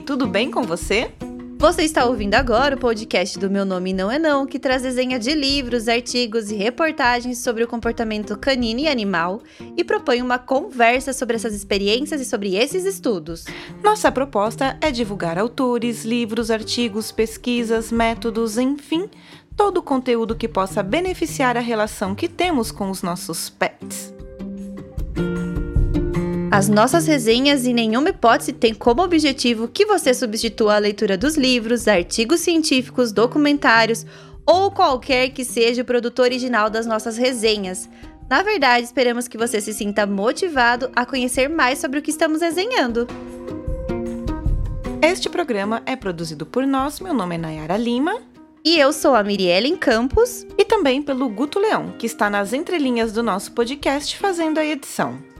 tudo 0.00 0.26
bem 0.26 0.50
com 0.50 0.62
você? 0.62 1.10
Você 1.56 1.82
está 1.82 2.04
ouvindo 2.04 2.34
agora 2.34 2.76
o 2.76 2.78
podcast 2.78 3.38
do 3.38 3.48
Meu 3.48 3.64
Nome 3.64 3.92
Não 3.92 4.10
É 4.10 4.18
Não, 4.18 4.44
que 4.44 4.58
traz 4.58 4.82
desenha 4.82 5.18
de 5.18 5.32
livros, 5.32 5.88
artigos 5.88 6.50
e 6.50 6.54
reportagens 6.54 7.38
sobre 7.38 7.64
o 7.64 7.66
comportamento 7.66 8.36
canino 8.36 8.80
e 8.80 8.88
animal 8.88 9.40
e 9.76 9.82
propõe 9.82 10.20
uma 10.20 10.38
conversa 10.38 11.12
sobre 11.12 11.36
essas 11.36 11.54
experiências 11.54 12.20
e 12.20 12.24
sobre 12.24 12.54
esses 12.54 12.84
estudos. 12.84 13.46
Nossa 13.82 14.12
proposta 14.12 14.76
é 14.80 14.90
divulgar 14.90 15.38
autores, 15.38 16.04
livros, 16.04 16.50
artigos, 16.50 17.10
pesquisas, 17.10 17.90
métodos, 17.90 18.58
enfim, 18.58 19.08
todo 19.56 19.78
o 19.78 19.82
conteúdo 19.82 20.36
que 20.36 20.48
possa 20.48 20.82
beneficiar 20.82 21.56
a 21.56 21.60
relação 21.60 22.14
que 22.14 22.28
temos 22.28 22.70
com 22.70 22.90
os 22.90 23.02
nossos 23.02 23.48
pets. 23.48 24.12
As 26.54 26.68
nossas 26.68 27.04
resenhas 27.08 27.66
em 27.66 27.74
nenhuma 27.74 28.10
hipótese 28.10 28.52
têm 28.52 28.72
como 28.72 29.02
objetivo 29.02 29.66
que 29.66 29.84
você 29.84 30.14
substitua 30.14 30.76
a 30.76 30.78
leitura 30.78 31.18
dos 31.18 31.36
livros, 31.36 31.88
artigos 31.88 32.42
científicos, 32.42 33.10
documentários 33.10 34.06
ou 34.46 34.70
qualquer 34.70 35.30
que 35.30 35.44
seja 35.44 35.82
o 35.82 35.84
produto 35.84 36.20
original 36.20 36.70
das 36.70 36.86
nossas 36.86 37.16
resenhas. 37.16 37.90
Na 38.30 38.44
verdade, 38.44 38.86
esperamos 38.86 39.26
que 39.26 39.36
você 39.36 39.60
se 39.60 39.74
sinta 39.74 40.06
motivado 40.06 40.92
a 40.94 41.04
conhecer 41.04 41.48
mais 41.48 41.80
sobre 41.80 41.98
o 41.98 42.02
que 42.02 42.12
estamos 42.12 42.40
resenhando. 42.40 43.08
Este 45.02 45.28
programa 45.28 45.82
é 45.84 45.96
produzido 45.96 46.46
por 46.46 46.64
nós, 46.64 47.00
meu 47.00 47.12
nome 47.12 47.34
é 47.34 47.38
Nayara 47.38 47.76
Lima. 47.76 48.22
E 48.64 48.78
eu 48.78 48.92
sou 48.92 49.16
a 49.16 49.24
Mirielle 49.24 49.76
Campos. 49.76 50.46
E 50.56 50.64
também 50.64 51.02
pelo 51.02 51.28
Guto 51.28 51.58
Leão, 51.58 51.96
que 51.98 52.06
está 52.06 52.30
nas 52.30 52.52
entrelinhas 52.52 53.12
do 53.12 53.24
nosso 53.24 53.50
podcast 53.50 54.16
fazendo 54.16 54.58
a 54.58 54.64
edição. 54.64 55.33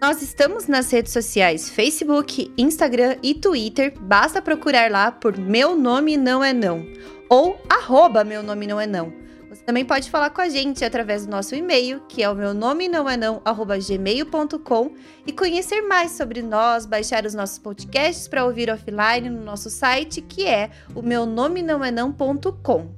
Nós 0.00 0.20
estamos 0.20 0.66
nas 0.66 0.90
redes 0.90 1.12
sociais 1.12 1.70
Facebook, 1.70 2.52
Instagram 2.58 3.16
e 3.22 3.34
Twitter. 3.34 3.94
Basta 3.98 4.42
procurar 4.42 4.90
lá 4.90 5.10
por 5.10 5.38
Meu 5.38 5.76
Nome 5.76 6.16
Não 6.16 6.42
É 6.44 6.52
Não 6.52 6.86
ou 7.28 7.58
arroba 7.68 8.24
Meu 8.24 8.42
Nome 8.42 8.66
Não 8.66 8.80
É 8.80 8.86
Não. 8.86 9.12
Você 9.48 9.62
também 9.62 9.84
pode 9.84 10.10
falar 10.10 10.30
com 10.30 10.40
a 10.40 10.48
gente 10.48 10.84
através 10.84 11.24
do 11.24 11.30
nosso 11.30 11.54
e-mail, 11.54 12.00
que 12.08 12.22
é 12.22 12.28
o 12.28 12.34
meu 12.34 12.52
nome 12.52 12.88
não 12.88 13.08
é 13.08 13.16
não, 13.16 13.40
arroba 13.44 13.78
gmail.com, 13.78 14.90
e 15.24 15.32
conhecer 15.32 15.80
mais 15.82 16.10
sobre 16.10 16.42
nós, 16.42 16.84
baixar 16.86 17.24
os 17.24 17.34
nossos 17.34 17.60
podcasts 17.60 18.26
para 18.26 18.44
ouvir 18.44 18.68
offline 18.68 19.30
no 19.30 19.44
nosso 19.44 19.70
site, 19.70 20.20
que 20.20 20.44
é 20.44 20.70
o 20.92 21.02
meu 21.02 21.24
nome 21.24 21.62
não 21.62 21.84
é 21.84 21.92
não.com. 21.92 22.90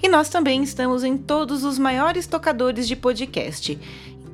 E 0.00 0.08
nós 0.08 0.28
também 0.28 0.62
estamos 0.62 1.02
em 1.02 1.16
todos 1.16 1.64
os 1.64 1.76
maiores 1.76 2.28
tocadores 2.28 2.86
de 2.86 2.94
podcast. 2.94 3.76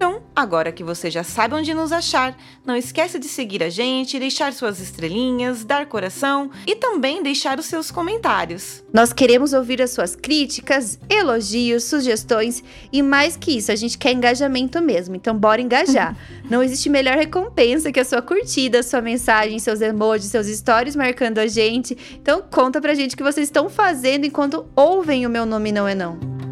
Então, 0.02 0.20
agora 0.34 0.72
que 0.72 0.82
você 0.82 1.08
já 1.08 1.22
sabe 1.22 1.54
onde 1.54 1.72
nos 1.72 1.92
achar, 1.92 2.36
não 2.66 2.74
esqueça 2.74 3.20
de 3.20 3.28
seguir 3.28 3.62
a 3.62 3.68
gente, 3.68 4.18
deixar 4.18 4.52
suas 4.52 4.80
estrelinhas, 4.80 5.64
dar 5.64 5.86
coração 5.86 6.50
e 6.66 6.74
também 6.74 7.22
deixar 7.22 7.56
os 7.56 7.66
seus 7.66 7.88
comentários. 7.88 8.82
Nós 8.92 9.12
queremos 9.12 9.52
ouvir 9.52 9.80
as 9.80 9.92
suas 9.92 10.16
críticas, 10.16 10.98
elogios, 11.08 11.84
sugestões 11.84 12.64
e 12.92 13.00
mais 13.00 13.36
que 13.36 13.56
isso, 13.56 13.70
a 13.70 13.76
gente 13.76 13.96
quer 13.96 14.10
engajamento 14.10 14.82
mesmo. 14.82 15.14
Então, 15.14 15.38
bora 15.38 15.60
engajar. 15.60 16.16
não 16.50 16.64
existe 16.64 16.90
melhor 16.90 17.16
recompensa 17.16 17.92
que 17.92 18.00
a 18.00 18.04
sua 18.04 18.20
curtida, 18.20 18.82
sua 18.82 19.00
mensagem, 19.00 19.60
seus 19.60 19.80
emojis, 19.80 20.32
seus 20.32 20.48
stories 20.48 20.96
marcando 20.96 21.38
a 21.38 21.46
gente. 21.46 21.96
Então, 22.20 22.42
conta 22.50 22.80
pra 22.80 22.94
gente 22.94 23.14
o 23.14 23.16
que 23.16 23.22
vocês 23.22 23.46
estão 23.46 23.70
fazendo 23.70 24.26
enquanto 24.26 24.66
ouvem 24.74 25.24
o 25.24 25.30
meu 25.30 25.46
nome 25.46 25.70
não 25.70 25.86
é 25.86 25.94
não. 25.94 26.42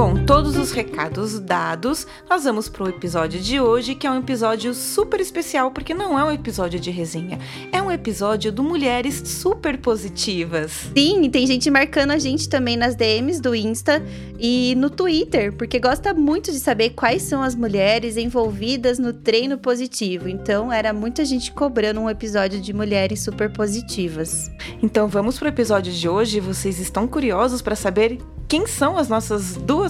Bom, 0.00 0.24
todos 0.24 0.56
os 0.56 0.72
recados 0.72 1.38
dados, 1.38 2.06
nós 2.26 2.44
vamos 2.44 2.70
para 2.70 2.84
o 2.84 2.88
episódio 2.88 3.38
de 3.38 3.60
hoje, 3.60 3.94
que 3.94 4.06
é 4.06 4.10
um 4.10 4.18
episódio 4.18 4.72
super 4.72 5.20
especial, 5.20 5.70
porque 5.70 5.92
não 5.92 6.18
é 6.18 6.24
um 6.24 6.32
episódio 6.32 6.80
de 6.80 6.90
resenha, 6.90 7.38
é 7.70 7.82
um 7.82 7.90
episódio 7.90 8.50
do 8.50 8.62
Mulheres 8.62 9.16
Super 9.16 9.76
Positivas. 9.76 10.88
Sim, 10.96 11.24
e 11.24 11.28
tem 11.28 11.46
gente 11.46 11.70
marcando 11.70 12.12
a 12.12 12.18
gente 12.18 12.48
também 12.48 12.78
nas 12.78 12.94
DMs 12.94 13.42
do 13.42 13.54
Insta 13.54 14.02
e 14.38 14.74
no 14.74 14.88
Twitter, 14.88 15.52
porque 15.52 15.78
gosta 15.78 16.14
muito 16.14 16.50
de 16.50 16.60
saber 16.60 16.94
quais 16.94 17.20
são 17.20 17.42
as 17.42 17.54
mulheres 17.54 18.16
envolvidas 18.16 18.98
no 18.98 19.12
treino 19.12 19.58
positivo. 19.58 20.30
Então, 20.30 20.72
era 20.72 20.94
muita 20.94 21.26
gente 21.26 21.52
cobrando 21.52 22.00
um 22.00 22.08
episódio 22.08 22.58
de 22.58 22.72
mulheres 22.72 23.20
super 23.20 23.52
positivas. 23.52 24.50
Então, 24.82 25.08
vamos 25.08 25.38
para 25.38 25.44
o 25.44 25.50
episódio 25.50 25.92
de 25.92 26.08
hoje. 26.08 26.40
Vocês 26.40 26.80
estão 26.80 27.06
curiosos 27.06 27.60
para 27.60 27.76
saber 27.76 28.18
quem 28.50 28.66
são 28.66 28.98
as 28.98 29.08
nossas 29.08 29.54
duas 29.54 29.89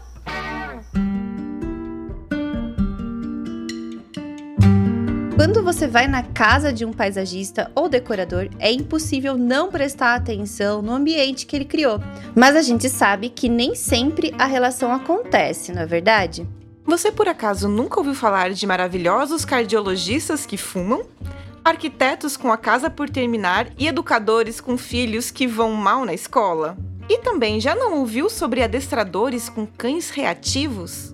Quando 5.35 5.63
você 5.63 5.87
vai 5.87 6.07
na 6.07 6.23
casa 6.23 6.71
de 6.71 6.85
um 6.85 6.91
paisagista 6.91 7.71
ou 7.73 7.89
decorador, 7.89 8.49
é 8.59 8.71
impossível 8.71 9.37
não 9.37 9.71
prestar 9.71 10.13
atenção 10.13 10.81
no 10.81 10.91
ambiente 10.91 11.45
que 11.45 11.55
ele 11.55 11.65
criou. 11.65 11.99
Mas 12.35 12.55
a 12.55 12.61
gente 12.61 12.89
sabe 12.89 13.29
que 13.29 13.49
nem 13.49 13.73
sempre 13.73 14.33
a 14.37 14.45
relação 14.45 14.91
acontece, 14.91 15.71
não 15.71 15.81
é 15.81 15.85
verdade? 15.85 16.47
Você 16.85 17.11
por 17.11 17.27
acaso 17.27 17.69
nunca 17.69 17.99
ouviu 17.99 18.13
falar 18.13 18.51
de 18.51 18.67
maravilhosos 18.67 19.45
cardiologistas 19.45 20.45
que 20.45 20.57
fumam? 20.57 21.05
Arquitetos 21.63 22.35
com 22.35 22.51
a 22.51 22.57
casa 22.57 22.89
por 22.89 23.09
terminar 23.09 23.67
e 23.77 23.87
educadores 23.87 24.59
com 24.59 24.77
filhos 24.77 25.31
que 25.31 25.47
vão 25.47 25.71
mal 25.73 26.05
na 26.05 26.13
escola? 26.13 26.77
E 27.07 27.19
também 27.19 27.59
já 27.59 27.75
não 27.75 27.99
ouviu 27.99 28.29
sobre 28.29 28.63
adestradores 28.63 29.47
com 29.47 29.65
cães 29.65 30.09
reativos? 30.09 31.13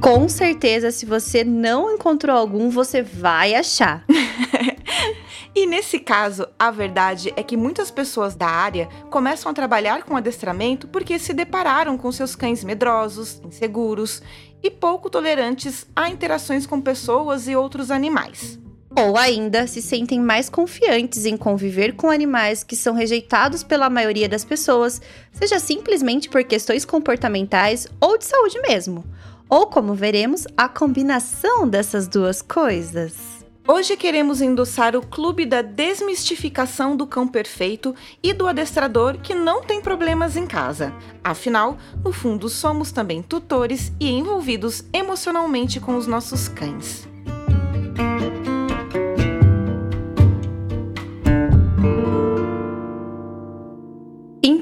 Com 0.00 0.30
certeza, 0.30 0.90
se 0.90 1.04
você 1.04 1.44
não 1.44 1.92
encontrou 1.92 2.34
algum, 2.34 2.70
você 2.70 3.02
vai 3.02 3.54
achar. 3.54 4.02
e 5.54 5.66
nesse 5.66 5.98
caso, 5.98 6.48
a 6.58 6.70
verdade 6.70 7.34
é 7.36 7.42
que 7.42 7.54
muitas 7.54 7.90
pessoas 7.90 8.34
da 8.34 8.46
área 8.46 8.88
começam 9.10 9.50
a 9.50 9.54
trabalhar 9.54 10.02
com 10.04 10.16
adestramento 10.16 10.88
porque 10.88 11.18
se 11.18 11.34
depararam 11.34 11.98
com 11.98 12.10
seus 12.10 12.34
cães 12.34 12.64
medrosos, 12.64 13.42
inseguros 13.44 14.22
e 14.62 14.70
pouco 14.70 15.10
tolerantes 15.10 15.86
a 15.94 16.08
interações 16.08 16.66
com 16.66 16.80
pessoas 16.80 17.46
e 17.46 17.54
outros 17.54 17.90
animais. 17.90 18.58
Ou 18.96 19.18
ainda 19.18 19.66
se 19.66 19.82
sentem 19.82 20.18
mais 20.18 20.48
confiantes 20.48 21.26
em 21.26 21.36
conviver 21.36 21.94
com 21.94 22.10
animais 22.10 22.64
que 22.64 22.74
são 22.74 22.94
rejeitados 22.94 23.62
pela 23.62 23.90
maioria 23.90 24.28
das 24.28 24.46
pessoas, 24.46 25.00
seja 25.30 25.58
simplesmente 25.58 26.30
por 26.30 26.42
questões 26.42 26.86
comportamentais 26.86 27.86
ou 28.00 28.16
de 28.16 28.24
saúde 28.24 28.58
mesmo 28.62 29.04
ou 29.50 29.66
como 29.66 29.92
veremos, 29.92 30.46
a 30.56 30.68
combinação 30.68 31.68
dessas 31.68 32.06
duas 32.06 32.40
coisas. 32.40 33.40
Hoje 33.66 33.96
queremos 33.96 34.40
endossar 34.40 34.96
o 34.96 35.02
clube 35.02 35.44
da 35.44 35.60
desmistificação 35.60 36.96
do 36.96 37.06
cão 37.06 37.28
perfeito 37.28 37.94
e 38.22 38.32
do 38.32 38.46
adestrador 38.46 39.18
que 39.18 39.34
não 39.34 39.62
tem 39.62 39.80
problemas 39.82 40.36
em 40.36 40.46
casa. 40.46 40.94
Afinal, 41.22 41.76
no 42.02 42.12
fundo, 42.12 42.48
somos 42.48 42.90
também 42.90 43.22
tutores 43.22 43.92
e 44.00 44.08
envolvidos 44.10 44.84
emocionalmente 44.92 45.78
com 45.78 45.96
os 45.96 46.06
nossos 46.06 46.48
cães. 46.48 47.09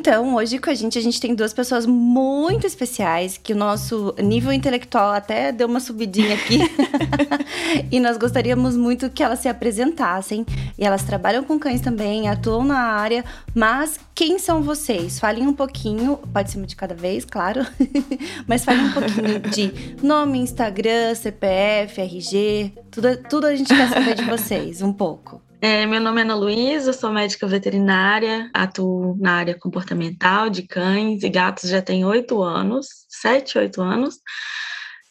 Então, 0.08 0.36
hoje 0.36 0.58
com 0.58 0.70
a 0.70 0.74
gente, 0.74 0.96
a 0.96 1.02
gente 1.02 1.20
tem 1.20 1.34
duas 1.34 1.52
pessoas 1.52 1.84
muito 1.84 2.66
especiais, 2.66 3.36
que 3.36 3.52
o 3.52 3.56
nosso 3.56 4.14
nível 4.18 4.50
intelectual 4.50 5.12
até 5.12 5.52
deu 5.52 5.68
uma 5.68 5.80
subidinha 5.80 6.34
aqui. 6.34 6.60
e 7.92 8.00
nós 8.00 8.16
gostaríamos 8.16 8.74
muito 8.74 9.10
que 9.10 9.22
elas 9.22 9.40
se 9.40 9.50
apresentassem. 9.50 10.46
E 10.78 10.82
elas 10.82 11.02
trabalham 11.02 11.44
com 11.44 11.58
cães 11.58 11.82
também, 11.82 12.26
atuam 12.26 12.64
na 12.64 12.78
área. 12.78 13.22
Mas 13.54 14.00
quem 14.14 14.38
são 14.38 14.62
vocês? 14.62 15.20
Falem 15.20 15.46
um 15.46 15.52
pouquinho, 15.52 16.16
pode 16.32 16.52
ser 16.52 16.56
uma 16.56 16.66
de 16.66 16.74
cada 16.74 16.94
vez, 16.94 17.26
claro. 17.26 17.66
mas 18.48 18.64
falem 18.64 18.86
um 18.86 18.92
pouquinho 18.92 19.40
de 19.40 19.74
nome, 20.02 20.38
Instagram, 20.38 21.14
CPF, 21.16 22.00
RG. 22.00 22.72
Tudo, 22.90 23.16
tudo 23.28 23.46
a 23.46 23.54
gente 23.54 23.68
quer 23.68 23.90
saber 23.90 24.14
de 24.14 24.24
vocês, 24.24 24.80
um 24.80 24.90
pouco. 24.90 25.42
É, 25.60 25.84
meu 25.86 26.00
nome 26.00 26.20
é 26.20 26.24
Ana 26.24 26.36
Luísa, 26.36 26.92
sou 26.92 27.12
médica 27.12 27.44
veterinária, 27.44 28.48
atuo 28.54 29.16
na 29.18 29.32
área 29.38 29.58
comportamental 29.58 30.48
de 30.48 30.62
cães 30.62 31.24
e 31.24 31.28
gatos 31.28 31.68
já 31.68 31.82
tem 31.82 32.04
oito 32.04 32.40
anos, 32.44 32.86
sete, 33.08 33.58
oito 33.58 33.82
anos. 33.82 34.20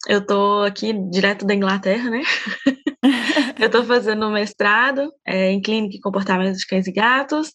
Eu 0.08 0.20
estou 0.20 0.64
aqui 0.64 0.94
direto 1.10 1.44
da 1.44 1.54
Inglaterra, 1.54 2.08
né? 2.08 2.22
eu 3.60 3.66
estou 3.66 3.84
fazendo 3.84 4.26
um 4.26 4.32
mestrado 4.32 5.12
é, 5.26 5.50
em 5.50 5.60
clínica 5.60 5.96
e 5.96 6.00
comportamento 6.00 6.56
de 6.56 6.66
cães 6.66 6.86
e 6.86 6.92
gatos. 6.92 7.52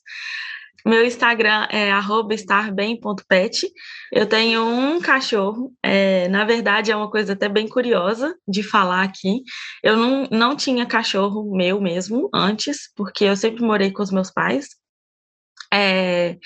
Meu 0.86 1.06
Instagram 1.06 1.68
é 1.72 1.92
estarbem.pet. 2.32 3.72
Eu 4.12 4.28
tenho 4.28 4.64
um 4.66 5.00
cachorro. 5.00 5.74
É, 5.82 6.28
na 6.28 6.44
verdade, 6.44 6.92
é 6.92 6.96
uma 6.96 7.10
coisa 7.10 7.34
até 7.34 7.48
bem 7.48 7.68
curiosa 7.68 8.36
de 8.48 8.62
falar 8.62 9.04
aqui. 9.04 9.44
Eu 9.82 9.96
não, 9.96 10.28
não 10.30 10.56
tinha 10.56 10.86
cachorro 10.86 11.56
meu 11.56 11.80
mesmo 11.80 12.30
antes, 12.34 12.92
porque 12.96 13.24
eu 13.26 13.36
sempre 13.38 13.64
morei 13.64 13.92
com 13.92 14.04
os 14.04 14.12
meus 14.12 14.30
pais. 14.30 14.70
É, 15.74 16.38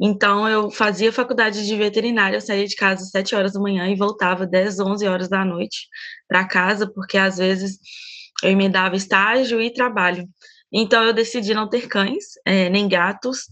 então, 0.00 0.48
eu 0.48 0.70
fazia 0.70 1.12
faculdade 1.12 1.64
de 1.64 1.76
veterinária, 1.76 2.36
eu 2.36 2.40
saía 2.40 2.66
de 2.66 2.74
casa 2.74 3.02
às 3.04 3.10
7 3.10 3.34
horas 3.36 3.52
da 3.52 3.60
manhã 3.60 3.88
e 3.88 3.94
voltava 3.94 4.44
10, 4.46 4.80
11 4.80 5.06
horas 5.06 5.28
da 5.28 5.44
noite 5.44 5.86
para 6.26 6.48
casa, 6.48 6.90
porque 6.92 7.16
às 7.16 7.36
vezes 7.36 7.78
eu 8.42 8.50
emendava 8.50 8.96
estágio 8.96 9.60
e 9.60 9.72
trabalho. 9.72 10.28
Então, 10.72 11.04
eu 11.04 11.12
decidi 11.12 11.54
não 11.54 11.68
ter 11.68 11.86
cães, 11.86 12.24
é, 12.46 12.70
nem 12.70 12.88
gatos, 12.88 13.42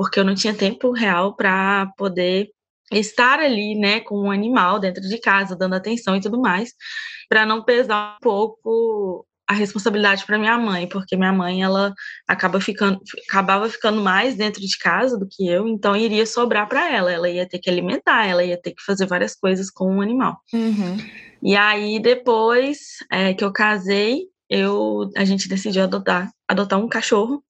porque 0.00 0.18
eu 0.18 0.24
não 0.24 0.34
tinha 0.34 0.54
tempo 0.54 0.92
real 0.92 1.36
para 1.36 1.92
poder 1.94 2.48
estar 2.90 3.38
ali, 3.38 3.74
né, 3.74 4.00
com 4.00 4.18
um 4.18 4.30
animal 4.30 4.80
dentro 4.80 5.06
de 5.06 5.20
casa, 5.20 5.54
dando 5.54 5.74
atenção 5.74 6.16
e 6.16 6.22
tudo 6.22 6.40
mais, 6.40 6.72
para 7.28 7.44
não 7.44 7.62
pesar 7.62 8.16
um 8.16 8.22
pouco 8.22 9.26
a 9.46 9.52
responsabilidade 9.52 10.24
para 10.24 10.38
minha 10.38 10.56
mãe, 10.56 10.88
porque 10.88 11.18
minha 11.18 11.34
mãe 11.34 11.62
ela 11.62 11.92
acaba 12.26 12.62
ficando, 12.62 12.98
acabava 13.28 13.68
ficando 13.68 14.00
mais 14.00 14.36
dentro 14.36 14.62
de 14.62 14.78
casa 14.78 15.18
do 15.18 15.28
que 15.30 15.46
eu, 15.46 15.68
então 15.68 15.94
iria 15.94 16.24
sobrar 16.24 16.66
para 16.66 16.90
ela, 16.90 17.12
ela 17.12 17.28
ia 17.28 17.46
ter 17.46 17.58
que 17.58 17.68
alimentar, 17.68 18.26
ela 18.26 18.42
ia 18.42 18.56
ter 18.56 18.70
que 18.70 18.82
fazer 18.82 19.04
várias 19.04 19.36
coisas 19.36 19.70
com 19.70 19.98
o 19.98 20.00
animal. 20.00 20.40
Uhum. 20.50 20.96
E 21.42 21.54
aí 21.54 22.00
depois 22.00 22.78
é, 23.12 23.34
que 23.34 23.44
eu 23.44 23.52
casei, 23.52 24.22
eu 24.48 25.10
a 25.14 25.26
gente 25.26 25.46
decidiu 25.46 25.82
adotar 25.82 26.32
adotar 26.48 26.80
um 26.80 26.88
cachorro 26.88 27.44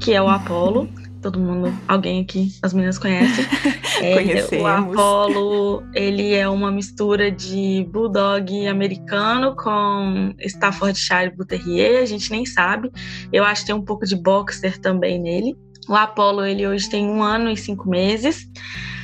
que 0.00 0.12
é 0.12 0.20
o 0.20 0.28
Apolo. 0.28 0.86
Todo 1.24 1.38
mundo, 1.38 1.72
alguém 1.88 2.20
aqui, 2.20 2.52
as 2.62 2.74
meninas 2.74 2.98
conhecem. 2.98 3.46
É, 4.02 4.14
Conhecemos. 4.14 4.64
O 4.64 4.66
Apollo, 4.66 5.82
ele 5.94 6.34
é 6.34 6.46
uma 6.48 6.70
mistura 6.70 7.30
de 7.30 7.86
Bulldog 7.90 8.66
americano 8.66 9.54
com 9.56 10.34
Staffordshire 10.40 11.30
Bull 11.34 11.46
Terrier, 11.46 12.02
a 12.02 12.04
gente 12.04 12.30
nem 12.30 12.44
sabe. 12.44 12.90
Eu 13.32 13.44
acho 13.44 13.62
que 13.62 13.68
tem 13.68 13.74
um 13.74 13.84
pouco 13.84 14.04
de 14.04 14.16
Boxer 14.16 14.78
também 14.78 15.18
nele. 15.18 15.56
O 15.88 15.94
Apollo, 15.94 16.44
ele 16.44 16.66
hoje 16.66 16.90
tem 16.90 17.06
um 17.06 17.22
ano 17.22 17.48
e 17.48 17.56
cinco 17.56 17.88
meses, 17.88 18.46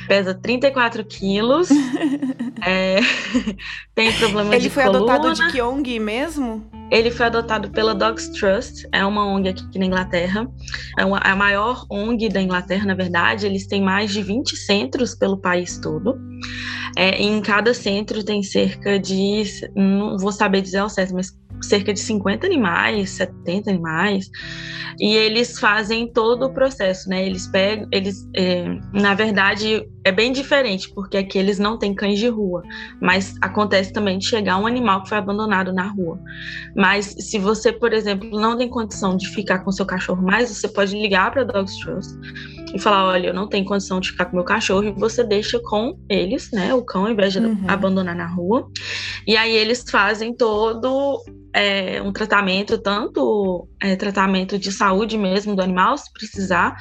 pesa 0.07 0.35
34 0.35 1.03
quilos, 1.05 1.69
é, 2.61 2.99
tem 3.95 4.11
problema 4.13 4.53
ele 4.53 4.63
de 4.63 4.69
foi 4.69 4.83
coluna. 4.83 5.13
adotado 5.15 5.33
de 5.33 5.51
que 5.53 5.61
ONG 5.61 5.99
mesmo? 5.99 6.69
Ele 6.91 7.09
foi 7.09 7.27
adotado 7.27 7.71
pela 7.71 7.95
Dogs 7.95 8.31
Trust, 8.33 8.85
é 8.91 9.05
uma 9.05 9.25
ONG 9.25 9.49
aqui 9.49 9.79
na 9.79 9.85
Inglaterra. 9.85 10.45
É 10.99 11.05
uma, 11.05 11.19
a 11.19 11.35
maior 11.35 11.85
ONG 11.89 12.27
da 12.27 12.41
Inglaterra, 12.41 12.85
na 12.85 12.93
verdade. 12.93 13.45
Eles 13.45 13.65
têm 13.65 13.81
mais 13.81 14.11
de 14.11 14.21
20 14.21 14.57
centros 14.57 15.15
pelo 15.15 15.37
país 15.37 15.79
todo. 15.79 16.19
É, 16.97 17.21
em 17.21 17.41
cada 17.41 17.73
centro 17.73 18.23
tem 18.23 18.43
cerca 18.43 18.99
de, 18.99 19.43
não 19.73 20.17
vou 20.17 20.31
saber 20.31 20.61
dizer 20.61 20.79
ao 20.79 20.89
certo, 20.89 21.13
mas 21.13 21.31
cerca 21.61 21.93
de 21.93 21.99
50 21.99 22.45
animais, 22.45 23.11
70 23.11 23.69
animais, 23.69 24.29
e 24.99 25.15
eles 25.15 25.59
fazem 25.59 26.11
todo 26.11 26.45
o 26.45 26.53
processo, 26.53 27.09
né? 27.09 27.25
Eles 27.25 27.47
pegam, 27.47 27.87
eles, 27.91 28.27
é, 28.35 28.65
na 28.93 29.13
verdade, 29.13 29.87
é 30.03 30.11
bem 30.11 30.31
diferente, 30.31 30.91
porque 30.93 31.17
aqui 31.17 31.37
eles 31.37 31.59
não 31.59 31.77
têm 31.77 31.93
cães 31.93 32.19
de 32.19 32.27
rua, 32.27 32.61
mas 33.01 33.35
acontece 33.41 33.93
também 33.93 34.17
de 34.17 34.27
chegar 34.27 34.57
um 34.57 34.67
animal 34.67 35.03
que 35.03 35.09
foi 35.09 35.17
abandonado 35.17 35.71
na 35.73 35.87
rua. 35.87 36.19
Mas 36.81 37.15
se 37.19 37.37
você, 37.37 37.71
por 37.71 37.93
exemplo, 37.93 38.27
não 38.31 38.57
tem 38.57 38.67
condição 38.67 39.15
de 39.15 39.27
ficar 39.27 39.59
com 39.59 39.71
seu 39.71 39.85
cachorro 39.85 40.23
mais, 40.23 40.49
você 40.49 40.67
pode 40.67 40.99
ligar 40.99 41.29
para 41.29 41.43
Dogs 41.43 41.79
Trust 41.79 42.17
e 42.73 42.79
falar, 42.79 43.05
olha, 43.05 43.27
eu 43.27 43.33
não 43.33 43.47
tenho 43.47 43.65
condição 43.65 43.99
de 43.99 44.11
ficar 44.11 44.25
com 44.25 44.35
meu 44.35 44.45
cachorro, 44.45 44.83
e 44.83 44.91
você 44.91 45.23
deixa 45.23 45.59
com 45.59 45.97
eles, 46.09 46.51
né, 46.51 46.73
o 46.73 46.83
cão, 46.83 47.05
ao 47.05 47.11
invés 47.11 47.33
de 47.33 47.39
uhum. 47.39 47.65
abandonar 47.67 48.15
na 48.15 48.27
rua. 48.27 48.67
E 49.27 49.35
aí 49.35 49.55
eles 49.55 49.83
fazem 49.89 50.35
todo 50.35 51.21
é, 51.53 52.01
um 52.01 52.11
tratamento, 52.11 52.77
tanto 52.77 53.67
é, 53.81 53.95
tratamento 53.95 54.57
de 54.57 54.71
saúde 54.71 55.17
mesmo 55.17 55.55
do 55.55 55.61
animal, 55.61 55.97
se 55.97 56.11
precisar, 56.13 56.75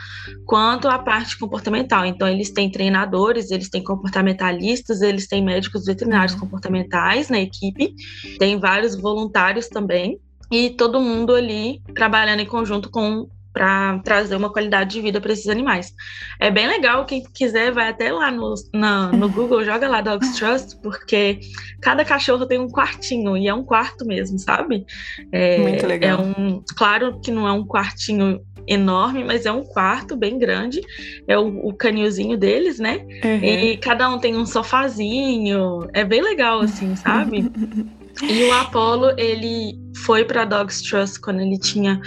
quanto 0.47 0.89
a 0.89 0.99
parte 0.99 1.39
comportamental. 1.39 2.05
Então, 2.05 2.29
eles 2.29 2.51
têm 2.51 2.71
treinadores, 2.71 3.51
eles 3.51 3.69
têm 3.69 3.83
comportamentalistas, 3.83 5.03
eles 5.03 5.27
têm 5.27 5.45
médicos 5.45 5.85
veterinários 5.85 6.35
uhum. 6.35 6.41
comportamentais 6.41 7.29
na 7.29 7.41
equipe, 7.41 7.95
tem 8.39 8.59
vários 8.59 8.95
voluntários 8.95 9.69
também, 9.69 10.19
e 10.51 10.71
todo 10.71 11.01
mundo 11.01 11.35
ali 11.35 11.81
trabalhando 11.95 12.41
em 12.41 12.47
conjunto 12.47 12.91
com 12.91 13.29
para 13.53 13.99
trazer 14.01 14.37
uma 14.37 14.53
qualidade 14.53 14.91
de 14.91 15.01
vida 15.01 15.21
para 15.21 15.33
esses 15.33 15.49
animais. 15.49 15.93
É 16.39 16.51
bem 16.51 16.67
legal, 16.67 17.05
quem 17.05 17.23
quiser 17.23 17.73
vai 17.73 17.89
até 17.89 18.13
lá 18.13 18.31
no, 18.31 18.55
na, 18.73 19.11
no 19.13 19.29
Google, 19.31 19.65
joga 19.65 19.89
lá 19.89 20.01
Dogs 20.01 20.39
Trust, 20.39 20.79
porque 20.83 21.41
cada 21.81 22.05
cachorro 22.05 22.47
tem 22.47 22.59
um 22.59 22.69
quartinho, 22.69 23.37
e 23.37 23.49
é 23.49 23.55
um 23.55 23.65
quarto 23.65 24.07
mesmo, 24.07 24.39
sabe? 24.39 24.87
É, 25.33 25.59
Muito 25.59 25.87
legal. 25.87 26.21
É 26.21 26.23
um, 26.23 26.63
claro 26.77 27.21
que 27.21 27.31
não 27.31 27.47
é 27.47 27.53
um 27.53 27.65
quartinho 27.65 28.41
enorme, 28.67 29.25
mas 29.25 29.47
é 29.47 29.53
um 29.53 29.65
quarto 29.65 30.17
bem 30.17 30.39
grande, 30.39 30.81
é 31.27 31.37
o, 31.37 31.69
o 31.69 31.75
canilzinho 31.75 32.37
deles, 32.37 32.79
né? 32.79 33.05
Uhum. 33.25 33.45
E 33.45 33.77
cada 33.79 34.09
um 34.09 34.19
tem 34.19 34.37
um 34.37 34.47
sofazinho, 34.47 35.89
é 35.93 36.05
bem 36.05 36.23
legal, 36.23 36.61
assim, 36.61 36.95
sabe? 36.95 37.51
E 38.23 38.45
o 38.45 38.53
Apollo, 38.53 39.15
ele 39.19 39.79
foi 40.05 40.25
para 40.25 40.45
Dogs 40.45 40.83
Trust 40.83 41.21
quando 41.21 41.41
ele 41.41 41.59
tinha 41.59 42.01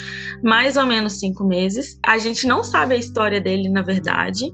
mais 0.44 0.78
ou 0.78 0.86
menos 0.86 1.20
cinco 1.20 1.44
meses. 1.44 1.98
A 2.06 2.18
gente 2.18 2.46
não 2.46 2.64
sabe 2.64 2.96
a 2.96 2.98
história 2.98 3.42
dele, 3.42 3.70
na 3.70 3.82
verdade. 3.82 4.52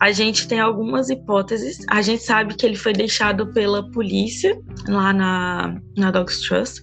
A 0.00 0.12
gente 0.12 0.46
tem 0.46 0.60
algumas 0.60 1.10
hipóteses. 1.10 1.78
A 1.88 2.02
gente 2.02 2.22
sabe 2.22 2.54
que 2.54 2.64
ele 2.64 2.76
foi 2.76 2.92
deixado 2.92 3.52
pela 3.52 3.90
polícia 3.90 4.58
lá 4.88 5.12
na, 5.12 5.80
na 5.96 6.10
Dogs 6.10 6.40
Trust. 6.42 6.82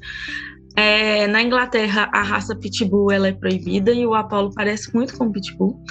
É, 0.75 1.25
na 1.25 1.41
Inglaterra, 1.41 2.09
a 2.13 2.21
raça 2.21 2.55
Pitbull 2.55 3.11
ela 3.11 3.27
é 3.27 3.33
proibida 3.33 3.91
e 3.91 4.05
o 4.05 4.13
Apollo 4.13 4.51
parece 4.53 4.93
muito 4.93 5.17
com 5.17 5.31
Pitbull. 5.31 5.81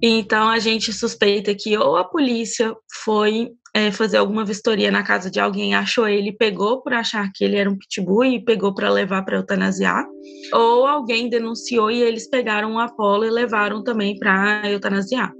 Então 0.00 0.48
a 0.48 0.58
gente 0.58 0.92
suspeita 0.92 1.54
que 1.54 1.76
ou 1.76 1.96
a 1.96 2.04
polícia 2.04 2.74
foi 3.04 3.50
é, 3.74 3.90
fazer 3.90 4.18
alguma 4.18 4.44
vistoria 4.44 4.90
na 4.90 5.02
casa 5.02 5.28
de 5.28 5.40
alguém, 5.40 5.74
achou 5.74 6.06
ele, 6.06 6.32
pegou 6.32 6.80
por 6.80 6.94
achar 6.94 7.28
que 7.34 7.44
ele 7.44 7.56
era 7.56 7.68
um 7.68 7.76
pitbull 7.76 8.24
e 8.24 8.44
pegou 8.44 8.72
para 8.72 8.88
levar 8.88 9.24
para 9.24 9.36
eutanasiar, 9.36 10.06
ou 10.52 10.86
alguém 10.86 11.28
denunciou 11.28 11.90
e 11.90 12.00
eles 12.00 12.30
pegaram 12.30 12.74
o 12.74 12.78
Apolo 12.78 13.24
e 13.24 13.30
levaram 13.30 13.82
também 13.82 14.16
para 14.16 14.62
eutanasiar. 14.70 15.32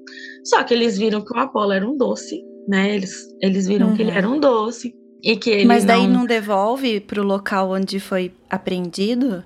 Só 0.45 0.65
que 0.65 0.75
eles 0.75 0.99
viram 0.99 1.25
que 1.25 1.33
o 1.33 1.39
Apolo 1.39 1.73
era 1.73 1.89
um 1.89 1.97
doce, 1.97 2.43
né? 2.69 2.97
Eles, 2.97 3.15
eles 3.41 3.69
viram 3.69 3.91
uhum. 3.91 3.97
que 3.97 4.03
ele 4.03 4.11
uhum. 4.11 4.17
era 4.17 4.29
um 4.29 4.41
doce 4.41 4.93
e 5.23 5.37
que 5.37 5.51
ele 5.51 5.65
Mas 5.67 5.85
daí 5.85 6.07
não, 6.07 6.21
não 6.21 6.27
devolve 6.27 7.01
para 7.01 7.21
o 7.21 7.25
local 7.25 7.71
onde 7.71 8.01
foi 8.01 8.33
apreendido? 8.51 9.45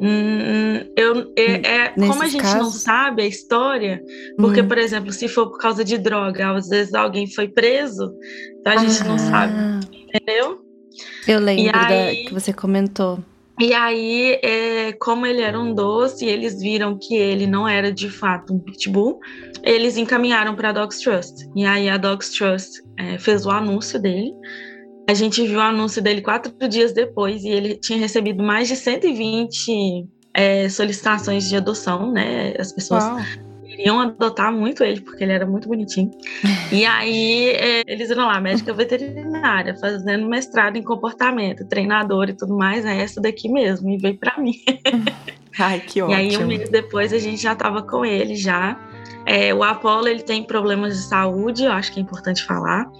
Hum, 0.00 0.80
eu, 0.96 1.32
é, 1.36 1.84
é 1.86 1.88
como 1.90 2.22
a 2.22 2.28
gente 2.28 2.42
casos? 2.42 2.58
não 2.58 2.70
sabe 2.70 3.22
a 3.22 3.26
história, 3.26 4.02
porque, 4.36 4.60
hum. 4.60 4.68
por 4.68 4.78
exemplo, 4.78 5.12
se 5.12 5.28
for 5.28 5.50
por 5.50 5.58
causa 5.58 5.84
de 5.84 5.96
droga, 5.96 6.50
às 6.50 6.68
vezes 6.68 6.94
alguém 6.94 7.26
foi 7.26 7.48
preso, 7.48 8.12
então 8.58 8.72
a 8.72 8.76
gente 8.76 9.04
não 9.04 9.18
sabe, 9.18 9.54
ah. 9.56 9.80
entendeu? 9.92 10.60
Eu 11.26 11.40
lembro 11.40 11.76
aí, 11.76 12.24
da, 12.24 12.28
que 12.28 12.34
você 12.34 12.52
comentou. 12.52 13.18
E 13.60 13.72
aí, 13.72 14.38
é, 14.42 14.92
como 14.94 15.24
ele 15.26 15.40
era 15.40 15.58
um 15.58 15.72
doce, 15.72 16.26
eles 16.26 16.60
viram 16.60 16.98
que 17.00 17.14
ele 17.14 17.46
não 17.46 17.68
era 17.68 17.92
de 17.92 18.10
fato 18.10 18.52
um 18.52 18.58
pitbull, 18.58 19.20
eles 19.62 19.96
encaminharam 19.96 20.56
para 20.56 20.70
a 20.70 20.72
Dogs 20.72 21.00
Trust. 21.00 21.48
E 21.54 21.64
aí 21.64 21.88
a 21.88 21.96
Dogs 21.96 22.36
Trust 22.36 22.82
é, 22.98 23.16
fez 23.16 23.46
o 23.46 23.50
anúncio 23.50 24.00
dele 24.00 24.32
a 25.06 25.14
gente 25.14 25.46
viu 25.46 25.58
o 25.58 25.62
anúncio 25.62 26.02
dele 26.02 26.22
quatro 26.22 26.52
dias 26.68 26.92
depois 26.92 27.44
e 27.44 27.48
ele 27.48 27.76
tinha 27.76 27.98
recebido 27.98 28.42
mais 28.42 28.68
de 28.68 28.76
120 28.76 30.08
é, 30.32 30.68
solicitações 30.68 31.48
de 31.48 31.56
adoção, 31.56 32.10
né? 32.10 32.54
As 32.58 32.72
pessoas 32.72 33.04
Uau. 33.04 33.18
queriam 33.62 34.00
adotar 34.00 34.50
muito 34.52 34.82
ele, 34.82 35.00
porque 35.02 35.22
ele 35.22 35.32
era 35.32 35.46
muito 35.46 35.68
bonitinho. 35.68 36.10
e 36.72 36.86
aí 36.86 37.50
é, 37.50 37.82
eles 37.86 38.08
viram 38.08 38.26
lá, 38.26 38.40
médica 38.40 38.72
veterinária, 38.72 39.76
fazendo 39.76 40.26
mestrado 40.26 40.76
em 40.76 40.82
comportamento, 40.82 41.66
treinador 41.68 42.30
e 42.30 42.32
tudo 42.32 42.56
mais, 42.56 42.84
é 42.84 42.96
essa 42.96 43.20
daqui 43.20 43.48
mesmo, 43.48 43.90
e 43.90 43.98
veio 43.98 44.16
para 44.16 44.38
mim. 44.40 44.54
Ai, 45.58 45.80
que 45.80 46.02
ótimo. 46.02 46.18
E 46.18 46.20
aí 46.20 46.36
um 46.36 46.46
mês 46.46 46.68
depois 46.68 47.12
a 47.12 47.18
gente 47.18 47.40
já 47.40 47.52
estava 47.52 47.82
com 47.82 48.04
ele 48.04 48.34
já. 48.34 48.80
É, 49.26 49.54
o 49.54 49.62
Apolo 49.62 50.08
ele 50.08 50.22
tem 50.22 50.42
problemas 50.42 50.96
de 50.96 51.02
saúde, 51.04 51.64
eu 51.64 51.72
acho 51.72 51.92
que 51.92 52.00
é 52.00 52.02
importante 52.02 52.42
falar. 52.42 52.90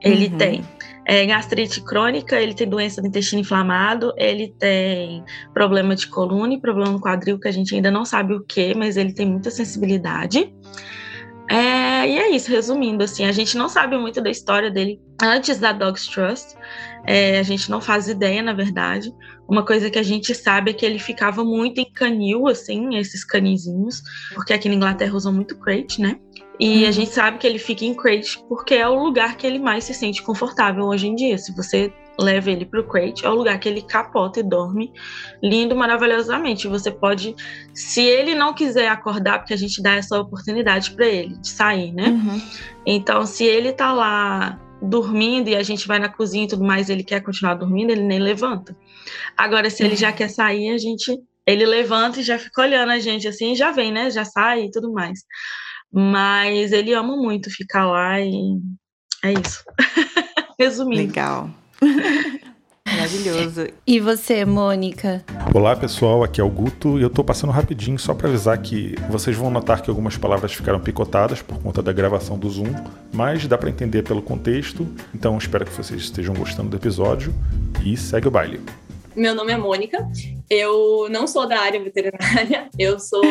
Ele 0.00 0.26
uhum. 0.26 0.36
tem 0.36 0.64
é, 1.04 1.26
gastrite 1.26 1.80
crônica, 1.82 2.40
ele 2.40 2.54
tem 2.54 2.68
doença 2.68 3.00
do 3.00 3.08
intestino 3.08 3.40
inflamado, 3.40 4.12
ele 4.16 4.54
tem 4.58 5.24
problema 5.52 5.94
de 5.94 6.06
coluna 6.06 6.54
e 6.54 6.60
problema 6.60 6.92
no 6.92 7.00
quadril, 7.00 7.38
que 7.38 7.48
a 7.48 7.52
gente 7.52 7.74
ainda 7.74 7.90
não 7.90 8.04
sabe 8.04 8.34
o 8.34 8.44
que, 8.44 8.74
mas 8.74 8.96
ele 8.96 9.12
tem 9.12 9.26
muita 9.26 9.50
sensibilidade. 9.50 10.52
É, 11.50 12.08
e 12.08 12.18
é 12.18 12.30
isso, 12.30 12.50
resumindo, 12.50 13.04
assim, 13.04 13.24
a 13.24 13.32
gente 13.32 13.56
não 13.58 13.68
sabe 13.68 13.98
muito 13.98 14.22
da 14.22 14.30
história 14.30 14.70
dele 14.70 15.00
antes 15.20 15.58
da 15.58 15.72
Dogs 15.72 16.08
Trust, 16.08 16.56
é, 17.04 17.38
a 17.38 17.42
gente 17.42 17.70
não 17.70 17.80
faz 17.80 18.08
ideia, 18.08 18.42
na 18.42 18.52
verdade. 18.52 19.12
Uma 19.48 19.64
coisa 19.64 19.90
que 19.90 19.98
a 19.98 20.02
gente 20.02 20.34
sabe 20.34 20.70
é 20.70 20.74
que 20.74 20.86
ele 20.86 20.98
ficava 20.98 21.44
muito 21.44 21.78
em 21.78 21.92
canil, 21.92 22.48
assim, 22.48 22.96
esses 22.96 23.24
canizinhos, 23.24 24.02
porque 24.34 24.52
aqui 24.52 24.68
na 24.68 24.76
Inglaterra 24.76 25.14
usam 25.14 25.32
muito 25.32 25.58
crate, 25.58 26.00
né? 26.00 26.16
E 26.60 26.84
a 26.84 26.86
uhum. 26.86 26.92
gente 26.92 27.10
sabe 27.10 27.38
que 27.38 27.46
ele 27.46 27.58
fica 27.58 27.84
em 27.84 27.94
crate 27.94 28.38
porque 28.48 28.74
é 28.74 28.88
o 28.88 29.02
lugar 29.02 29.36
que 29.36 29.46
ele 29.46 29.58
mais 29.58 29.84
se 29.84 29.94
sente 29.94 30.22
confortável 30.22 30.84
hoje 30.84 31.08
em 31.08 31.14
dia. 31.14 31.36
Se 31.38 31.54
você 31.54 31.92
leva 32.18 32.50
ele 32.50 32.66
para 32.66 32.80
o 32.80 32.86
crate, 32.86 33.24
é 33.24 33.28
o 33.28 33.34
lugar 33.34 33.58
que 33.58 33.68
ele 33.68 33.82
capota 33.82 34.40
e 34.40 34.42
dorme 34.42 34.92
lindo, 35.42 35.74
maravilhosamente. 35.74 36.68
Você 36.68 36.90
pode, 36.90 37.34
se 37.74 38.02
ele 38.02 38.34
não 38.34 38.54
quiser 38.54 38.88
acordar, 38.88 39.38
porque 39.38 39.54
a 39.54 39.58
gente 39.58 39.82
dá 39.82 39.94
essa 39.94 40.20
oportunidade 40.20 40.92
para 40.92 41.06
ele 41.06 41.36
de 41.38 41.48
sair, 41.48 41.92
né? 41.92 42.08
Uhum. 42.08 42.40
Então, 42.86 43.26
se 43.26 43.44
ele 43.44 43.72
tá 43.72 43.92
lá 43.92 44.60
dormindo 44.82 45.48
e 45.48 45.56
a 45.56 45.62
gente 45.62 45.86
vai 45.86 45.98
na 45.98 46.08
cozinha 46.08 46.44
e 46.44 46.48
tudo 46.48 46.64
mais, 46.64 46.90
ele 46.90 47.04
quer 47.04 47.20
continuar 47.20 47.54
dormindo, 47.54 47.90
ele 47.90 48.02
nem 48.02 48.18
levanta. 48.18 48.76
Agora, 49.36 49.70
se 49.70 49.82
ele 49.82 49.96
já 49.96 50.10
uhum. 50.10 50.16
quer 50.16 50.28
sair, 50.28 50.70
a 50.70 50.78
gente 50.78 51.18
ele 51.46 51.66
levanta 51.66 52.20
e 52.20 52.22
já 52.22 52.38
fica 52.38 52.62
olhando 52.62 52.92
a 52.92 52.98
gente 52.98 53.26
assim, 53.26 53.54
já 53.54 53.72
vem, 53.72 53.92
né? 53.92 54.10
Já 54.10 54.24
sai 54.24 54.64
e 54.64 54.70
tudo 54.70 54.92
mais. 54.92 55.20
Mas 55.92 56.72
ele 56.72 56.94
ama 56.94 57.14
muito 57.16 57.50
ficar 57.50 57.86
lá 57.86 58.18
e 58.18 58.58
é 59.22 59.32
isso. 59.32 59.62
Resumindo. 60.58 61.02
Legal. 61.02 61.50
Maravilhoso. 62.86 63.68
E 63.86 64.00
você, 64.00 64.44
Mônica? 64.44 65.22
Olá, 65.54 65.76
pessoal. 65.76 66.24
Aqui 66.24 66.40
é 66.40 66.44
o 66.44 66.48
Guto 66.48 66.98
e 66.98 67.02
eu 67.02 67.10
tô 67.10 67.22
passando 67.22 67.50
rapidinho 67.50 67.98
só 67.98 68.14
para 68.14 68.28
avisar 68.28 68.56
que 68.60 68.94
vocês 69.10 69.36
vão 69.36 69.50
notar 69.50 69.82
que 69.82 69.90
algumas 69.90 70.16
palavras 70.16 70.52
ficaram 70.52 70.80
picotadas 70.80 71.42
por 71.42 71.58
conta 71.60 71.82
da 71.82 71.92
gravação 71.92 72.38
do 72.38 72.48
Zoom, 72.48 72.72
mas 73.12 73.46
dá 73.46 73.58
para 73.58 73.68
entender 73.68 74.02
pelo 74.02 74.22
contexto. 74.22 74.86
Então 75.14 75.36
espero 75.36 75.66
que 75.66 75.72
vocês 75.72 76.00
estejam 76.00 76.34
gostando 76.34 76.70
do 76.70 76.76
episódio 76.76 77.34
e 77.84 77.96
segue 77.96 78.28
o 78.28 78.30
baile. 78.30 78.60
Meu 79.14 79.34
nome 79.34 79.52
é 79.52 79.58
Mônica. 79.58 80.08
Eu 80.48 81.08
não 81.10 81.26
sou 81.26 81.46
da 81.46 81.60
área 81.60 81.82
veterinária, 81.82 82.68
eu 82.78 82.98
sou 82.98 83.22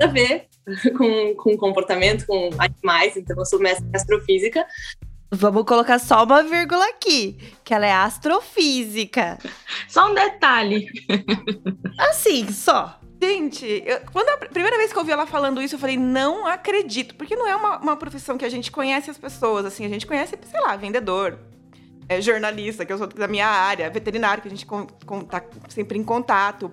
a 0.00 0.06
ver 0.06 0.48
com, 0.96 1.34
com 1.34 1.56
comportamento, 1.56 2.26
com 2.26 2.50
animais, 2.58 3.16
então 3.16 3.36
eu 3.36 3.46
sou 3.46 3.58
mestre 3.58 3.86
em 3.86 3.96
astrofísica. 3.96 4.66
Vamos 5.34 5.64
colocar 5.64 5.98
só 5.98 6.24
uma 6.24 6.42
vírgula 6.42 6.84
aqui, 6.88 7.38
que 7.64 7.72
ela 7.72 7.86
é 7.86 7.92
astrofísica. 7.92 9.38
Só 9.88 10.10
um 10.10 10.14
detalhe. 10.14 10.86
Assim, 11.98 12.52
só. 12.52 13.00
Gente, 13.20 13.64
eu, 13.86 14.00
quando 14.12 14.28
a 14.28 14.36
primeira 14.48 14.76
vez 14.76 14.92
que 14.92 14.98
eu 14.98 15.00
ouvi 15.00 15.12
ela 15.12 15.26
falando 15.26 15.62
isso, 15.62 15.76
eu 15.76 15.78
falei, 15.78 15.96
não 15.96 16.46
acredito. 16.46 17.14
Porque 17.14 17.34
não 17.34 17.48
é 17.48 17.56
uma, 17.56 17.78
uma 17.78 17.96
profissão 17.96 18.36
que 18.36 18.44
a 18.44 18.48
gente 18.50 18.70
conhece 18.70 19.10
as 19.10 19.16
pessoas, 19.16 19.64
assim, 19.64 19.86
a 19.86 19.88
gente 19.88 20.06
conhece, 20.06 20.36
sei 20.50 20.60
lá, 20.60 20.76
vendedor, 20.76 21.38
é, 22.12 22.20
jornalista, 22.20 22.84
que 22.84 22.92
eu 22.92 22.98
sou 22.98 23.06
da 23.06 23.28
minha 23.28 23.46
área, 23.46 23.88
veterinário, 23.90 24.42
que 24.42 24.48
a 24.48 24.50
gente 24.50 24.64
está 24.64 25.44
sempre 25.68 25.98
em 25.98 26.04
contato. 26.04 26.70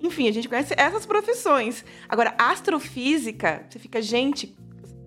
Enfim, 0.00 0.28
a 0.28 0.32
gente 0.32 0.48
conhece 0.48 0.74
essas 0.76 1.06
profissões. 1.06 1.84
Agora, 2.08 2.34
astrofísica, 2.38 3.64
você 3.68 3.78
fica, 3.78 4.02
gente, 4.02 4.56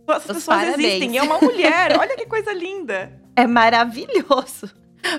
as 0.07 0.23
pessoas 0.23 0.45
parabéns. 0.45 0.79
existem, 0.79 1.17
é 1.17 1.23
uma 1.23 1.39
mulher, 1.39 1.97
olha 1.99 2.15
que 2.15 2.25
coisa 2.25 2.53
linda. 2.53 3.11
É 3.35 3.45
maravilhoso. 3.45 4.69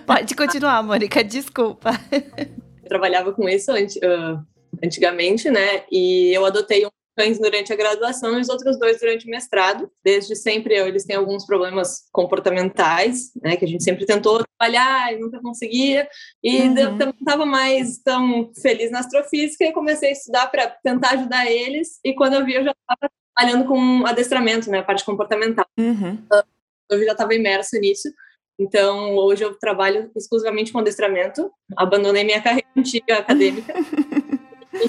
Pode 0.04 0.34
continuar, 0.34 0.82
Mônica, 0.82 1.22
desculpa. 1.22 1.90
Eu 2.10 2.88
trabalhava 2.88 3.32
com 3.32 3.48
isso 3.48 3.70
antigamente, 4.82 5.50
né? 5.50 5.84
E 5.90 6.32
eu 6.34 6.44
adotei 6.44 6.86
um 6.86 6.90
durante 7.38 7.72
a 7.72 7.76
graduação 7.76 8.36
e 8.36 8.40
os 8.40 8.48
outros 8.48 8.78
dois 8.78 9.00
durante 9.00 9.26
o 9.26 9.30
mestrado. 9.30 9.90
Desde 10.04 10.36
sempre 10.36 10.74
eles 10.74 11.04
têm 11.04 11.16
alguns 11.16 11.46
problemas 11.46 12.08
comportamentais, 12.12 13.32
né, 13.42 13.56
que 13.56 13.64
a 13.64 13.68
gente 13.68 13.82
sempre 13.82 14.04
tentou 14.04 14.44
trabalhar 14.44 15.12
e 15.12 15.18
nunca 15.18 15.40
conseguia. 15.40 16.08
E 16.42 16.62
uhum. 16.62 16.78
eu 16.78 16.92
não 16.92 17.10
estava 17.10 17.46
mais 17.46 17.98
tão 17.98 18.52
feliz 18.60 18.90
na 18.90 19.00
astrofísica 19.00 19.64
e 19.64 19.72
comecei 19.72 20.10
a 20.10 20.12
estudar 20.12 20.46
para 20.48 20.68
tentar 20.68 21.12
ajudar 21.12 21.50
eles. 21.50 21.98
E 22.04 22.14
quando 22.14 22.34
eu 22.34 22.44
vi, 22.44 22.54
eu 22.54 22.64
já 22.64 22.72
estava 22.72 23.10
trabalhando 23.34 23.66
com 23.66 24.06
adestramento, 24.06 24.70
né, 24.70 24.80
a 24.80 24.84
parte 24.84 25.04
comportamental. 25.04 25.66
Uhum. 25.78 26.22
Eu 26.90 27.04
já 27.04 27.12
estava 27.12 27.34
imerso 27.34 27.78
nisso. 27.78 28.08
Então, 28.58 29.14
hoje 29.16 29.44
eu 29.44 29.54
trabalho 29.58 30.10
exclusivamente 30.16 30.72
com 30.72 30.78
adestramento. 30.78 31.50
Abandonei 31.76 32.24
minha 32.24 32.40
carreira 32.40 32.68
antiga 32.76 33.18
acadêmica. 33.18 33.74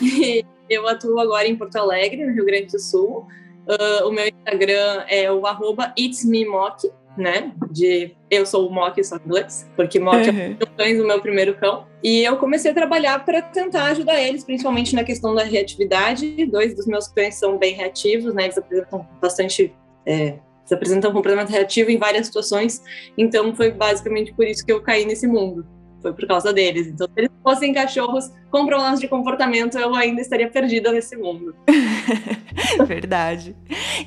e 0.02 0.46
eu 0.70 0.88
atuo 0.88 1.20
agora 1.20 1.48
em 1.48 1.56
Porto 1.56 1.76
Alegre, 1.78 2.26
no 2.26 2.34
Rio 2.34 2.46
Grande 2.46 2.68
do 2.68 2.80
Sul. 2.80 3.28
Uh, 3.68 4.08
o 4.08 4.12
meu 4.12 4.26
Instagram 4.28 5.04
é 5.10 5.32
o 5.32 5.46
arroba 5.46 5.94
itsmemock, 5.98 6.90
né? 7.18 7.52
De 7.70 8.16
eu 8.30 8.46
sou 8.46 8.68
o 8.68 8.74
Mock 8.74 9.04
só 9.04 9.18
inglês, 9.18 9.70
porque 9.76 10.00
Mock 10.00 10.30
uhum. 10.30 10.56
é 10.60 10.64
o 10.64 10.68
cães 10.68 10.98
do 10.98 11.06
meu 11.06 11.22
primeiro 11.22 11.56
cão. 11.56 11.86
E 12.04 12.24
eu 12.24 12.38
comecei 12.38 12.72
a 12.72 12.74
trabalhar 12.74 13.26
para 13.26 13.42
tentar 13.42 13.86
ajudar 13.86 14.22
eles, 14.22 14.44
principalmente 14.44 14.96
na 14.96 15.04
questão 15.04 15.36
da 15.36 15.44
reatividade. 15.44 16.46
Dois 16.46 16.76
dos 16.76 16.86
meus 16.86 17.08
cães 17.08 17.36
são 17.36 17.58
bem 17.58 17.74
reativos, 17.74 18.34
né? 18.34 18.46
Eles 18.46 18.58
apresentam 18.58 19.08
bastante. 19.20 19.74
É, 20.06 20.38
eles 20.60 20.72
apresentam 20.72 21.12
comportamento 21.12 21.50
reativo 21.50 21.92
em 21.92 21.98
várias 21.98 22.28
situações. 22.28 22.82
Então 23.18 23.54
foi 23.54 23.72
basicamente 23.72 24.34
por 24.34 24.46
isso 24.46 24.66
que 24.66 24.72
eu 24.72 24.82
caí 24.82 25.06
nesse 25.06 25.28
mundo 25.28 25.66
foi 26.02 26.14
por 26.14 26.28
causa 26.28 26.54
deles. 26.54 26.88
Então, 26.88 27.08
se 27.08 27.14
eles 27.18 27.32
fossem 27.44 27.74
cachorros 27.74 28.32
com 28.50 28.66
problemas 28.66 29.00
de 29.00 29.08
comportamento, 29.08 29.78
eu 29.78 29.94
ainda 29.96 30.22
estaria 30.22 30.50
perdida 30.50 30.92
nesse 30.92 31.16
mundo. 31.16 31.56
Verdade. 32.86 33.56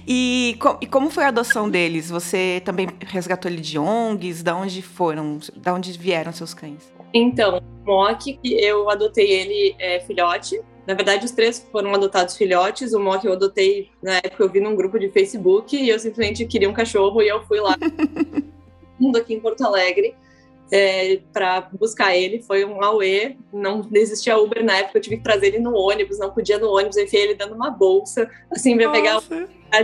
E, 0.07 0.57
e, 0.81 0.87
como 0.87 1.11
foi 1.11 1.25
a 1.25 1.29
adoção 1.29 1.69
deles? 1.69 2.11
Você 2.11 2.63
também 2.65 2.89
resgatou 3.07 3.51
ele 3.51 3.61
de 3.61 3.79
ONGs? 3.79 4.43
Da 4.43 4.55
onde 4.57 4.83
foram? 4.83 5.39
Da 5.57 5.75
onde 5.75 5.93
vieram 5.99 6.33
seus 6.33 6.55
cães? 6.55 6.93
Então, 7.13 7.61
Mock, 7.85 8.39
eu 8.45 8.89
adotei 8.89 9.31
ele 9.31 9.75
é, 9.79 10.01
filhote. 10.01 10.61
Na 10.87 10.95
verdade, 10.95 11.25
os 11.25 11.31
três 11.31 11.67
foram 11.71 11.95
adotados 11.95 12.37
filhotes. 12.37 12.93
O 12.93 13.01
Mock 13.01 13.27
eu 13.27 13.33
adotei 13.33 13.91
na 14.03 14.17
época, 14.17 14.43
eu 14.43 14.49
vi 14.49 14.61
num 14.61 14.75
grupo 14.75 14.99
de 14.99 15.09
Facebook 15.11 15.77
e 15.77 15.89
eu 15.89 15.99
simplesmente 15.99 16.45
queria 16.47 16.69
um 16.69 16.73
cachorro 16.73 17.23
e 17.23 17.29
eu 17.29 17.43
fui 17.43 17.61
lá. 17.61 17.77
mundo 19.01 19.17
aqui 19.17 19.35
em 19.35 19.41
Porto 19.41 19.63
Alegre 19.65 20.15
é, 20.71 21.21
para 21.33 21.63
buscar 21.73 22.17
ele. 22.17 22.43
Foi 22.43 22.65
um 22.65 22.83
auê, 22.83 23.37
não 23.53 23.87
existia 23.93 24.39
Uber 24.39 24.65
na 24.65 24.79
época, 24.79 24.99
eu 24.99 25.03
tive 25.03 25.17
que 25.17 25.25
trazer 25.25 25.49
ele 25.49 25.59
no 25.59 25.75
ônibus, 25.75 26.19
não 26.19 26.31
podia 26.31 26.59
no 26.59 26.71
ônibus, 26.71 26.97
eu 26.97 27.05
enfiei 27.05 27.25
ele 27.25 27.35
dando 27.35 27.55
uma 27.55 27.71
bolsa, 27.71 28.31
assim, 28.51 28.77
para 28.77 28.91
pegar 28.91 29.19
o 29.19 29.23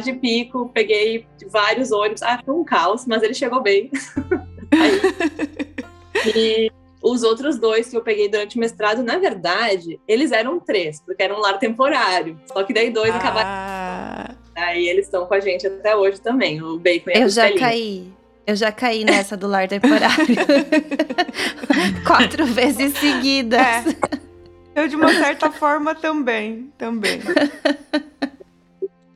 de 0.03 0.15
pico, 0.15 0.71
peguei 0.75 1.27
vários 1.49 1.93
ônibus. 1.93 2.23
Ah, 2.23 2.41
foi 2.45 2.55
um 2.55 2.65
caos, 2.65 3.07
mas 3.07 3.23
ele 3.23 3.35
chegou 3.35 3.63
bem. 3.63 3.91
e 6.35 6.71
os 7.03 7.23
outros 7.23 7.59
dois 7.59 7.89
que 7.89 7.97
eu 7.97 8.03
peguei 8.03 8.29
durante 8.29 8.57
o 8.57 8.61
mestrado, 8.61 9.03
na 9.03 9.19
verdade, 9.19 10.01
eles 10.09 10.33
eram 10.33 10.59
três, 10.59 11.01
porque 11.01 11.23
era 11.23 11.35
um 11.35 11.39
lar 11.39 11.59
temporário. 11.59 12.39
Só 12.47 12.65
que 12.65 12.73
daí 12.73 12.91
dois 12.91 13.13
ah. 13.13 13.17
acabaram. 13.17 14.37
Aí 14.57 14.89
eles 14.89 15.07
estão 15.07 15.27
com 15.27 15.35
a 15.35 15.41
gente 15.41 15.67
até 15.67 15.95
hoje 15.95 16.21
também, 16.21 16.63
o 16.63 16.79
Bacon 16.79 17.11
e 17.11 17.19
a 17.19 17.21
Eu 17.21 17.29
já 17.29 17.53
caí. 17.57 18.11
Eu 18.47 18.55
já 18.55 18.71
caí 18.71 19.05
nessa 19.05 19.37
do 19.37 19.49
lar 19.49 19.67
temporário. 19.67 20.37
Quatro 22.07 22.47
vezes 22.47 22.97
seguidas. 22.97 23.59
É. 23.61 24.27
Eu, 24.77 24.87
de 24.87 24.95
uma 24.95 25.13
certa 25.13 25.51
forma, 25.51 25.97
também. 25.97 26.71
Também. 26.79 27.19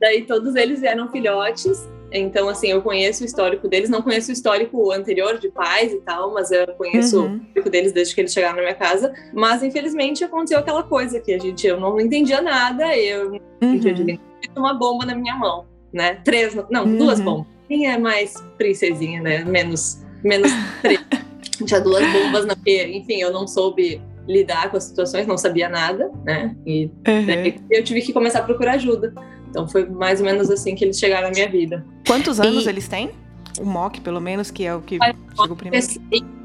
Daí 0.01 0.23
todos 0.23 0.55
eles 0.55 0.83
eram 0.83 1.09
filhotes. 1.09 1.87
Então, 2.11 2.49
assim, 2.49 2.71
eu 2.71 2.81
conheço 2.81 3.23
o 3.23 3.25
histórico 3.25 3.69
deles. 3.69 3.89
Não 3.89 4.01
conheço 4.01 4.31
o 4.31 4.33
histórico 4.33 4.91
anterior 4.91 5.37
de 5.37 5.47
pais 5.47 5.93
e 5.93 6.01
tal, 6.01 6.33
mas 6.33 6.51
eu 6.51 6.67
conheço 6.73 7.21
uhum. 7.21 7.31
o 7.31 7.37
histórico 7.37 7.69
deles 7.69 7.93
desde 7.93 8.13
que 8.13 8.19
eles 8.19 8.33
chegaram 8.33 8.57
na 8.57 8.63
minha 8.63 8.75
casa. 8.75 9.13
Mas, 9.33 9.63
infelizmente, 9.63 10.25
aconteceu 10.25 10.59
aquela 10.59 10.83
coisa 10.83 11.21
que 11.21 11.33
a 11.33 11.39
gente, 11.39 11.65
eu 11.65 11.79
não 11.79 11.97
entendia 12.01 12.41
nada. 12.41 12.97
Eu 12.97 13.39
uhum. 13.61 13.75
entendi 13.75 14.19
uma 14.57 14.73
bomba 14.73 15.05
na 15.05 15.15
minha 15.15 15.35
mão, 15.35 15.65
né? 15.93 16.15
Três, 16.25 16.53
não, 16.69 16.83
uhum. 16.83 16.97
duas 16.97 17.21
bombas 17.21 17.60
quem 17.71 17.87
é 17.87 17.97
mais 17.97 18.33
princesinha, 18.57 19.21
né? 19.21 19.45
Menos, 19.45 20.01
menos 20.21 20.51
Tinha 21.65 21.79
duas 21.79 22.05
bombas 22.11 22.45
na 22.45 22.55
P. 22.55 22.97
Enfim, 22.97 23.21
eu 23.21 23.31
não 23.31 23.47
soube 23.47 24.01
lidar 24.27 24.69
com 24.69 24.77
as 24.77 24.83
situações, 24.83 25.25
não 25.25 25.37
sabia 25.37 25.69
nada, 25.69 26.11
né? 26.25 26.53
E 26.65 26.85
uhum. 27.07 27.53
eu 27.69 27.81
tive 27.83 28.01
que 28.01 28.11
começar 28.11 28.39
a 28.39 28.43
procurar 28.43 28.73
ajuda. 28.73 29.13
Então 29.49 29.67
foi 29.69 29.85
mais 29.85 30.19
ou 30.19 30.25
menos 30.25 30.49
assim 30.49 30.75
que 30.75 30.83
eles 30.83 30.99
chegaram 30.99 31.29
na 31.29 31.33
minha 31.33 31.47
vida. 31.47 31.85
Quantos 32.05 32.41
anos 32.41 32.65
e... 32.65 32.69
eles 32.69 32.87
têm? 32.89 33.11
O 33.59 33.65
Mock, 33.65 34.01
pelo 34.01 34.19
menos, 34.19 34.51
que 34.51 34.65
é 34.65 34.75
o 34.75 34.81
que 34.81 34.97
chegou 35.39 35.55
primeiro. 35.55 35.87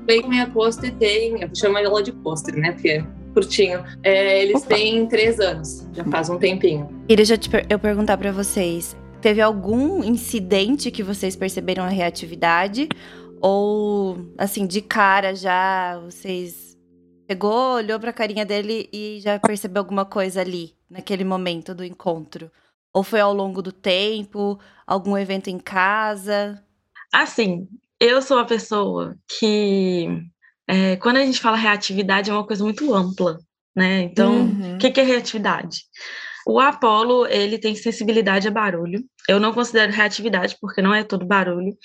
Bem 0.05 0.23
com 0.23 0.29
minha 0.29 0.47
pôster 0.47 0.95
tem, 0.95 1.43
eu 1.43 1.51
chamo 1.53 1.77
ela 1.79 2.03
de 2.03 2.13
pôster, 2.13 2.55
né? 2.57 2.73
Porque 2.73 2.89
é 2.89 3.05
curtinho. 3.35 3.83
É, 4.05 4.43
eles 4.45 4.63
Opa. 4.63 4.77
têm 4.77 5.07
três 5.07 5.41
anos, 5.41 5.89
já 5.93 6.05
faz 6.05 6.31
um 6.31 6.39
tempinho. 6.39 6.89
Queria 7.09 7.25
já 7.25 7.37
te 7.37 7.51
per 7.51 7.67
eu 7.69 7.79
perguntar 7.79 8.17
para 8.17 8.31
vocês, 8.31 8.97
Teve 9.21 9.41
algum 9.41 10.05
incidente 10.05 10.91
que 10.91 11.03
vocês 11.03 11.35
perceberam 11.35 11.85
a 11.85 11.89
reatividade? 11.89 12.89
Ou, 13.41 14.33
assim, 14.39 14.67
de 14.67 14.81
cara 14.81 15.35
já 15.35 15.99
vocês 15.99 16.77
chegou, 17.29 17.75
olhou 17.75 17.99
pra 17.99 18.13
carinha 18.13 18.47
dele 18.47 18.89
e 18.93 19.19
já 19.21 19.39
percebeu 19.39 19.81
alguma 19.81 20.05
coisa 20.05 20.41
ali, 20.41 20.75
naquele 20.89 21.25
momento 21.25 21.75
do 21.75 21.85
encontro? 21.85 22.51
Ou 22.93 23.03
foi 23.03 23.21
ao 23.21 23.35
longo 23.35 23.61
do 23.61 23.73
tempo, 23.73 24.59
algum 24.87 25.19
evento 25.19 25.49
em 25.49 25.59
casa? 25.59 26.63
Assim, 27.13 27.69
eu 28.01 28.23
sou 28.23 28.37
uma 28.37 28.47
pessoa 28.47 29.17
que, 29.39 30.09
é, 30.67 30.97
quando 30.97 31.17
a 31.17 31.25
gente 31.25 31.41
fala 31.41 31.57
reatividade, 31.57 32.31
é 32.31 32.33
uma 32.33 32.47
coisa 32.47 32.63
muito 32.63 32.95
ampla, 32.95 33.39
né? 33.75 34.03
Então, 34.03 34.33
o 34.33 34.41
uhum. 34.41 34.79
que, 34.79 34.91
que 34.91 35.01
é 35.01 35.05
reatividade? 35.05 35.83
O 36.47 36.61
Apollo, 36.61 37.27
ele 37.27 37.59
tem 37.59 37.75
sensibilidade 37.75 38.47
a 38.47 38.51
barulho. 38.51 39.05
eu 39.29 39.41
não 39.41 39.53
considero 39.53 39.93
reatividade, 39.93 40.57
porque 40.61 40.81
não 40.81 40.95
é 40.95 41.03
todo 41.03 41.27
barulho, 41.27 41.77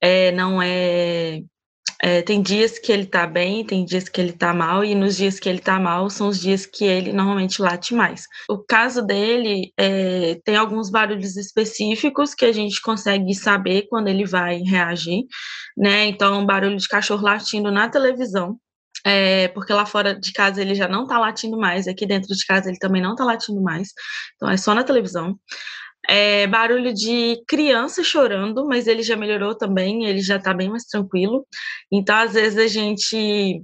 é, 0.00 0.32
não 0.32 0.62
é 0.62 1.42
é, 2.02 2.20
tem 2.22 2.42
dias 2.42 2.78
que 2.78 2.92
ele 2.92 3.06
tá 3.06 3.26
bem, 3.26 3.64
tem 3.64 3.84
dias 3.84 4.08
que 4.08 4.20
ele 4.20 4.32
tá 4.32 4.52
mal, 4.52 4.84
e 4.84 4.94
nos 4.94 5.16
dias 5.16 5.40
que 5.40 5.48
ele 5.48 5.60
tá 5.60 5.80
mal 5.80 6.10
são 6.10 6.28
os 6.28 6.38
dias 6.40 6.66
que 6.66 6.84
ele 6.84 7.12
normalmente 7.12 7.62
late 7.62 7.94
mais. 7.94 8.26
O 8.48 8.58
caso 8.58 9.02
dele 9.02 9.72
é, 9.78 10.38
tem 10.44 10.56
alguns 10.56 10.90
barulhos 10.90 11.36
específicos 11.36 12.34
que 12.34 12.44
a 12.44 12.52
gente 12.52 12.80
consegue 12.82 13.34
saber 13.34 13.86
quando 13.88 14.08
ele 14.08 14.26
vai 14.26 14.58
reagir, 14.58 15.24
né? 15.76 16.06
Então, 16.06 16.44
barulho 16.44 16.76
de 16.76 16.88
cachorro 16.88 17.22
latindo 17.22 17.70
na 17.70 17.88
televisão, 17.88 18.58
é, 19.08 19.46
porque 19.48 19.72
lá 19.72 19.86
fora 19.86 20.18
de 20.18 20.32
casa 20.32 20.60
ele 20.60 20.74
já 20.74 20.88
não 20.88 21.06
tá 21.06 21.16
latindo 21.16 21.56
mais, 21.56 21.86
aqui 21.86 22.04
dentro 22.04 22.34
de 22.34 22.44
casa 22.44 22.68
ele 22.68 22.78
também 22.78 23.00
não 23.00 23.14
tá 23.14 23.24
latindo 23.24 23.62
mais, 23.62 23.90
então 24.34 24.50
é 24.50 24.56
só 24.56 24.74
na 24.74 24.82
televisão. 24.82 25.38
É, 26.08 26.46
barulho 26.48 26.92
de 26.92 27.40
criança 27.46 28.02
chorando, 28.02 28.66
mas 28.66 28.86
ele 28.88 29.02
já 29.02 29.16
melhorou 29.16 29.56
também, 29.56 30.06
ele 30.06 30.20
já 30.20 30.36
está 30.36 30.54
bem 30.54 30.68
mais 30.68 30.84
tranquilo. 30.84 31.44
Então, 31.90 32.14
às 32.14 32.32
vezes, 32.32 32.56
a 32.58 32.68
gente 32.68 33.60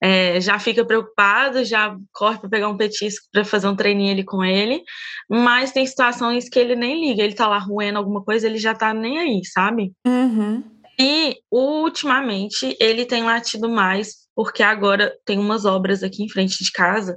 é, 0.00 0.40
já 0.40 0.60
fica 0.60 0.84
preocupado, 0.84 1.64
já 1.64 1.96
corre 2.12 2.38
para 2.38 2.48
pegar 2.48 2.68
um 2.68 2.76
petisco 2.76 3.26
para 3.32 3.44
fazer 3.44 3.66
um 3.66 3.74
treininho 3.74 4.12
ali 4.12 4.24
com 4.24 4.44
ele, 4.44 4.82
mas 5.28 5.72
tem 5.72 5.84
situações 5.84 6.48
que 6.48 6.58
ele 6.58 6.76
nem 6.76 7.00
liga, 7.00 7.22
ele 7.22 7.32
está 7.32 7.48
lá 7.48 7.58
roendo 7.58 7.98
alguma 7.98 8.22
coisa, 8.22 8.46
ele 8.46 8.58
já 8.58 8.72
está 8.72 8.94
nem 8.94 9.18
aí, 9.18 9.40
sabe? 9.44 9.92
Uhum. 10.06 10.62
E 11.00 11.36
ultimamente 11.50 12.76
ele 12.78 13.04
tem 13.04 13.24
latido 13.24 13.68
mais, 13.68 14.21
porque 14.34 14.62
agora 14.62 15.12
tem 15.24 15.38
umas 15.38 15.64
obras 15.64 16.02
aqui 16.02 16.22
em 16.22 16.28
frente 16.28 16.62
de 16.62 16.70
casa 16.72 17.16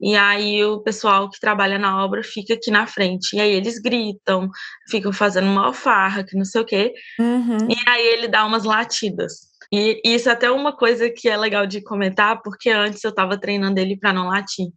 e 0.00 0.14
aí 0.14 0.62
o 0.64 0.80
pessoal 0.80 1.30
que 1.30 1.40
trabalha 1.40 1.78
na 1.78 2.04
obra 2.04 2.22
fica 2.22 2.54
aqui 2.54 2.70
na 2.70 2.86
frente. 2.86 3.34
E 3.34 3.40
aí 3.40 3.52
eles 3.52 3.78
gritam, 3.78 4.48
ficam 4.88 5.12
fazendo 5.12 5.46
uma 5.46 5.66
alfarra, 5.66 6.22
que 6.22 6.36
não 6.36 6.44
sei 6.44 6.60
o 6.60 6.64
quê. 6.64 6.92
Uhum. 7.18 7.70
E 7.70 7.88
aí 7.88 8.06
ele 8.08 8.28
dá 8.28 8.44
umas 8.44 8.64
latidas. 8.64 9.46
E 9.72 10.00
isso 10.04 10.28
é 10.28 10.32
até 10.32 10.50
uma 10.50 10.76
coisa 10.76 11.10
que 11.10 11.28
é 11.28 11.36
legal 11.36 11.66
de 11.66 11.80
comentar, 11.80 12.40
porque 12.42 12.70
antes 12.70 13.02
eu 13.02 13.10
estava 13.10 13.38
treinando 13.38 13.80
ele 13.80 13.96
para 13.96 14.12
não 14.12 14.28
latir. 14.28 14.68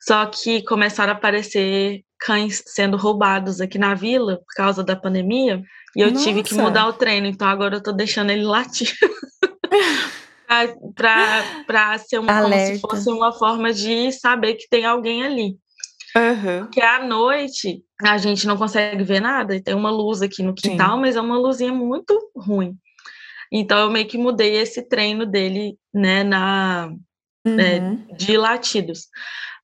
Só 0.00 0.26
que 0.26 0.62
começaram 0.62 1.12
a 1.12 1.16
aparecer 1.16 2.02
cães 2.18 2.62
sendo 2.66 2.96
roubados 2.96 3.60
aqui 3.60 3.78
na 3.78 3.94
vila 3.94 4.38
por 4.38 4.54
causa 4.56 4.82
da 4.82 4.96
pandemia, 4.96 5.62
e 5.94 6.00
eu 6.00 6.10
Nossa. 6.10 6.24
tive 6.24 6.42
que 6.42 6.54
mudar 6.54 6.88
o 6.88 6.92
treino, 6.92 7.28
então 7.28 7.46
agora 7.46 7.76
eu 7.76 7.82
tô 7.82 7.92
deixando 7.92 8.30
ele 8.30 8.42
latir. 8.42 8.92
para 10.94 11.98
ser 11.98 12.18
uma, 12.18 12.42
como 12.42 12.54
se 12.54 12.80
fosse 12.80 13.08
uma 13.10 13.32
forma 13.32 13.72
de 13.72 14.10
saber 14.12 14.54
que 14.54 14.68
tem 14.68 14.84
alguém 14.84 15.22
ali. 15.22 15.56
Uhum. 16.16 16.64
Porque 16.64 16.80
à 16.80 17.04
noite 17.04 17.82
a 18.02 18.16
gente 18.16 18.46
não 18.46 18.56
consegue 18.56 19.04
ver 19.04 19.20
nada, 19.20 19.54
e 19.54 19.62
tem 19.62 19.74
uma 19.74 19.90
luz 19.90 20.22
aqui 20.22 20.42
no 20.42 20.54
quintal, 20.54 20.96
Sim. 20.96 21.00
mas 21.00 21.16
é 21.16 21.20
uma 21.20 21.38
luzinha 21.38 21.72
muito 21.72 22.18
ruim. 22.34 22.74
Então 23.52 23.78
eu 23.78 23.90
meio 23.90 24.06
que 24.06 24.16
mudei 24.16 24.56
esse 24.56 24.82
treino 24.82 25.26
dele, 25.26 25.76
né, 25.92 26.22
na 26.22 26.90
né, 27.44 27.80
uhum. 27.80 28.06
é, 28.10 28.14
de 28.14 28.36
latidos. 28.36 29.06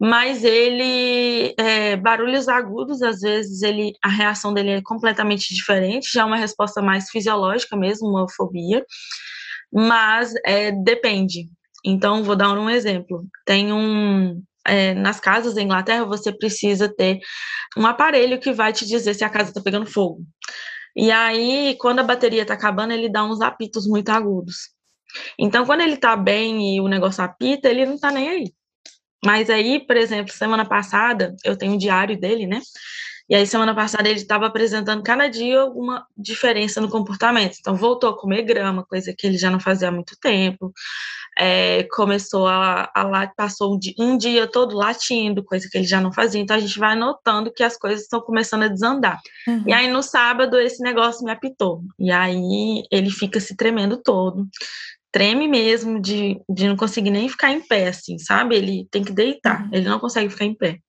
Mas 0.00 0.44
ele 0.44 1.54
é, 1.58 1.96
barulhos 1.96 2.48
agudos, 2.48 3.00
às 3.00 3.20
vezes 3.20 3.62
ele 3.62 3.92
a 4.02 4.08
reação 4.08 4.52
dele 4.52 4.70
é 4.70 4.82
completamente 4.82 5.54
diferente, 5.54 6.12
já 6.12 6.22
é 6.22 6.24
uma 6.24 6.36
resposta 6.36 6.82
mais 6.82 7.08
fisiológica 7.10 7.76
mesmo, 7.76 8.08
uma 8.08 8.28
fobia 8.28 8.84
mas 9.74 10.32
é, 10.44 10.70
depende. 10.70 11.48
Então, 11.84 12.22
vou 12.22 12.36
dar 12.36 12.52
um 12.52 12.70
exemplo. 12.70 13.26
Tem 13.44 13.72
um. 13.72 14.42
É, 14.66 14.94
nas 14.94 15.20
casas 15.20 15.54
da 15.54 15.60
Inglaterra, 15.60 16.06
você 16.06 16.32
precisa 16.32 16.88
ter 16.88 17.18
um 17.76 17.86
aparelho 17.86 18.40
que 18.40 18.52
vai 18.52 18.72
te 18.72 18.86
dizer 18.86 19.14
se 19.14 19.24
a 19.24 19.28
casa 19.28 19.50
está 19.50 19.60
pegando 19.60 19.84
fogo. 19.84 20.22
E 20.96 21.10
aí, 21.10 21.76
quando 21.78 21.98
a 21.98 22.04
bateria 22.04 22.42
está 22.42 22.54
acabando, 22.54 22.92
ele 22.92 23.10
dá 23.10 23.24
uns 23.24 23.40
apitos 23.40 23.86
muito 23.86 24.10
agudos. 24.10 24.70
Então, 25.38 25.66
quando 25.66 25.82
ele 25.82 25.94
está 25.94 26.16
bem 26.16 26.76
e 26.76 26.80
o 26.80 26.88
negócio 26.88 27.22
apita, 27.22 27.68
ele 27.68 27.84
não 27.84 27.96
está 27.96 28.10
nem 28.10 28.28
aí. 28.28 28.54
Mas 29.24 29.50
aí, 29.50 29.84
por 29.84 29.96
exemplo, 29.96 30.32
semana 30.32 30.66
passada, 30.66 31.34
eu 31.44 31.56
tenho 31.56 31.72
um 31.72 31.78
diário 31.78 32.18
dele, 32.18 32.46
né? 32.46 32.60
E 33.28 33.34
aí, 33.34 33.46
semana 33.46 33.74
passada, 33.74 34.06
ele 34.06 34.18
estava 34.18 34.46
apresentando 34.46 35.02
cada 35.02 35.28
dia 35.28 35.60
alguma 35.60 36.06
diferença 36.16 36.78
no 36.78 36.90
comportamento. 36.90 37.56
Então, 37.58 37.74
voltou 37.74 38.10
a 38.10 38.18
comer 38.18 38.42
grama, 38.42 38.84
coisa 38.84 39.14
que 39.16 39.26
ele 39.26 39.38
já 39.38 39.50
não 39.50 39.58
fazia 39.58 39.88
há 39.88 39.90
muito 39.90 40.14
tempo. 40.20 40.72
É, 41.38 41.84
começou 41.84 42.46
a, 42.46 42.82
a 42.94 43.26
passou 43.34 43.78
um 43.98 44.18
dia, 44.18 44.46
todo 44.46 44.76
latindo, 44.76 45.42
coisa 45.42 45.66
que 45.70 45.78
ele 45.78 45.86
já 45.86 46.02
não 46.02 46.12
fazia. 46.12 46.40
Então, 46.40 46.54
a 46.54 46.60
gente 46.60 46.78
vai 46.78 46.94
notando 46.94 47.50
que 47.50 47.62
as 47.62 47.78
coisas 47.78 48.02
estão 48.02 48.20
começando 48.20 48.64
a 48.64 48.68
desandar. 48.68 49.18
Uhum. 49.48 49.64
E 49.66 49.72
aí, 49.72 49.90
no 49.90 50.02
sábado, 50.02 50.58
esse 50.58 50.82
negócio 50.82 51.24
me 51.24 51.32
apitou. 51.32 51.82
E 51.98 52.12
aí, 52.12 52.82
ele 52.90 53.10
fica 53.10 53.40
se 53.40 53.56
tremendo 53.56 53.96
todo 54.02 54.46
treme 55.10 55.46
mesmo 55.46 56.00
de, 56.00 56.40
de 56.50 56.66
não 56.66 56.76
conseguir 56.76 57.12
nem 57.12 57.28
ficar 57.28 57.52
em 57.52 57.60
pé, 57.60 57.86
assim, 57.86 58.18
sabe? 58.18 58.56
Ele 58.56 58.88
tem 58.90 59.04
que 59.04 59.12
deitar, 59.12 59.62
uhum. 59.62 59.68
ele 59.72 59.88
não 59.88 60.00
consegue 60.00 60.28
ficar 60.28 60.44
em 60.44 60.56
pé 60.56 60.80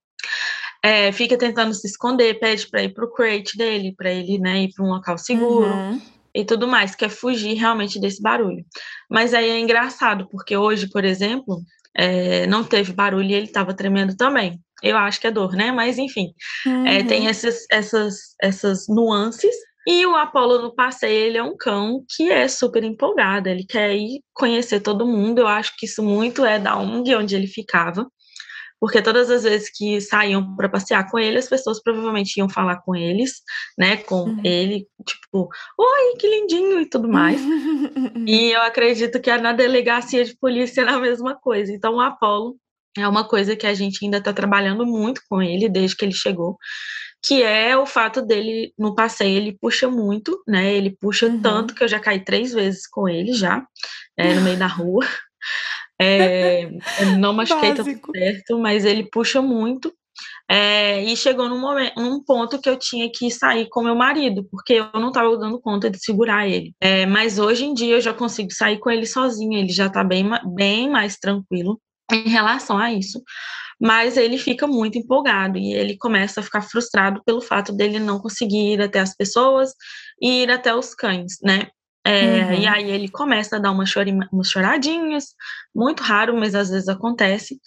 é, 0.86 1.12
fica 1.12 1.36
tentando 1.36 1.74
se 1.74 1.88
esconder, 1.88 2.40
pede 2.40 2.70
para 2.70 2.84
ir 2.84 2.94
para 2.94 3.04
o 3.04 3.12
crate 3.12 3.58
dele, 3.58 3.96
para 3.98 4.12
ele 4.12 4.38
né, 4.38 4.66
ir 4.66 4.70
para 4.72 4.86
um 4.86 4.90
local 4.90 5.18
seguro 5.18 5.74
uhum. 5.74 6.00
e 6.32 6.46
tudo 6.46 6.68
mais, 6.68 6.94
quer 6.94 7.10
fugir 7.10 7.56
realmente 7.56 8.00
desse 8.00 8.22
barulho. 8.22 8.64
Mas 9.10 9.34
aí 9.34 9.50
é 9.50 9.60
engraçado, 9.60 10.28
porque 10.30 10.56
hoje, 10.56 10.88
por 10.88 11.04
exemplo, 11.04 11.60
é, 11.98 12.46
não 12.46 12.64
teve 12.64 12.94
barulho 12.94 13.32
e 13.32 13.34
ele 13.34 13.48
estava 13.48 13.74
tremendo 13.74 14.16
também. 14.16 14.60
Eu 14.84 14.96
acho 14.96 15.20
que 15.20 15.26
é 15.26 15.32
dor, 15.32 15.54
né? 15.54 15.72
Mas 15.72 15.98
enfim, 15.98 16.28
uhum. 16.68 16.86
é, 16.86 17.04
tem 17.04 17.28
essas, 17.30 17.66
essas, 17.72 18.18
essas 18.40 18.86
nuances. 18.88 19.56
E 19.88 20.06
o 20.06 20.16
Apolo 20.16 20.62
no 20.62 20.76
passeio, 20.76 21.28
ele 21.28 21.38
é 21.40 21.44
um 21.44 21.58
cão 21.58 22.04
que 22.16 22.30
é 22.32 22.48
super 22.48 22.84
empolgado, 22.84 23.50
ele 23.50 23.66
quer 23.66 23.96
ir 23.96 24.22
conhecer 24.36 24.82
todo 24.82 25.08
mundo. 25.08 25.40
Eu 25.40 25.48
acho 25.48 25.74
que 25.78 25.88
isso 25.88 26.04
muito 26.04 26.46
é 26.46 26.60
da 26.60 26.78
ONG 26.78 27.16
onde 27.16 27.36
ele 27.36 27.48
ficava 27.48 28.08
porque 28.86 29.02
todas 29.02 29.32
as 29.32 29.42
vezes 29.42 29.68
que 29.76 30.00
saíam 30.00 30.56
para 30.56 30.70
passear 30.70 31.10
com 31.10 31.18
ele, 31.18 31.40
as 31.40 31.50
pessoas 31.50 31.82
provavelmente 31.82 32.38
iam 32.38 32.48
falar 32.48 32.84
com 32.84 32.96
eles, 32.96 33.42
né, 33.76 33.98
com 33.98 34.26
uhum. 34.26 34.42
ele, 34.44 34.86
tipo, 35.04 35.50
oi, 35.76 36.18
que 36.20 36.28
lindinho 36.28 36.80
e 36.80 36.88
tudo 36.88 37.10
mais. 37.10 37.42
e 38.28 38.52
eu 38.52 38.62
acredito 38.62 39.20
que 39.20 39.36
na 39.38 39.54
delegacia 39.54 40.24
de 40.24 40.38
polícia 40.38 40.82
é 40.86 40.88
a 40.88 41.00
mesma 41.00 41.34
coisa. 41.34 41.74
Então, 41.74 41.96
o 41.96 42.00
Apolo 42.00 42.58
é 42.96 43.08
uma 43.08 43.28
coisa 43.28 43.56
que 43.56 43.66
a 43.66 43.74
gente 43.74 44.06
ainda 44.06 44.20
está 44.20 44.32
trabalhando 44.32 44.86
muito 44.86 45.20
com 45.28 45.42
ele 45.42 45.68
desde 45.68 45.98
que 45.98 46.06
ele 46.06 46.14
chegou, 46.14 46.56
que 47.26 47.42
é 47.42 47.76
o 47.76 47.88
fato 47.88 48.22
dele 48.22 48.72
no 48.78 48.94
passeio 48.94 49.36
ele 49.36 49.58
puxa 49.60 49.90
muito, 49.90 50.40
né? 50.48 50.76
Ele 50.76 50.96
puxa 51.02 51.26
uhum. 51.26 51.42
tanto 51.42 51.74
que 51.74 51.84
eu 51.84 51.88
já 51.88 52.00
caí 52.00 52.24
três 52.24 52.54
vezes 52.54 52.88
com 52.88 53.10
ele 53.10 53.34
já 53.34 53.66
é, 54.16 54.32
no 54.36 54.42
meio 54.42 54.60
da 54.60 54.68
rua. 54.68 55.04
É, 56.00 56.70
não 57.18 57.34
machuquei 57.34 57.74
tanto 57.74 58.12
certo, 58.12 58.60
mas 58.60 58.86
ele 58.86 59.10
puxa 59.10 59.42
muito. 59.42 59.94
É, 60.50 61.04
e 61.04 61.18
chegou 61.18 61.50
num, 61.50 61.60
momento, 61.60 62.00
num 62.00 62.24
ponto 62.24 62.62
que 62.62 62.70
eu 62.70 62.78
tinha 62.78 63.10
que 63.12 63.32
sair 63.32 63.68
com 63.70 63.84
meu 63.84 63.96
marido, 63.96 64.48
porque 64.50 64.74
eu 64.74 64.90
não 64.94 65.08
estava 65.08 65.36
dando 65.38 65.60
conta 65.60 65.90
de 65.90 66.00
segurar 66.00 66.48
ele. 66.48 66.74
É, 66.80 67.06
mas 67.06 67.40
hoje 67.40 67.66
em 67.66 67.74
dia 67.74 67.96
eu 67.96 68.02
já 68.02 68.14
consigo 68.14 68.52
sair 68.52 68.80
com 68.80 68.90
ele 68.90 69.06
sozinho, 69.06 69.58
ele 69.58 69.74
já 69.74 69.88
está 69.88 70.04
bem, 70.04 70.30
bem 70.56 70.90
mais 70.90 71.18
tranquilo 71.18 71.82
em 72.12 72.30
relação 72.30 72.78
a 72.78 72.92
isso. 72.94 73.22
Mas 73.82 74.16
ele 74.16 74.38
fica 74.38 74.68
muito 74.68 74.98
empolgado 74.98 75.58
e 75.58 75.74
ele 75.74 75.98
começa 75.98 76.40
a 76.40 76.44
ficar 76.44 76.62
frustrado 76.62 77.22
pelo 77.26 77.42
fato 77.42 77.74
dele 77.74 78.00
não 78.00 78.20
conseguir 78.20 78.74
ir 78.74 78.82
até 78.82 79.00
as 79.00 79.16
pessoas 79.16 79.74
e 80.22 80.44
ir 80.44 80.52
até 80.52 80.74
os 80.74 80.94
cães, 80.96 81.34
né? 81.44 81.68
É, 82.06 82.44
uhum. 82.44 82.54
E 82.54 82.68
aí 82.68 82.92
ele 82.92 83.10
começa 83.10 83.56
a 83.56 83.60
dar 83.60 83.72
umas, 83.72 83.92
umas 84.32 84.50
choradinhas, 84.50 85.34
muito 85.74 86.04
raro, 86.04 86.38
mas 86.38 86.54
às 86.54 86.70
vezes 86.70 86.88
acontece. 86.88 87.60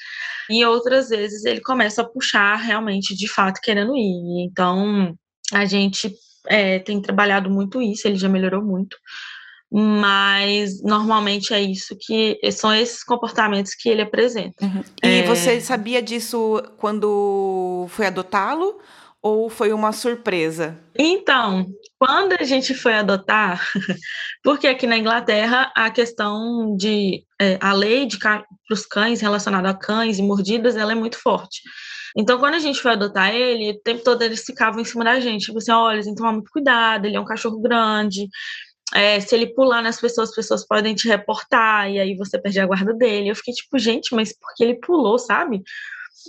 E 0.48 0.64
outras 0.64 1.08
vezes 1.08 1.44
ele 1.44 1.60
começa 1.60 2.02
a 2.02 2.08
puxar 2.08 2.54
realmente, 2.54 3.16
de 3.16 3.28
fato, 3.28 3.60
querendo 3.60 3.96
ir. 3.96 4.46
Então 4.48 5.12
a 5.52 5.64
gente 5.64 6.14
é, 6.46 6.78
tem 6.78 7.02
trabalhado 7.02 7.50
muito 7.50 7.82
isso, 7.82 8.06
ele 8.06 8.16
já 8.16 8.28
melhorou 8.28 8.62
muito. 8.62 8.96
Mas 9.70 10.82
normalmente 10.82 11.52
é 11.52 11.60
isso 11.60 11.94
que 12.00 12.38
são 12.52 12.72
esses 12.72 13.02
comportamentos 13.02 13.74
que 13.74 13.88
ele 13.88 14.02
apresenta. 14.02 14.64
Uhum. 14.64 14.84
E 15.02 15.08
é... 15.08 15.22
você 15.26 15.60
sabia 15.60 16.00
disso 16.00 16.62
quando 16.78 17.86
foi 17.88 18.06
adotá-lo? 18.06 18.78
Ou 19.22 19.48
foi 19.50 19.72
uma 19.72 19.92
surpresa? 19.92 20.78
Então, 20.96 21.66
quando 21.98 22.34
a 22.34 22.44
gente 22.44 22.74
foi 22.74 22.94
adotar, 22.94 23.66
porque 24.42 24.66
aqui 24.66 24.86
na 24.86 24.96
Inglaterra 24.96 25.72
a 25.74 25.90
questão 25.90 26.76
de 26.76 27.24
é, 27.40 27.58
a 27.60 27.72
lei 27.72 28.06
de 28.06 28.18
para 28.18 28.44
os 28.70 28.86
cães 28.86 29.20
relacionada 29.20 29.70
a 29.70 29.74
cães 29.74 30.18
e 30.18 30.22
mordidas, 30.22 30.76
ela 30.76 30.92
é 30.92 30.94
muito 30.94 31.18
forte. 31.18 31.62
Então, 32.16 32.38
quando 32.38 32.54
a 32.54 32.58
gente 32.58 32.80
foi 32.80 32.92
adotar 32.92 33.34
ele, 33.34 33.70
o 33.70 33.80
tempo 33.80 34.02
todo 34.02 34.22
eles 34.22 34.44
ficavam 34.44 34.80
em 34.80 34.84
cima 34.84 35.04
da 35.04 35.20
gente, 35.20 35.46
tipo 35.46 35.58
assim, 35.58 35.72
olha, 35.72 36.02
tem 36.02 36.14
que 36.14 36.18
tomar 36.18 36.32
muito 36.32 36.50
cuidado, 36.50 37.06
ele 37.06 37.16
é 37.16 37.20
um 37.20 37.24
cachorro 37.24 37.60
grande, 37.60 38.28
é, 38.94 39.20
se 39.20 39.34
ele 39.34 39.52
pular 39.54 39.82
nas 39.82 40.00
pessoas, 40.00 40.30
as 40.30 40.34
pessoas 40.34 40.66
podem 40.66 40.94
te 40.94 41.06
reportar, 41.06 41.90
e 41.90 41.98
aí 41.98 42.16
você 42.16 42.40
perde 42.40 42.58
a 42.60 42.66
guarda 42.66 42.94
dele. 42.94 43.28
Eu 43.28 43.36
fiquei 43.36 43.52
tipo, 43.52 43.78
gente, 43.78 44.14
mas 44.14 44.32
por 44.32 44.54
que 44.54 44.64
ele 44.64 44.80
pulou, 44.80 45.18
sabe? 45.18 45.62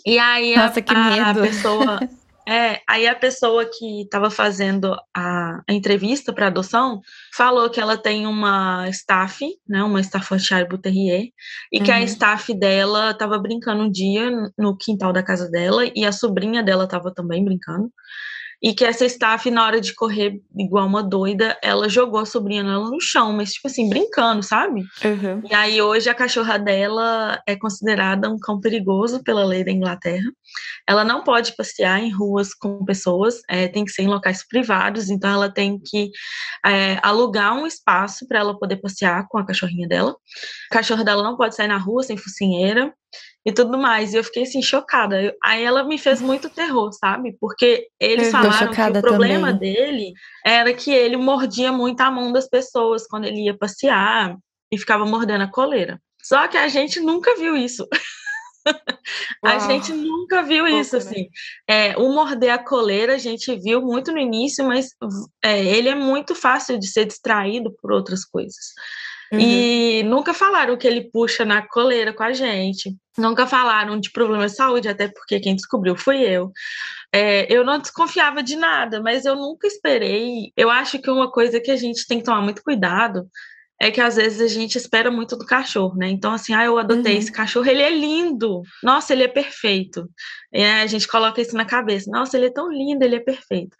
E 0.06 0.20
aí 0.20 0.56
Nossa, 0.56 0.84
a, 0.88 1.28
a, 1.28 1.30
a 1.32 1.34
pessoa 1.34 2.00
É, 2.50 2.82
aí 2.88 3.06
a 3.06 3.14
pessoa 3.14 3.64
que 3.64 4.02
estava 4.02 4.32
fazendo 4.32 4.98
a, 5.16 5.62
a 5.70 5.72
entrevista 5.72 6.34
para 6.34 6.48
adoção 6.48 7.00
falou 7.32 7.70
que 7.70 7.80
ela 7.80 7.96
tem 7.96 8.26
uma 8.26 8.90
staff, 8.90 9.46
né, 9.68 9.84
uma 9.84 10.02
Staffordshire 10.02 10.68
Bull 10.68 10.80
Terrier, 10.80 11.28
e 11.72 11.78
uhum. 11.78 11.84
que 11.84 11.92
a 11.92 11.98
uhum. 11.98 12.04
staff 12.06 12.52
dela 12.56 13.12
estava 13.12 13.38
brincando 13.38 13.84
um 13.84 13.92
dia 13.92 14.32
no 14.58 14.76
quintal 14.76 15.14
da 15.14 15.22
casa 15.22 15.48
dela 15.48 15.84
e 15.96 16.04
a 16.04 16.12
sobrinha 16.12 16.64
dela 16.64 16.86
estava 16.86 17.14
também 17.14 17.46
brincando 17.46 17.92
e 18.62 18.74
que 18.74 18.84
essa 18.84 19.06
staff, 19.06 19.50
na 19.50 19.66
hora 19.66 19.80
de 19.80 19.96
correr 19.96 20.42
igual 20.58 20.86
uma 20.86 21.02
doida, 21.02 21.58
ela 21.64 21.88
jogou 21.88 22.20
a 22.20 22.26
sobrinha 22.26 22.64
dela 22.64 22.90
no 22.90 23.00
chão, 23.00 23.32
mas 23.32 23.54
tipo 23.54 23.68
assim, 23.68 23.90
brincando, 23.90 24.44
sabe? 24.44 24.82
Uhum. 25.04 25.42
E 25.50 25.54
aí 25.54 25.82
hoje 25.82 26.10
a 26.10 26.14
cachorra 26.14 26.60
dela 26.60 27.42
é 27.48 27.56
considerada 27.56 28.30
um 28.30 28.38
cão 28.38 28.60
perigoso 28.60 29.24
pela 29.24 29.46
lei 29.46 29.64
da 29.64 29.72
Inglaterra. 29.72 30.30
Ela 30.86 31.06
não 31.06 31.24
pode 31.24 31.56
passear 31.56 32.00
em 32.02 32.12
ruas 32.12 32.54
com 32.54 32.84
pessoas, 32.84 33.42
é, 33.48 33.68
tem 33.68 33.86
que 33.86 33.92
ser 33.92 34.04
em 34.04 34.08
locais 34.08 34.46
privados, 34.46 35.10
então 35.10 35.30
ela 35.30 35.50
tem 35.50 35.80
que 35.80 36.10
é, 36.66 37.00
alugar 37.02 37.54
um 37.54 37.66
espaço 37.66 38.28
para 38.28 38.40
ela 38.40 38.58
poder 38.58 38.78
passear 38.78 39.26
com 39.30 39.38
a 39.38 39.46
cachorrinha 39.46 39.88
dela. 39.88 40.16
A 40.72 40.76
cachorra 40.76 41.04
dela 41.06 41.24
não 41.24 41.38
pode 41.38 41.56
sair 41.56 41.68
na 41.68 41.78
rua 41.78 42.04
sem 42.04 42.18
focinheira 42.18 42.94
e 43.46 43.52
tudo 43.52 43.78
mais. 43.78 44.14
E 44.14 44.18
eu 44.18 44.24
fiquei 44.24 44.44
assim, 44.44 44.62
chocada. 44.62 45.36
Aí 45.44 45.64
ela 45.64 45.84
me 45.84 45.98
fez 45.98 46.22
muito 46.22 46.50
terror, 46.50 46.92
sabe? 46.94 47.36
Porque 47.40 47.88
eles 48.00 48.28
eu 48.28 48.32
falaram 48.32 48.72
que 48.72 48.82
o 48.82 49.02
problema 49.02 49.54
também. 49.54 49.74
dele 49.74 50.14
era 50.46 50.74
que 50.74 50.92
ele 50.92 51.18
mordia 51.18 51.72
muito 51.72 52.02
a 52.02 52.12
mão 52.12 52.32
das 52.32 52.48
pessoas 52.48 53.08
quando 53.08 53.26
ele 53.26 53.46
ia 53.46 53.58
passear 53.58 54.36
e 54.72 54.78
ficava 54.78 55.06
mordendo 55.06 55.44
a 55.44 55.52
coleira. 55.52 56.00
Só 56.22 56.48
que 56.48 56.58
a 56.58 56.68
gente 56.68 57.00
nunca 57.00 57.36
viu 57.36 57.56
isso. 57.56 57.88
a 59.44 59.60
gente 59.60 59.94
nunca 59.94 60.44
viu 60.44 60.66
Pouco, 60.66 60.80
isso, 60.80 60.96
né? 60.96 61.02
assim. 61.02 61.22
Né? 61.22 61.30
É, 61.92 61.98
o 61.98 62.14
morder 62.14 62.54
a 62.54 62.64
coleira 62.64 63.16
a 63.16 63.18
gente 63.18 63.56
viu 63.56 63.82
muito 63.82 64.12
no 64.12 64.20
início, 64.20 64.66
mas 64.66 64.90
é, 65.44 65.64
ele 65.64 65.90
é 65.90 65.96
muito 65.96 66.36
fácil 66.36 66.78
de 66.78 66.88
ser 66.88 67.06
distraído 67.06 67.74
por 67.82 67.92
outras 67.92 68.26
coisas. 68.26 68.74
Uhum. 69.32 69.40
E 69.40 70.04
nunca 70.04 70.34
falaram 70.34 70.76
que 70.78 70.88
ele 70.88 71.10
puxa 71.12 71.46
na 71.46 71.62
coleira 71.62 72.14
com 72.14 72.24
a 72.24 72.34
gente. 72.34 72.96
Nunca 73.18 73.46
falaram 73.46 74.00
de 74.00 74.12
problema 74.12 74.48
de 74.48 74.56
saúde, 74.56 74.88
até 74.88 75.08
porque 75.08 75.40
quem 75.40 75.56
descobriu 75.56 75.96
fui 75.96 76.22
eu. 76.22 76.52
É, 77.14 77.52
eu 77.54 77.64
não 77.64 77.80
desconfiava 77.80 78.42
de 78.42 78.56
nada, 78.56 79.02
mas 79.02 79.26
eu 79.26 79.36
nunca 79.36 79.68
esperei. 79.68 80.52
Eu 80.56 80.70
acho 80.70 81.00
que 81.00 81.10
uma 81.10 81.32
coisa 81.32 81.60
que 81.60 81.72
a 81.72 81.76
gente 81.76 82.08
tem 82.08 82.20
que 82.20 82.24
tomar 82.26 82.42
muito 82.42 82.64
cuidado 82.64 83.28
é 83.82 83.90
que 83.90 84.02
às 84.02 84.18
vezes 84.18 84.42
a 84.42 84.48
gente 84.48 84.78
espera 84.78 85.10
muito 85.10 85.38
do 85.38 85.46
cachorro, 85.46 85.96
né? 85.96 86.10
Então, 86.10 86.34
assim, 86.34 86.54
ah, 86.54 86.66
eu 86.66 86.78
adotei 86.78 87.14
uhum. 87.14 87.20
esse 87.20 87.32
cachorro, 87.32 87.66
ele 87.66 87.82
é 87.82 87.90
lindo. 87.90 88.62
Nossa, 88.84 89.14
ele 89.14 89.24
é 89.24 89.28
perfeito. 89.28 90.10
E 90.52 90.62
a 90.64 90.86
gente 90.86 91.08
coloca 91.08 91.40
isso 91.42 91.56
na 91.56 91.64
cabeça. 91.64 92.12
Nossa, 92.12 92.36
ele 92.36 92.48
é 92.48 92.52
tão 92.52 92.70
lindo, 92.70 93.06
ele 93.06 93.16
é 93.16 93.20
perfeito. 93.20 93.76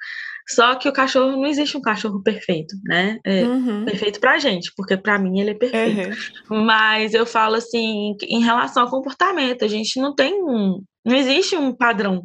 Só 0.50 0.76
que 0.76 0.90
o 0.90 0.94
cachorro 0.94 1.32
não 1.34 1.46
existe 1.46 1.78
um 1.78 1.82
cachorro 1.82 2.24
perfeito, 2.24 2.76
né? 2.84 3.20
É 3.24 3.44
uhum. 3.44 3.86
Perfeito 3.86 4.20
pra 4.20 4.40
gente, 4.40 4.72
porque 4.76 4.98
pra 4.98 5.20
mim 5.20 5.40
ele 5.40 5.52
é 5.52 5.54
perfeito. 5.54 6.18
Uhum. 6.50 6.66
Mas 6.66 7.14
eu 7.14 7.26
falo 7.26 7.56
assim, 7.56 8.16
em 8.24 8.42
relação 8.42 8.84
ao 8.84 8.90
comportamento, 8.90 9.64
a 9.64 9.68
gente 9.68 10.00
não 10.00 10.16
tem 10.16 10.34
um. 10.44 10.82
Não 11.06 11.16
existe 11.16 11.56
um 11.56 11.74
padrão, 11.74 12.24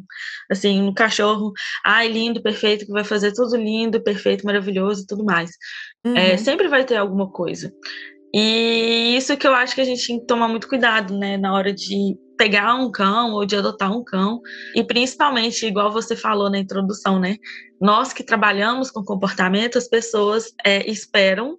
assim, 0.51 0.81
um 0.81 0.93
cachorro, 0.93 1.53
ai, 1.85 2.07
lindo, 2.07 2.41
perfeito, 2.41 2.85
que 2.85 2.91
vai 2.91 3.03
fazer 3.03 3.31
tudo 3.31 3.55
lindo, 3.55 4.03
perfeito, 4.03 4.45
maravilhoso 4.45 5.03
e 5.03 5.07
tudo 5.07 5.23
mais. 5.23 5.51
É, 6.03 6.09
uhum. 6.09 6.17
É, 6.17 6.37
sempre 6.37 6.67
vai 6.67 6.83
ter 6.83 6.97
alguma 6.97 7.31
coisa. 7.31 7.71
E 8.33 9.15
isso 9.15 9.37
que 9.37 9.47
eu 9.47 9.53
acho 9.53 9.75
que 9.75 9.81
a 9.81 9.85
gente 9.85 10.05
tem 10.05 10.19
que 10.19 10.25
tomar 10.25 10.47
muito 10.47 10.67
cuidado, 10.67 11.17
né, 11.17 11.37
na 11.37 11.53
hora 11.53 11.71
de 11.71 12.17
pegar 12.37 12.75
um 12.75 12.91
cão 12.91 13.31
ou 13.31 13.45
de 13.45 13.55
adotar 13.55 13.91
um 13.91 14.03
cão. 14.03 14.41
E 14.73 14.83
principalmente, 14.83 15.65
igual 15.65 15.91
você 15.91 16.15
falou 16.15 16.49
na 16.49 16.59
introdução, 16.59 17.19
né? 17.19 17.37
Nós 17.79 18.13
que 18.13 18.23
trabalhamos 18.23 18.91
com 18.91 19.03
comportamento, 19.03 19.77
as 19.77 19.87
pessoas 19.87 20.53
é, 20.63 20.89
esperam 20.89 21.57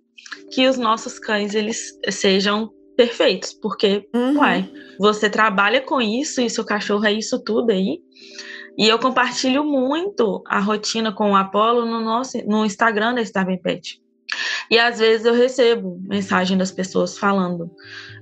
que 0.51 0.67
os 0.67 0.77
nossos 0.77 1.19
cães 1.19 1.55
eles 1.55 1.99
sejam 2.11 2.71
perfeitos, 2.97 3.53
porque, 3.53 4.09
uhum. 4.15 4.39
uai, 4.39 4.71
você 4.99 5.29
trabalha 5.29 5.83
com 5.83 6.01
isso 6.01 6.41
e 6.41 6.49
seu 6.49 6.65
cachorro 6.65 7.05
é 7.05 7.13
isso 7.13 7.43
tudo 7.45 7.71
aí. 7.71 8.01
E 8.79 8.89
eu 8.89 8.99
compartilho 8.99 9.65
muito 9.65 10.43
a 10.47 10.61
rotina 10.61 11.13
com 11.13 11.33
o 11.33 11.37
Apolo 11.37 11.87
no 11.87 12.01
nosso 12.01 12.39
no 12.47 12.65
Instagram 12.65 13.15
da 13.15 13.23
Starving 13.23 13.61
Pet. 13.61 14.01
E 14.71 14.79
às 14.79 14.99
vezes 14.99 15.27
eu 15.27 15.35
recebo 15.35 16.01
mensagem 16.03 16.57
das 16.57 16.71
pessoas 16.71 17.19
falando: 17.19 17.71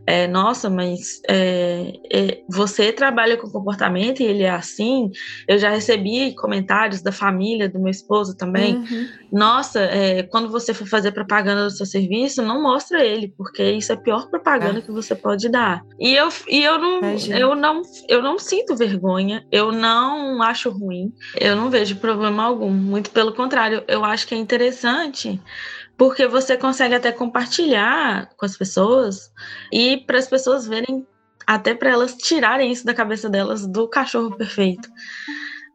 é, 0.06 0.26
Nossa, 0.26 0.68
mas 0.68 1.20
é, 1.28 1.92
é, 2.12 2.40
você 2.48 2.92
trabalha 2.92 3.36
com 3.36 3.50
comportamento 3.50 4.20
e 4.20 4.26
ele 4.26 4.42
é 4.42 4.50
assim. 4.50 5.10
Eu 5.48 5.58
já 5.58 5.70
recebi 5.70 6.34
comentários 6.34 7.00
da 7.00 7.12
família 7.12 7.68
do 7.68 7.80
meu 7.80 7.90
esposo 7.90 8.36
também. 8.36 8.76
Uhum. 8.76 9.08
Nossa, 9.32 9.80
é, 9.80 10.22
quando 10.24 10.50
você 10.50 10.74
for 10.74 10.86
fazer 10.86 11.12
propaganda 11.12 11.64
do 11.64 11.70
seu 11.70 11.86
serviço, 11.86 12.42
não 12.42 12.62
mostra 12.62 13.04
ele, 13.04 13.28
porque 13.36 13.62
isso 13.72 13.92
é 13.92 13.94
a 13.94 13.98
pior 13.98 14.28
propaganda 14.28 14.78
é. 14.78 14.82
que 14.82 14.92
você 14.92 15.14
pode 15.14 15.48
dar. 15.48 15.82
E 15.98 16.14
eu, 16.14 16.28
e 16.48 16.62
eu, 16.62 16.78
não, 16.78 17.00
eu, 17.30 17.54
não, 17.54 17.82
eu 18.08 18.22
não 18.22 18.38
sinto 18.38 18.76
vergonha, 18.76 19.44
eu 19.50 19.72
não 19.72 20.42
acho 20.42 20.70
ruim, 20.70 21.12
eu 21.40 21.56
não 21.56 21.70
vejo 21.70 21.96
problema 21.96 22.44
algum. 22.44 22.70
Muito 22.70 23.10
pelo 23.10 23.32
contrário, 23.32 23.82
eu 23.88 24.04
acho 24.04 24.26
que 24.26 24.34
é 24.34 24.38
interessante 24.38 25.40
porque 25.96 26.26
você 26.26 26.56
consegue 26.56 26.94
até 26.94 27.12
compartilhar 27.12 28.28
com 28.36 28.44
as 28.44 28.56
pessoas 28.56 29.30
e 29.72 29.98
para 29.98 30.18
as 30.18 30.26
pessoas 30.26 30.66
verem, 30.66 31.06
até 31.46 31.74
para 31.74 31.90
elas 31.90 32.14
tirarem 32.14 32.72
isso 32.72 32.84
da 32.84 32.94
cabeça 32.94 33.28
delas 33.28 33.66
do 33.66 33.88
cachorro 33.88 34.36
perfeito. 34.36 34.88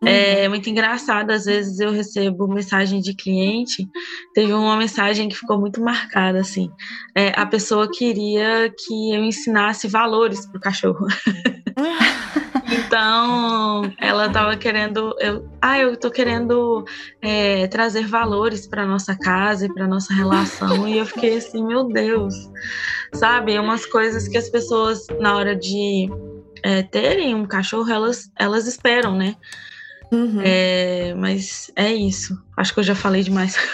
É 0.06 0.44
uhum. 0.44 0.52
muito 0.52 0.70
engraçado, 0.70 1.32
às 1.32 1.44
vezes 1.44 1.80
eu 1.80 1.92
recebo 1.92 2.48
mensagem 2.48 3.02
de 3.02 3.14
cliente, 3.14 3.86
teve 4.34 4.54
uma 4.54 4.78
mensagem 4.78 5.28
que 5.28 5.36
ficou 5.36 5.60
muito 5.60 5.82
marcada, 5.82 6.40
assim, 6.40 6.72
é, 7.14 7.34
a 7.36 7.46
pessoa 7.46 7.90
queria 7.92 8.74
que 8.78 9.14
eu 9.14 9.22
ensinasse 9.26 9.90
valores 9.90 10.46
para 10.46 10.58
o 10.58 10.62
cachorro. 10.62 11.06
Então, 12.90 13.94
ela 14.00 14.26
estava 14.26 14.58
querendo, 14.58 15.16
eu, 15.20 15.48
ah, 15.62 15.78
eu 15.78 15.94
estou 15.94 16.10
querendo 16.10 16.84
é, 17.22 17.68
trazer 17.68 18.08
valores 18.08 18.66
para 18.66 18.84
nossa 18.84 19.16
casa 19.16 19.68
e 19.68 19.72
para 19.72 19.86
nossa 19.86 20.12
relação. 20.12 20.88
E 20.88 20.98
eu 20.98 21.06
fiquei 21.06 21.38
assim, 21.38 21.64
meu 21.64 21.88
Deus, 21.88 22.34
sabe? 23.14 23.60
Umas 23.60 23.86
coisas 23.86 24.28
que 24.28 24.40
as 24.40 24.50
pessoas 24.50 25.06
na 25.20 25.36
hora 25.36 25.56
de 25.56 26.10
é, 26.64 26.82
terem 26.82 27.36
um 27.36 27.46
cachorro, 27.46 27.92
elas, 27.92 28.32
elas 28.36 28.66
esperam, 28.66 29.16
né? 29.16 29.36
Uhum. 30.12 30.42
É, 30.44 31.14
mas 31.14 31.72
é 31.76 31.94
isso. 31.94 32.42
Acho 32.58 32.74
que 32.74 32.80
eu 32.80 32.84
já 32.84 32.96
falei 32.96 33.22
demais. 33.22 33.56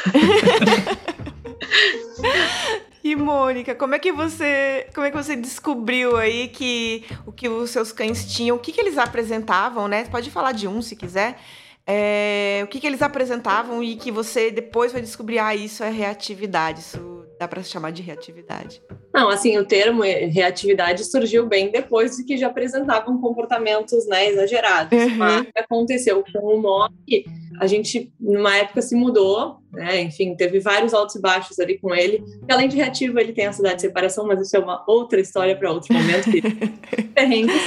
E 3.05 3.15
Mônica, 3.15 3.75
como 3.75 3.93
é 3.93 3.99
que 3.99 4.11
você, 4.11 4.87
como 4.91 5.05
é 5.05 5.11
que 5.11 5.15
você 5.15 5.35
descobriu 5.35 6.17
aí 6.17 6.47
que 6.47 7.05
o 7.23 7.31
que 7.31 7.47
os 7.47 7.69
seus 7.69 7.91
cães 7.91 8.25
tinham, 8.33 8.57
o 8.57 8.59
que, 8.59 8.71
que 8.71 8.81
eles 8.81 8.97
apresentavam, 8.97 9.87
né? 9.87 10.05
Pode 10.05 10.31
falar 10.31 10.53
de 10.53 10.67
um 10.67 10.81
se 10.81 10.95
quiser. 10.95 11.39
É, 11.85 12.61
o 12.63 12.67
que, 12.67 12.79
que 12.79 12.87
eles 12.87 13.03
apresentavam 13.03 13.83
e 13.83 13.95
que 13.95 14.11
você 14.11 14.49
depois 14.49 14.91
foi 14.91 15.01
descobrir, 15.01 15.37
ah, 15.37 15.53
isso 15.53 15.83
é 15.83 15.89
reatividade, 15.91 16.79
isso 16.79 17.14
dá 17.39 17.47
para 17.47 17.63
chamar 17.63 17.91
de 17.91 18.01
reatividade? 18.01 18.81
Não, 19.13 19.29
assim, 19.29 19.57
o 19.57 19.65
termo 19.65 20.03
reatividade 20.03 21.03
surgiu 21.05 21.47
bem 21.47 21.71
depois 21.71 22.17
de 22.17 22.23
que 22.23 22.37
já 22.37 22.47
apresentavam 22.47 23.19
comportamentos 23.19 24.07
né, 24.07 24.27
exagerados. 24.29 24.97
Uhum. 24.97 25.15
Mas 25.15 25.47
aconteceu 25.55 26.23
com 26.31 26.39
o 26.39 26.61
Mock, 26.61 27.25
a 27.59 27.67
gente, 27.67 28.11
numa 28.19 28.55
época, 28.57 28.81
se 28.81 28.95
mudou, 28.95 29.57
né? 29.71 30.01
Enfim, 30.01 30.35
teve 30.35 30.59
vários 30.59 30.93
altos 30.93 31.15
e 31.15 31.21
baixos 31.21 31.59
ali 31.59 31.77
com 31.77 31.93
ele. 31.93 32.23
E, 32.47 32.51
além 32.51 32.67
de 32.67 32.75
reativo, 32.75 33.19
ele 33.19 33.33
tem 33.33 33.45
a 33.45 33.53
cidade 33.53 33.75
de 33.75 33.81
separação, 33.81 34.27
mas 34.27 34.41
isso 34.41 34.55
é 34.55 34.59
uma 34.59 34.83
outra 34.87 35.19
história 35.19 35.55
para 35.55 35.71
outro 35.71 35.93
momento. 35.93 36.29
Que... 36.29 36.41
perrengues. 37.15 37.61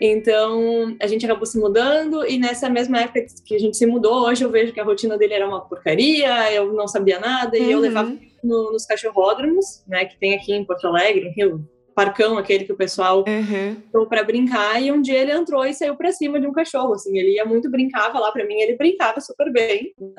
Né? 0.00 0.08
Então, 0.08 0.96
a 1.00 1.06
gente 1.06 1.24
acabou 1.24 1.46
se 1.46 1.58
mudando, 1.58 2.26
e 2.26 2.38
nessa 2.38 2.68
mesma 2.68 3.00
época 3.00 3.24
que 3.44 3.54
a 3.54 3.58
gente 3.58 3.76
se 3.76 3.86
mudou, 3.86 4.26
hoje 4.26 4.44
eu 4.44 4.50
vejo 4.50 4.72
que 4.72 4.80
a 4.80 4.84
rotina 4.84 5.16
dele 5.16 5.34
era 5.34 5.46
uma 5.46 5.60
porcaria, 5.60 6.52
eu 6.52 6.72
não 6.72 6.86
sabia 6.86 7.18
nada, 7.18 7.56
uhum. 7.56 7.64
e 7.64 7.70
eu 7.70 7.78
uhum. 7.78 7.82
levava 7.82 8.16
no, 8.42 8.72
nos 8.72 8.84
cachorródromos, 8.86 9.82
né, 9.86 10.04
que 10.04 10.18
tem 10.18 10.34
aqui 10.34 10.52
em 10.52 10.64
Porto 10.64 10.86
Alegre, 10.86 11.32
Rio, 11.36 11.66
parcão, 11.94 12.36
aquele 12.36 12.64
que 12.64 12.72
o 12.72 12.76
pessoal 12.76 13.24
uhum. 13.26 14.06
para 14.06 14.22
brincar, 14.22 14.82
e 14.82 14.92
um 14.92 15.00
dia 15.00 15.18
ele 15.18 15.32
entrou 15.32 15.64
e 15.64 15.72
saiu 15.72 15.96
para 15.96 16.12
cima 16.12 16.38
de 16.38 16.46
um 16.46 16.52
cachorro, 16.52 16.92
assim, 16.92 17.16
ele 17.18 17.36
ia 17.36 17.44
muito, 17.46 17.70
brincava 17.70 18.18
lá 18.18 18.30
para 18.30 18.44
mim, 18.44 18.60
ele 18.60 18.76
brincava 18.76 19.18
super 19.18 19.50
bem, 19.50 19.94
uhum. 19.98 20.14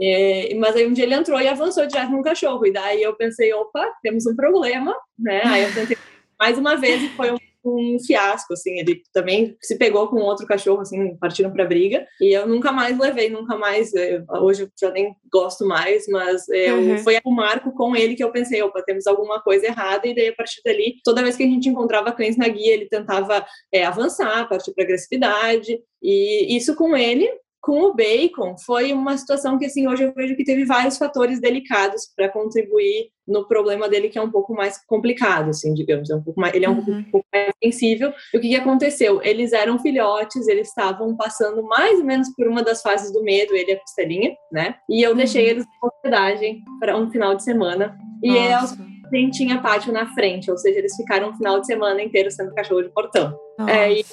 é, 0.00 0.54
mas 0.54 0.74
aí 0.74 0.86
um 0.86 0.94
dia 0.94 1.04
ele 1.04 1.14
entrou 1.14 1.38
e 1.38 1.46
avançou 1.46 1.86
direto 1.86 2.10
no 2.10 2.22
cachorro, 2.22 2.66
e 2.66 2.72
daí 2.72 3.02
eu 3.02 3.14
pensei, 3.14 3.52
opa, 3.52 3.86
temos 4.02 4.24
um 4.24 4.34
problema, 4.34 4.96
né, 5.18 5.42
aí 5.44 5.64
eu 5.64 5.74
tentei 5.74 5.98
mais 6.40 6.56
uma 6.56 6.74
vez 6.74 7.02
e 7.02 7.08
foi 7.10 7.30
um 7.30 7.38
um 7.64 7.98
fiasco, 7.98 8.52
assim, 8.52 8.78
ele 8.78 9.02
também 9.12 9.56
se 9.60 9.78
pegou 9.78 10.08
com 10.08 10.16
outro 10.16 10.46
cachorro, 10.46 10.80
assim, 10.80 11.16
partiram 11.16 11.50
pra 11.50 11.64
briga, 11.64 12.06
e 12.20 12.32
eu 12.32 12.46
nunca 12.46 12.70
mais 12.70 12.98
levei, 12.98 13.30
nunca 13.30 13.56
mais, 13.56 13.94
eh, 13.94 14.22
hoje 14.40 14.62
eu 14.64 14.68
já 14.78 14.90
nem 14.90 15.14
gosto 15.32 15.66
mais, 15.66 16.06
mas 16.08 16.48
eu, 16.48 16.76
uhum. 16.76 16.98
foi 16.98 17.18
o 17.24 17.30
marco 17.30 17.72
com 17.72 17.96
ele 17.96 18.14
que 18.14 18.24
eu 18.24 18.30
pensei, 18.30 18.62
opa, 18.62 18.82
temos 18.82 19.06
alguma 19.06 19.40
coisa 19.40 19.66
errada, 19.66 20.06
e 20.06 20.14
daí 20.14 20.28
a 20.28 20.34
partir 20.34 20.60
dali, 20.64 20.96
toda 21.04 21.22
vez 21.22 21.36
que 21.36 21.42
a 21.42 21.46
gente 21.46 21.68
encontrava 21.68 22.12
cães 22.12 22.36
na 22.36 22.48
guia, 22.48 22.72
ele 22.72 22.86
tentava 22.86 23.44
é, 23.72 23.84
avançar, 23.84 24.48
partir 24.48 24.72
para 24.74 24.84
agressividade, 24.84 25.78
e 26.02 26.56
isso 26.56 26.76
com 26.76 26.96
ele 26.96 27.28
com 27.64 27.84
o 27.84 27.94
bacon, 27.94 28.56
foi 28.58 28.92
uma 28.92 29.16
situação 29.16 29.58
que, 29.58 29.64
assim, 29.64 29.88
hoje 29.88 30.04
eu 30.04 30.12
vejo 30.12 30.36
que 30.36 30.44
teve 30.44 30.66
vários 30.66 30.98
fatores 30.98 31.40
delicados 31.40 32.12
para 32.14 32.28
contribuir 32.28 33.08
no 33.26 33.48
problema 33.48 33.88
dele, 33.88 34.10
que 34.10 34.18
é 34.18 34.22
um 34.22 34.30
pouco 34.30 34.52
mais 34.52 34.78
complicado, 34.86 35.48
assim, 35.48 35.72
digamos. 35.72 36.10
É 36.10 36.14
um 36.14 36.22
pouco 36.22 36.38
mais, 36.38 36.54
ele 36.54 36.66
é 36.66 36.68
um, 36.68 36.78
uhum. 36.78 37.04
pouco 37.10 37.26
mais 37.32 37.50
sensível. 37.62 38.12
E 38.34 38.36
o 38.36 38.40
que, 38.40 38.50
que 38.50 38.56
aconteceu? 38.56 39.22
Eles 39.22 39.54
eram 39.54 39.78
filhotes, 39.78 40.46
eles 40.46 40.68
estavam 40.68 41.16
passando 41.16 41.62
mais 41.62 41.98
ou 42.00 42.04
menos 42.04 42.28
por 42.36 42.46
uma 42.46 42.62
das 42.62 42.82
fases 42.82 43.10
do 43.10 43.22
medo, 43.22 43.56
ele 43.56 43.70
e 43.70 43.74
a 43.74 43.80
costelinha, 43.80 44.36
né? 44.52 44.74
E 44.90 45.02
eu 45.02 45.12
uhum. 45.12 45.16
deixei 45.16 45.48
eles 45.48 45.64
em 45.64 45.86
hospedagem 45.86 46.62
para 46.78 46.98
um 46.98 47.10
final 47.10 47.34
de 47.34 47.44
semana. 47.44 47.96
E 48.22 48.28
eles 48.28 48.76
tinha 49.32 49.62
pátio 49.62 49.90
na 49.90 50.12
frente, 50.12 50.50
ou 50.50 50.58
seja, 50.58 50.78
eles 50.78 50.94
ficaram 50.96 51.30
um 51.30 51.36
final 51.36 51.60
de 51.60 51.66
semana 51.66 52.02
inteiro 52.02 52.30
sendo 52.30 52.54
cachorro 52.54 52.82
de 52.82 52.90
portão. 52.90 53.34
É, 53.66 53.90
e 53.92 54.04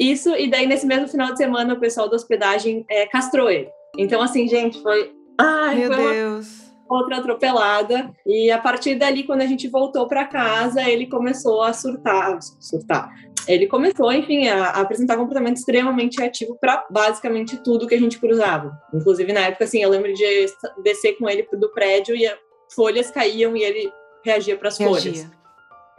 isso, 0.00 0.34
e 0.34 0.48
daí 0.48 0.66
nesse 0.66 0.86
mesmo 0.86 1.06
final 1.06 1.30
de 1.30 1.36
semana 1.36 1.74
o 1.74 1.78
pessoal 1.78 2.08
da 2.08 2.16
hospedagem 2.16 2.86
é, 2.88 3.06
castrou 3.06 3.50
ele. 3.50 3.68
Então, 3.98 4.22
assim, 4.22 4.48
gente, 4.48 4.80
foi. 4.82 5.12
Ai, 5.38 5.76
Meu 5.76 5.92
foi 5.92 6.14
Deus. 6.14 6.72
Outra 6.88 7.18
atropelada. 7.18 8.10
E 8.26 8.50
a 8.50 8.58
partir 8.58 8.94
dali, 8.94 9.24
quando 9.24 9.42
a 9.42 9.46
gente 9.46 9.68
voltou 9.68 10.08
para 10.08 10.24
casa, 10.24 10.88
ele 10.88 11.06
começou 11.06 11.62
a 11.62 11.74
surtar. 11.74 12.38
Surtar. 12.58 13.12
Ele 13.46 13.66
começou, 13.66 14.10
enfim, 14.10 14.48
a, 14.48 14.70
a 14.70 14.80
apresentar 14.80 15.16
comportamento 15.16 15.58
extremamente 15.58 16.22
ativo 16.22 16.56
para 16.58 16.86
basicamente 16.90 17.58
tudo 17.62 17.86
que 17.86 17.94
a 17.94 18.00
gente 18.00 18.18
cruzava. 18.18 18.72
Inclusive, 18.94 19.32
na 19.32 19.40
época, 19.40 19.64
assim, 19.64 19.82
eu 19.82 19.90
lembro 19.90 20.12
de 20.14 20.46
descer 20.82 21.18
com 21.18 21.28
ele 21.28 21.46
do 21.52 21.70
prédio 21.72 22.16
e 22.16 22.26
folhas 22.74 23.10
caíam 23.10 23.54
e 23.54 23.62
ele 23.62 23.92
reagia 24.24 24.56
para 24.56 24.68
as 24.68 24.78
folhas 24.78 25.28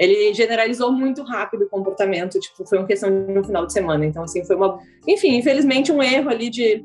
ele 0.01 0.33
generalizou 0.33 0.91
muito 0.91 1.21
rápido 1.21 1.65
o 1.65 1.69
comportamento, 1.69 2.39
tipo, 2.39 2.65
foi 2.67 2.79
uma 2.79 2.87
questão 2.87 3.07
de 3.09 3.37
um 3.37 3.43
final 3.43 3.67
de 3.67 3.71
semana. 3.71 4.03
Então, 4.03 4.23
assim, 4.23 4.43
foi 4.43 4.55
uma. 4.55 4.79
Enfim, 5.07 5.35
infelizmente, 5.35 5.91
um 5.91 6.01
erro 6.01 6.27
ali 6.27 6.49
de, 6.49 6.83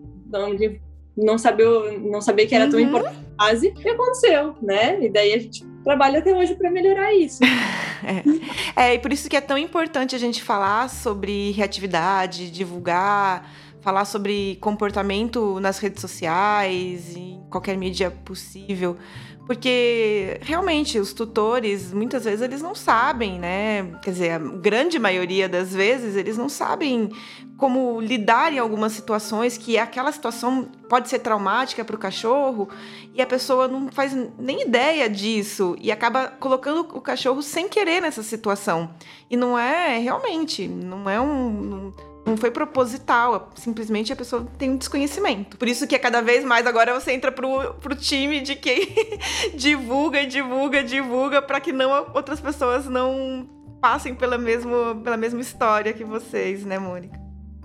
de 0.59 0.81
não 1.17 1.39
saber, 1.39 1.99
não 1.99 2.21
saber 2.21 2.45
que 2.45 2.55
era 2.55 2.69
tão 2.69 2.79
uhum. 2.79 2.87
importante 2.87 3.17
a 3.39 3.45
fase, 3.47 3.73
e 3.83 3.89
aconteceu, 3.89 4.55
né? 4.61 5.03
E 5.03 5.09
daí 5.09 5.33
a 5.33 5.39
gente 5.39 5.65
trabalha 5.83 6.19
até 6.19 6.37
hoje 6.37 6.55
para 6.57 6.71
melhorar 6.71 7.15
isso. 7.15 7.41
é. 8.77 8.91
é, 8.91 8.95
e 8.95 8.99
por 8.99 9.11
isso 9.11 9.31
que 9.31 9.37
é 9.37 9.41
tão 9.41 9.57
importante 9.57 10.15
a 10.15 10.19
gente 10.19 10.43
falar 10.43 10.91
sobre 10.91 11.53
reatividade, 11.53 12.51
divulgar, 12.51 13.51
falar 13.81 14.05
sobre 14.05 14.59
comportamento 14.61 15.59
nas 15.59 15.79
redes 15.79 16.03
sociais, 16.03 17.17
em 17.17 17.41
qualquer 17.49 17.79
mídia 17.79 18.11
possível 18.11 18.99
porque 19.47 20.39
realmente 20.43 20.99
os 20.99 21.13
tutores, 21.13 21.93
muitas 21.93 22.25
vezes, 22.25 22.43
eles 22.43 22.61
não 22.61 22.75
sabem, 22.75 23.39
né? 23.39 23.93
Quer 24.03 24.11
dizer, 24.11 24.31
a 24.33 24.39
grande 24.39 24.99
maioria 24.99 25.49
das 25.49 25.73
vezes, 25.73 26.17
eles 26.17 26.37
não 26.37 26.49
sabem 26.49 27.11
como 27.57 28.01
lidar 28.01 28.53
em 28.53 28.59
algumas 28.59 28.93
situações 28.93 29.57
que 29.57 29.79
aquela 29.79 30.11
situação 30.11 30.69
pode 30.89 31.09
ser 31.09 31.21
traumática 31.21 31.85
para 31.85 31.97
o 31.97 31.99
cachorro 31.99 32.69
e 33.15 33.23
a 33.23 33.27
pessoa 33.27 33.67
não 33.69 33.89
faz 33.91 34.13
nem 34.39 34.63
ideia 34.63 35.09
disso 35.09 35.77
e 35.81 35.91
acaba 35.91 36.27
colocando 36.27 36.81
o 36.81 37.01
cachorro 37.01 37.41
sem 37.41 37.69
querer 37.69 38.03
nessa 38.03 38.23
situação. 38.23 38.91
E 39.31 39.37
não 39.37 39.59
é 39.59 39.97
realmente, 39.99 40.67
não 40.67 41.09
é 41.09 41.21
um. 41.21 41.93
Não 42.27 42.37
foi 42.37 42.51
proposital, 42.51 43.51
simplesmente 43.55 44.13
a 44.13 44.17
pessoa 44.17 44.45
tem 44.59 44.71
um 44.71 44.77
desconhecimento. 44.77 45.57
Por 45.57 45.69
isso 45.69 45.87
que 45.87 45.95
é 45.95 45.99
cada 45.99 46.21
vez 46.21 46.45
mais 46.45 46.67
agora 46.67 46.93
você 46.93 47.13
entra 47.13 47.31
pro, 47.31 47.75
pro 47.75 47.95
time 47.95 48.41
de 48.41 48.57
quem 48.57 48.81
divulga, 49.55 50.27
divulga, 50.27 50.83
divulga, 50.83 51.41
para 51.41 51.61
que 51.61 51.73
não 51.73 51.91
outras 52.13 52.41
pessoas 52.41 52.87
não 52.87 53.49
passem 53.81 54.15
pela, 54.15 54.37
mesmo, 54.37 55.01
pela 55.05 55.17
mesma 55.17 55.41
história 55.41 55.93
que 55.93 56.05
vocês, 56.05 56.65
né, 56.65 56.79
Mônica? 56.79 57.17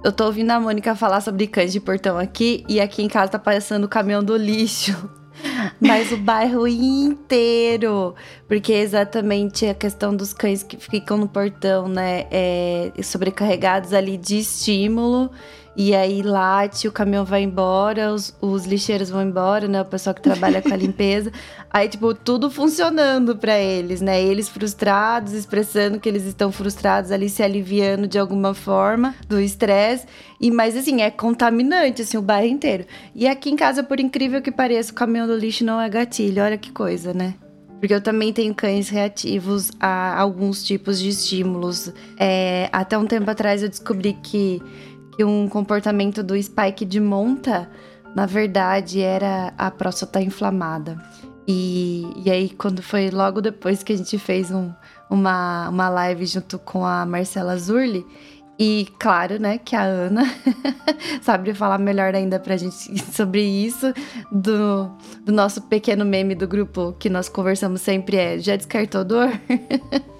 Eu 0.03 0.11
tô 0.11 0.25
ouvindo 0.25 0.51
a 0.51 0.59
Mônica 0.59 0.95
falar 0.95 1.21
sobre 1.21 1.47
cães 1.47 1.71
de 1.71 1.79
portão 1.79 2.17
aqui 2.17 2.63
e 2.69 2.79
aqui 2.79 3.01
em 3.01 3.07
casa 3.07 3.31
tá 3.31 3.39
passando 3.39 3.85
o 3.85 3.89
caminhão 3.89 4.23
do 4.23 4.35
lixo. 4.35 5.20
Mas 5.79 6.11
o 6.11 6.17
bairro 6.17 6.67
inteiro. 6.67 8.15
Porque 8.47 8.73
exatamente 8.73 9.65
a 9.65 9.73
questão 9.73 10.15
dos 10.15 10.33
cães 10.33 10.63
que 10.63 10.77
ficam 10.77 11.17
no 11.17 11.27
portão, 11.27 11.87
né? 11.87 12.27
É, 12.31 12.91
sobrecarregados 13.03 13.93
ali 13.93 14.17
de 14.17 14.39
estímulo. 14.39 15.31
E 15.75 15.95
aí 15.95 16.21
late, 16.21 16.87
o 16.87 16.91
caminhão 16.91 17.23
vai 17.23 17.43
embora, 17.43 18.13
os, 18.13 18.35
os 18.41 18.65
lixeiros 18.65 19.09
vão 19.09 19.21
embora, 19.21 19.67
né? 19.67 19.81
O 19.81 19.85
pessoal 19.85 20.13
que 20.13 20.21
trabalha 20.21 20.61
com 20.61 20.73
a 20.73 20.75
limpeza. 20.77 21.31
Aí, 21.69 21.87
tipo, 21.87 22.13
tudo 22.13 22.51
funcionando 22.51 23.37
para 23.37 23.57
eles, 23.57 24.01
né? 24.01 24.21
Eles 24.21 24.49
frustrados, 24.49 25.31
expressando 25.31 25.99
que 25.99 26.09
eles 26.09 26.25
estão 26.25 26.51
frustrados 26.51 27.11
ali, 27.11 27.29
se 27.29 27.41
aliviando 27.41 28.05
de 28.05 28.19
alguma 28.19 28.53
forma 28.53 29.15
do 29.29 29.39
estresse. 29.39 30.05
E, 30.41 30.51
mas 30.51 30.75
assim, 30.75 31.01
é 31.01 31.09
contaminante, 31.09 32.01
assim, 32.01 32.17
o 32.17 32.21
bairro 32.21 32.47
inteiro. 32.47 32.85
E 33.15 33.25
aqui 33.25 33.49
em 33.49 33.55
casa, 33.55 33.81
por 33.81 33.99
incrível 33.99 34.41
que 34.41 34.51
pareça, 34.51 34.91
o 34.91 34.95
caminhão 34.95 35.25
do 35.25 35.37
lixo 35.37 35.63
não 35.63 35.79
é 35.79 35.87
gatilho. 35.87 36.43
Olha 36.43 36.57
que 36.57 36.71
coisa, 36.71 37.13
né? 37.13 37.35
Porque 37.79 37.95
eu 37.95 38.01
também 38.01 38.31
tenho 38.31 38.53
cães 38.53 38.89
reativos 38.89 39.71
a 39.79 40.19
alguns 40.19 40.63
tipos 40.63 40.99
de 40.99 41.09
estímulos. 41.09 41.91
É, 42.19 42.69
até 42.71 42.95
um 42.95 43.07
tempo 43.07 43.31
atrás 43.31 43.63
eu 43.63 43.69
descobri 43.69 44.13
que 44.21 44.61
que 45.21 45.23
um 45.23 45.47
comportamento 45.47 46.23
do 46.23 46.41
spike 46.41 46.83
de 46.83 46.99
monta, 46.99 47.69
na 48.15 48.25
verdade, 48.25 49.01
era 49.01 49.53
a 49.55 49.69
próstata 49.69 50.19
inflamada. 50.19 50.99
E, 51.47 52.07
e 52.25 52.31
aí, 52.31 52.49
quando 52.49 52.81
foi 52.81 53.11
logo 53.11 53.39
depois 53.39 53.83
que 53.83 53.93
a 53.93 53.97
gente 53.97 54.17
fez 54.17 54.49
um, 54.49 54.73
uma, 55.07 55.69
uma 55.69 55.89
live 55.89 56.25
junto 56.25 56.57
com 56.57 56.83
a 56.83 57.05
Marcela 57.05 57.55
Zurli, 57.55 58.03
e 58.57 58.87
claro, 58.97 59.39
né, 59.39 59.59
que 59.59 59.75
a 59.75 59.83
Ana 59.83 60.23
sabe 61.21 61.53
falar 61.53 61.77
melhor 61.77 62.15
ainda 62.15 62.39
pra 62.39 62.57
gente 62.57 62.73
sobre 63.13 63.43
isso, 63.43 63.93
do, 64.31 64.89
do 65.23 65.31
nosso 65.31 65.61
pequeno 65.61 66.03
meme 66.03 66.33
do 66.33 66.47
grupo 66.47 66.95
que 66.97 67.11
nós 67.11 67.29
conversamos 67.29 67.81
sempre 67.81 68.17
é: 68.17 68.39
já 68.39 68.55
descartou 68.55 69.03
dor? 69.03 69.29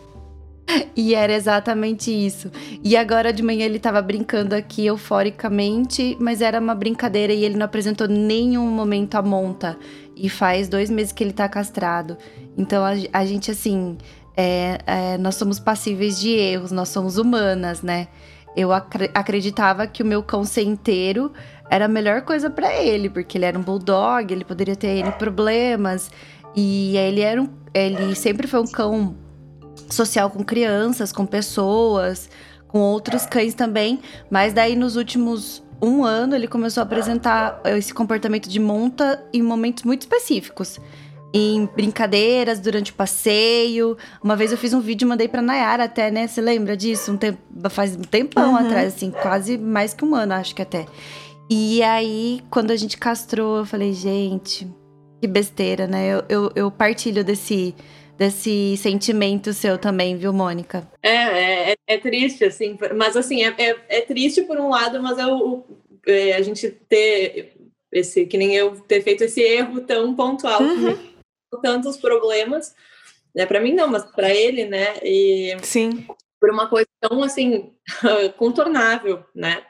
E 0.96 1.16
era 1.16 1.34
exatamente 1.34 2.12
isso. 2.12 2.52
E 2.84 2.96
agora 2.96 3.32
de 3.32 3.44
manhã 3.44 3.66
ele 3.66 3.80
tava 3.80 4.02
brincando 4.02 4.56
aqui 4.56 4.86
euforicamente, 4.86 6.18
mas 6.20 6.42
era 6.42 6.60
uma 6.60 6.76
brincadeira 6.76 7.34
e 7.34 7.44
ele 7.44 7.56
não 7.56 7.66
apresentou 7.66 8.08
nenhum 8.08 8.70
momento 8.70 9.16
a 9.16 9.22
monta. 9.22 9.78
E 10.16 10.30
faz 10.30 10.68
dois 10.68 10.90
meses 10.90 11.12
que 11.12 11.24
ele 11.24 11.34
tá 11.34 11.48
castrado. 11.48 12.18
Então 12.58 12.84
a, 12.84 12.92
a 13.14 13.26
gente, 13.26 13.50
assim, 13.50 13.98
é, 14.36 14.80
é, 14.86 15.18
nós 15.18 15.36
somos 15.36 15.60
passíveis 15.60 16.20
de 16.20 16.30
erros, 16.30 16.72
nós 16.72 16.90
somos 16.90 17.18
humanas, 17.18 17.82
né? 17.82 18.08
Eu 18.56 18.72
acre 18.74 19.10
acreditava 19.14 19.88
que 19.88 20.04
o 20.04 20.06
meu 20.06 20.22
cão 20.22 20.44
ser 20.44 20.64
inteiro 20.64 21.32
era 21.70 21.86
a 21.86 21.88
melhor 21.88 22.24
coisa 22.24 22.50
para 22.50 22.76
ele, 22.76 23.10
porque 23.10 23.38
ele 23.38 23.46
era 23.46 23.58
um 23.58 23.62
bulldog, 23.62 24.32
ele 24.32 24.44
poderia 24.44 24.76
ter 24.76 24.98
N 24.98 25.12
problemas. 25.14 26.12
E 26.54 26.98
ele 26.98 27.22
era 27.22 27.42
um, 27.42 27.48
ele 27.74 28.14
sempre 28.14 28.46
foi 28.46 28.60
um 28.60 28.68
cão 28.68 29.16
social 29.90 30.30
com 30.30 30.44
crianças, 30.44 31.12
com 31.12 31.26
pessoas, 31.26 32.30
com 32.68 32.80
outros 32.80 33.26
cães 33.26 33.54
também. 33.54 34.00
Mas 34.30 34.54
daí 34.54 34.76
nos 34.76 34.96
últimos 34.96 35.64
um 35.82 36.06
ano 36.06 36.36
ele 36.36 36.48
começou 36.48 36.82
a 36.82 36.84
apresentar 36.84 37.60
esse 37.66 37.94
comportamento 37.94 38.48
de 38.48 38.60
monta 38.60 39.24
em 39.34 39.42
momentos 39.42 39.84
muito 39.84 40.02
específicos. 40.02 40.80
Em 41.34 41.66
brincadeiras, 41.66 42.60
durante 42.60 42.92
o 42.92 42.94
passeio. 42.94 43.98
Uma 44.22 44.36
vez 44.36 44.52
eu 44.52 44.58
fiz 44.58 44.74
um 44.74 44.82
vídeo 44.82 45.06
e 45.06 45.08
mandei 45.08 45.30
pra 45.30 45.42
Nayara 45.42 45.86
até, 45.86 46.12
né? 46.12 46.28
Você 46.28 46.42
lembra 46.42 46.76
disso? 46.76 47.10
Um 47.14 47.18
tempo, 47.18 47.40
faz 47.70 47.96
um 47.96 48.02
tempão 48.02 48.52
uhum. 48.52 48.58
atrás, 48.58 48.94
assim, 48.94 49.12
quase 49.12 49.58
mais 49.58 49.94
que 49.94 50.04
um 50.04 50.14
ano, 50.14 50.34
acho 50.34 50.54
que 50.54 50.62
até. 50.62 50.86
E 51.50 51.82
aí, 51.84 52.42
quando 52.50 52.72
a 52.72 52.76
gente 52.76 52.98
castrou, 52.98 53.60
eu 53.60 53.66
falei, 53.66 53.94
gente, 53.94 54.70
que 55.22 55.28
besteira, 55.28 55.88
né? 55.88 56.08
Eu, 56.08 56.24
eu, 56.28 56.52
eu 56.56 56.72
partilho 56.72 57.24
desse, 57.24 57.76
desse 58.22 58.78
sentimento 58.78 59.52
seu 59.52 59.80
também, 59.80 60.16
viu, 60.16 60.32
Mônica? 60.32 60.88
É, 61.02 61.72
é, 61.72 61.76
é 61.88 61.98
triste, 61.98 62.46
assim, 62.46 62.78
mas 62.96 63.18
assim, 63.18 63.44
é, 63.44 63.56
é, 63.58 63.76
é, 63.90 64.02
triste 64.02 64.44
por 64.44 64.60
um 64.60 64.70
lado, 64.70 65.02
mas 65.02 65.18
é 65.18 65.26
o, 65.26 65.64
é, 66.06 66.34
a 66.34 66.42
gente 66.44 66.70
ter 66.88 67.56
esse, 67.92 68.28
que 68.28 68.38
nem 68.38 68.56
eu, 68.56 68.80
ter 68.82 69.02
feito 69.02 69.24
esse 69.24 69.42
erro 69.42 69.82
tão 69.82 70.14
pontual, 70.14 70.62
uhum. 70.62 70.96
tantos 71.64 71.98
problemas, 71.98 72.76
né, 73.34 73.48
para 73.48 73.60
mim 73.60 73.74
não, 73.74 73.88
mas 73.88 74.06
para 74.06 74.30
ele, 74.30 74.66
né, 74.66 74.98
e 75.02 75.58
Sim. 75.64 76.06
por 76.40 76.52
uma 76.52 76.68
coisa 76.68 76.88
tão, 77.00 77.24
assim, 77.24 77.74
contornável, 78.38 79.26
né, 79.34 79.64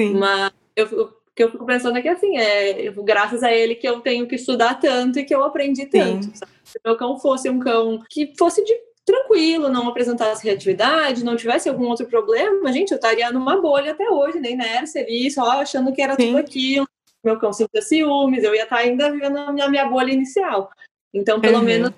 Sim. 0.00 0.14
mas 0.14 0.50
eu, 0.74 1.12
que 1.36 1.44
eu 1.44 1.50
fico 1.52 1.66
pensando 1.66 1.98
é 1.98 2.00
que 2.00 2.08
assim, 2.08 2.38
é 2.38 2.90
graças 3.04 3.42
a 3.42 3.52
ele 3.52 3.74
que 3.74 3.86
eu 3.86 4.00
tenho 4.00 4.26
que 4.26 4.36
estudar 4.36 4.80
tanto 4.80 5.18
e 5.18 5.24
que 5.24 5.34
eu 5.34 5.44
aprendi 5.44 5.84
tanto. 5.84 6.32
Se 6.68 6.78
meu 6.84 6.96
cão 6.96 7.18
fosse 7.18 7.48
um 7.48 7.58
cão 7.58 8.02
que 8.10 8.34
fosse 8.36 8.62
de 8.62 8.74
tranquilo, 9.04 9.70
não 9.70 9.88
apresentasse 9.88 10.44
reatividade, 10.44 11.24
não 11.24 11.34
tivesse 11.34 11.66
algum 11.66 11.86
outro 11.86 12.06
problema, 12.06 12.70
gente, 12.70 12.90
eu 12.90 12.96
estaria 12.96 13.32
numa 13.32 13.58
bolha 13.58 13.92
até 13.92 14.08
hoje, 14.10 14.38
nem 14.38 14.52
inércia 14.52 15.00
ali, 15.00 15.30
só 15.30 15.62
achando 15.62 15.92
que 15.94 16.02
era 16.02 16.14
Sim. 16.14 16.26
tudo 16.26 16.38
aquilo. 16.38 16.86
Meu 17.24 17.38
cão 17.38 17.50
sentia 17.50 17.80
ciúmes, 17.80 18.44
eu 18.44 18.54
ia 18.54 18.64
estar 18.64 18.76
ainda 18.76 19.10
vivendo 19.10 19.34
na 19.34 19.68
minha 19.68 19.88
bolha 19.88 20.12
inicial. 20.12 20.70
Então, 21.12 21.40
pelo 21.40 21.58
uhum. 21.58 21.64
menos, 21.64 21.90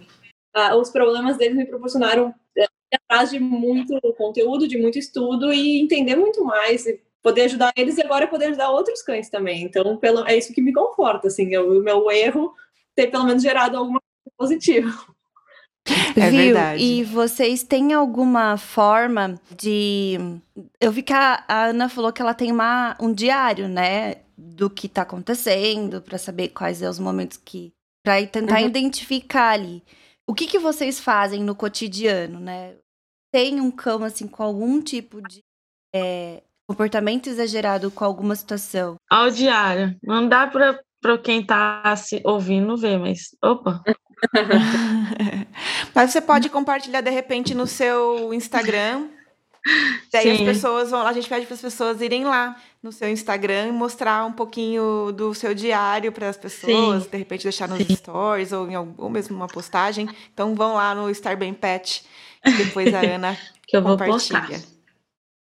ah, 0.54 0.76
os 0.76 0.90
problemas 0.90 1.36
deles 1.36 1.56
me 1.56 1.66
proporcionaram 1.66 2.32
é, 2.56 2.66
atrás 2.94 3.30
de 3.30 3.40
muito 3.40 3.98
conteúdo, 4.16 4.68
de 4.68 4.78
muito 4.78 4.96
estudo 4.96 5.52
e 5.52 5.80
entender 5.80 6.14
muito 6.14 6.44
mais, 6.44 6.86
e 6.86 7.00
poder 7.20 7.42
ajudar 7.42 7.72
eles 7.76 7.98
e 7.98 8.02
agora 8.02 8.28
poder 8.28 8.46
ajudar 8.46 8.70
outros 8.70 9.02
cães 9.02 9.28
também. 9.28 9.64
Então, 9.64 9.96
pelo, 9.96 10.24
é 10.28 10.36
isso 10.36 10.54
que 10.54 10.62
me 10.62 10.72
conforta, 10.72 11.26
assim, 11.26 11.56
o 11.56 11.82
meu 11.82 12.08
erro 12.08 12.54
ter 12.94 13.08
pelo 13.08 13.24
menos 13.24 13.42
gerado 13.42 13.76
alguma 13.76 14.00
coisa 14.24 14.54
positiva. 14.54 14.90
É 16.16 16.30
Viu? 16.30 16.40
verdade. 16.40 16.82
E 16.82 17.04
vocês 17.04 17.62
têm 17.62 17.92
alguma 17.92 18.56
forma 18.56 19.40
de. 19.56 20.18
Eu 20.80 20.92
vi 20.92 21.02
que 21.02 21.12
a 21.12 21.44
Ana 21.48 21.88
falou 21.88 22.12
que 22.12 22.22
ela 22.22 22.34
tem 22.34 22.52
uma, 22.52 22.96
um 23.00 23.12
diário, 23.12 23.68
né? 23.68 24.16
Do 24.36 24.70
que 24.70 24.88
tá 24.88 25.02
acontecendo, 25.02 26.00
para 26.00 26.18
saber 26.18 26.48
quais 26.48 26.78
são 26.78 26.90
os 26.90 26.98
momentos 26.98 27.38
que. 27.38 27.72
Pra 28.02 28.24
tentar 28.26 28.60
uhum. 28.60 28.66
identificar 28.66 29.50
ali. 29.50 29.82
O 30.26 30.34
que, 30.34 30.46
que 30.46 30.58
vocês 30.58 30.98
fazem 30.98 31.42
no 31.42 31.54
cotidiano, 31.54 32.40
né? 32.40 32.76
Tem 33.32 33.60
um 33.60 33.70
cão, 33.70 34.02
assim, 34.04 34.26
com 34.26 34.42
algum 34.42 34.80
tipo 34.80 35.20
de 35.20 35.40
é, 35.94 36.42
comportamento 36.68 37.28
exagerado 37.28 37.90
com 37.90 38.04
alguma 38.04 38.34
situação? 38.34 38.96
Ao 39.08 39.30
diário. 39.30 39.96
Não 40.02 40.28
dá 40.28 40.46
pra, 40.46 40.80
pra 41.00 41.18
quem 41.18 41.44
tá 41.44 41.94
se 41.96 42.22
ouvindo 42.24 42.76
ver, 42.76 42.98
mas. 42.98 43.36
Opa! 43.42 43.82
Mas 45.94 46.10
você 46.10 46.20
pode 46.20 46.48
compartilhar 46.48 47.00
de 47.00 47.10
repente 47.10 47.54
no 47.54 47.66
seu 47.66 48.32
Instagram. 48.32 49.08
Daí 50.10 50.22
Sim. 50.22 50.32
as 50.32 50.40
pessoas 50.40 50.90
vão, 50.90 51.06
a 51.06 51.12
gente 51.12 51.28
pede 51.28 51.44
para 51.44 51.54
as 51.54 51.60
pessoas 51.60 52.00
irem 52.00 52.24
lá 52.24 52.56
no 52.82 52.90
seu 52.90 53.10
Instagram 53.10 53.68
e 53.68 53.72
mostrar 53.72 54.24
um 54.24 54.32
pouquinho 54.32 55.12
do 55.12 55.34
seu 55.34 55.54
diário 55.54 56.10
para 56.12 56.30
as 56.30 56.36
pessoas, 56.36 57.04
Sim. 57.04 57.10
de 57.10 57.18
repente 57.18 57.42
deixar 57.42 57.68
nos 57.68 57.86
Sim. 57.86 57.94
stories 57.94 58.52
ou, 58.52 58.70
em 58.70 58.74
algum, 58.74 58.94
ou 58.96 59.10
mesmo 59.10 59.36
uma 59.36 59.48
postagem. 59.48 60.08
Então 60.32 60.54
vão 60.54 60.74
lá 60.74 60.94
no 60.94 61.14
Star 61.14 61.36
Bem 61.36 61.52
Pet 61.52 62.02
e 62.46 62.52
depois 62.52 62.94
a 62.94 63.00
Ana 63.00 63.36
que 63.68 63.76
eu 63.76 63.82
compartilha. 63.82 64.40
Vou 64.40 64.48
postar. 64.48 64.80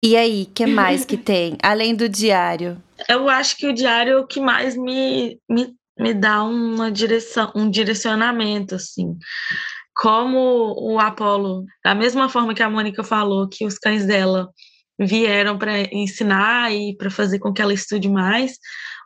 E 0.01 0.15
aí, 0.15 0.45
que 0.45 0.65
mais 0.65 1.03
que 1.03 1.17
tem 1.17 1.58
além 1.62 1.93
do 1.93 2.08
diário? 2.08 2.82
Eu 3.08 3.27
acho 3.27 3.58
que 3.58 3.67
o 3.67 3.73
diário 3.73 4.13
é 4.13 4.17
o 4.17 4.25
que 4.25 4.39
mais 4.39 4.75
me, 4.77 5.38
me 5.47 5.75
me 5.99 6.13
dá 6.13 6.43
uma 6.43 6.91
direção, 6.91 7.51
um 7.55 7.69
direcionamento, 7.69 8.75
assim. 8.75 9.17
Como 9.95 10.75
o 10.79 10.97
Apolo, 10.99 11.65
da 11.83 11.93
mesma 11.93 12.29
forma 12.29 12.53
que 12.53 12.63
a 12.63 12.69
Mônica 12.69 13.03
falou, 13.03 13.49
que 13.49 13.65
os 13.65 13.77
cães 13.77 14.05
dela 14.05 14.49
vieram 14.97 15.57
para 15.57 15.81
ensinar 15.93 16.73
e 16.73 16.95
para 16.95 17.09
fazer 17.09 17.39
com 17.39 17.53
que 17.53 17.62
ela 17.62 17.73
estude 17.73 18.09
mais, 18.09 18.57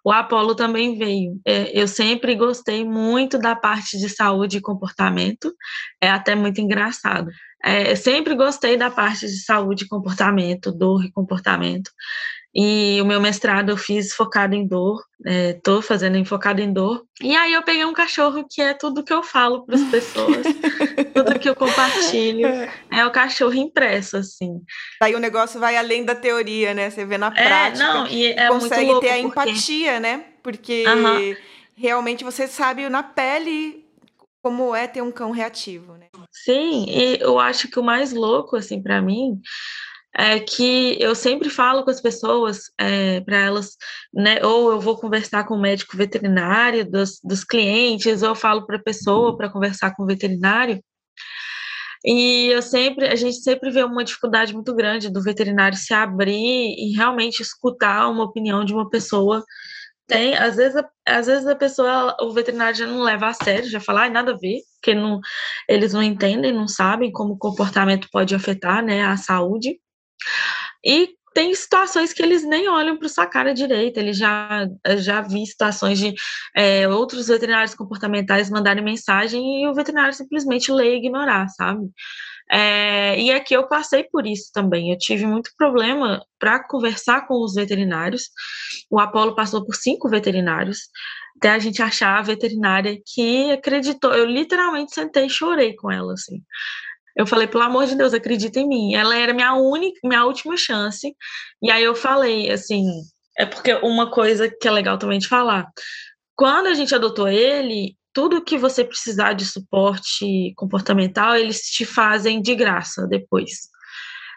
o 0.03 0.11
Apolo 0.11 0.53
também 0.53 0.97
veio. 0.97 1.39
É, 1.45 1.79
eu 1.79 1.87
sempre 1.87 2.35
gostei 2.35 2.83
muito 2.83 3.39
da 3.39 3.55
parte 3.55 3.97
de 3.97 4.09
saúde 4.09 4.57
e 4.57 4.61
comportamento, 4.61 5.53
é 6.01 6.09
até 6.09 6.35
muito 6.35 6.59
engraçado. 6.59 7.31
É, 7.63 7.95
sempre 7.95 8.35
gostei 8.35 8.75
da 8.75 8.91
parte 8.91 9.25
de 9.25 9.41
saúde 9.43 9.85
e 9.85 9.87
comportamento, 9.87 10.71
dor 10.71 11.05
e 11.05 11.11
comportamento. 11.11 11.89
E 12.55 13.01
o 13.01 13.05
meu 13.05 13.19
mestrado 13.19 13.69
eu 13.69 13.77
fiz 13.77 14.13
focado 14.13 14.53
em 14.53 14.67
dor, 14.67 15.03
estou 15.25 15.79
é, 15.79 15.81
fazendo 15.81 16.17
em 16.17 16.25
focado 16.25 16.61
em 16.61 16.71
dor. 16.71 17.03
E 17.19 17.35
aí 17.35 17.51
eu 17.51 17.63
peguei 17.63 17.83
um 17.83 17.93
cachorro 17.93 18.45
que 18.47 18.61
é 18.61 18.75
tudo 18.75 19.03
que 19.03 19.11
eu 19.11 19.23
falo 19.23 19.65
para 19.65 19.75
as 19.75 19.83
pessoas, 19.85 20.45
tudo 21.15 21.39
que 21.39 21.49
eu 21.49 21.55
compartilho. 21.55 22.47
É 22.91 23.03
o 23.07 23.11
cachorro 23.11 23.55
impresso, 23.55 24.17
assim. 24.17 24.61
Aí 25.01 25.15
o 25.15 25.19
negócio 25.19 25.59
vai 25.59 25.75
além 25.77 26.05
da 26.05 26.13
teoria, 26.13 26.75
né? 26.75 26.91
Você 26.91 27.03
vê 27.05 27.17
na 27.17 27.33
é, 27.35 27.43
prática. 27.43 27.83
Não, 27.83 28.07
e 28.07 28.27
é 28.27 28.47
consegue 28.47 28.99
ter 28.99 29.09
a 29.09 29.19
empatia, 29.19 29.99
né? 29.99 30.25
Porque 30.43 30.83
uhum. 30.87 31.35
realmente 31.75 32.23
você 32.23 32.47
sabe 32.47 32.87
na 32.87 33.01
pele 33.01 33.83
como 34.43 34.75
é 34.75 34.85
ter 34.85 35.01
um 35.01 35.11
cão 35.11 35.31
reativo, 35.31 35.93
né? 35.93 36.07
Sim, 36.29 36.85
e 36.87 37.17
eu 37.19 37.39
acho 37.39 37.67
que 37.67 37.79
o 37.79 37.83
mais 37.83 38.11
louco, 38.11 38.57
assim, 38.57 38.83
para 38.83 39.01
mim, 39.01 39.39
é 40.15 40.39
que 40.39 40.95
eu 40.99 41.15
sempre 41.15 41.49
falo 41.49 41.83
com 41.83 41.89
as 41.89 42.01
pessoas 42.01 42.71
é, 42.79 43.21
para 43.21 43.37
elas, 43.37 43.75
né, 44.13 44.43
ou 44.45 44.71
eu 44.71 44.79
vou 44.79 44.97
conversar 44.97 45.45
com 45.45 45.55
o 45.55 45.61
médico 45.61 45.97
veterinário 45.97 46.89
dos, 46.89 47.19
dos 47.23 47.43
clientes, 47.43 48.21
ou 48.21 48.29
eu 48.29 48.35
falo 48.35 48.65
para 48.65 48.77
a 48.77 48.83
pessoa 48.83 49.35
para 49.35 49.49
conversar 49.49 49.95
com 49.95 50.03
o 50.03 50.05
veterinário. 50.05 50.83
E 52.05 52.47
eu 52.47 52.61
sempre, 52.61 53.07
a 53.07 53.15
gente 53.15 53.37
sempre 53.37 53.71
vê 53.71 53.83
uma 53.83 54.03
dificuldade 54.03 54.53
muito 54.53 54.75
grande 54.75 55.09
do 55.09 55.21
veterinário 55.21 55.77
se 55.77 55.93
abrir 55.93 56.75
e 56.77 56.93
realmente 56.95 57.41
escutar 57.41 58.09
uma 58.09 58.25
opinião 58.25 58.65
de 58.65 58.73
uma 58.73 58.89
pessoa. 58.89 59.43
Tem, 60.05 60.35
às 60.35 60.57
vezes, 60.57 60.75
a, 60.75 60.89
às 61.07 61.27
vezes 61.27 61.47
a 61.47 61.55
pessoa, 61.55 62.15
o 62.21 62.33
veterinário 62.33 62.75
já 62.77 62.85
não 62.85 63.01
leva 63.01 63.27
a 63.27 63.33
sério, 63.33 63.69
já 63.69 63.79
fala, 63.79 64.05
ah, 64.05 64.09
nada 64.09 64.33
a 64.33 64.37
ver, 64.37 64.59
porque 64.75 64.93
não, 64.93 65.19
eles 65.67 65.93
não 65.93 66.03
entendem, 66.03 66.51
não 66.51 66.67
sabem 66.67 67.11
como 67.11 67.33
o 67.33 67.37
comportamento 67.37 68.09
pode 68.11 68.35
afetar, 68.35 68.83
né, 68.83 69.03
a 69.05 69.15
saúde. 69.15 69.79
E 70.85 71.09
tem 71.33 71.53
situações 71.55 72.13
que 72.13 72.21
eles 72.21 72.43
nem 72.43 72.69
olham 72.69 72.97
para 72.97 73.09
sua 73.09 73.25
cara 73.25 73.53
direito. 73.53 73.97
Ele 73.97 74.13
já 74.13 74.67
já 74.97 75.21
vi 75.21 75.45
situações 75.45 75.97
de 75.97 76.13
é, 76.55 76.87
outros 76.87 77.27
veterinários 77.27 77.73
comportamentais 77.73 78.49
mandarem 78.49 78.83
mensagem 78.83 79.63
e 79.63 79.67
o 79.67 79.73
veterinário 79.73 80.13
simplesmente 80.13 80.71
lê 80.71 80.95
e 80.95 80.97
ignorar, 80.97 81.47
sabe? 81.49 81.89
É, 82.51 83.19
e 83.19 83.31
aqui 83.31 83.55
eu 83.55 83.67
passei 83.67 84.03
por 84.03 84.27
isso 84.27 84.51
também. 84.53 84.91
Eu 84.91 84.97
tive 84.97 85.25
muito 85.25 85.51
problema 85.57 86.23
para 86.37 86.63
conversar 86.67 87.25
com 87.27 87.43
os 87.43 87.55
veterinários. 87.55 88.29
O 88.89 88.99
Apolo 88.99 89.35
passou 89.35 89.65
por 89.65 89.75
cinco 89.75 90.09
veterinários 90.09 90.79
até 91.37 91.49
a 91.49 91.59
gente 91.59 91.81
achar 91.81 92.19
a 92.19 92.21
veterinária 92.21 92.97
que 93.05 93.51
acreditou. 93.51 94.13
Eu 94.13 94.25
literalmente 94.25 94.93
sentei 94.93 95.25
e 95.25 95.29
chorei 95.29 95.75
com 95.75 95.91
ela, 95.91 96.13
assim. 96.13 96.41
Eu 97.15 97.27
falei, 97.27 97.47
pelo 97.47 97.63
amor 97.63 97.85
de 97.85 97.95
Deus, 97.95 98.13
acredita 98.13 98.59
em 98.59 98.67
mim. 98.67 98.95
Ela 98.95 99.15
era 99.15 99.33
minha 99.33 99.53
única, 99.53 99.99
minha 100.03 100.25
última 100.25 100.57
chance. 100.57 101.15
E 101.61 101.71
aí 101.71 101.83
eu 101.83 101.95
falei, 101.95 102.51
assim, 102.51 102.85
é 103.37 103.45
porque 103.45 103.73
uma 103.75 104.09
coisa 104.09 104.49
que 104.49 104.67
é 104.67 104.71
legal 104.71 104.97
também 104.97 105.19
de 105.19 105.27
falar. 105.27 105.67
Quando 106.35 106.67
a 106.67 106.73
gente 106.73 106.95
adotou 106.95 107.27
ele, 107.27 107.95
tudo 108.13 108.43
que 108.43 108.57
você 108.57 108.83
precisar 108.83 109.33
de 109.33 109.45
suporte 109.45 110.53
comportamental, 110.55 111.35
eles 111.35 111.61
te 111.61 111.85
fazem 111.85 112.41
de 112.41 112.55
graça 112.55 113.07
depois. 113.07 113.73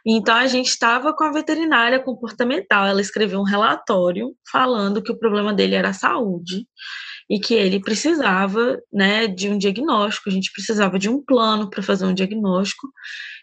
Então 0.07 0.37
a 0.37 0.47
gente 0.47 0.69
estava 0.69 1.13
com 1.13 1.25
a 1.25 1.33
veterinária 1.33 1.99
comportamental, 2.01 2.87
ela 2.87 3.01
escreveu 3.01 3.41
um 3.41 3.45
relatório 3.45 4.35
falando 4.51 5.03
que 5.03 5.11
o 5.11 5.19
problema 5.19 5.53
dele 5.53 5.75
era 5.75 5.89
a 5.89 5.95
saúde 5.95 6.65
e 7.29 7.41
que 7.41 7.55
ele 7.55 7.81
precisava 7.81 8.81
né, 8.93 9.27
de 9.27 9.49
um 9.49 9.59
diagnóstico, 9.59 10.29
a 10.29 10.33
gente 10.33 10.53
precisava 10.53 10.99
de 10.99 11.09
um 11.09 11.23
plano 11.23 11.69
para 11.69 11.83
fazer 11.83 12.07
um 12.07 12.15
diagnóstico. 12.15 12.89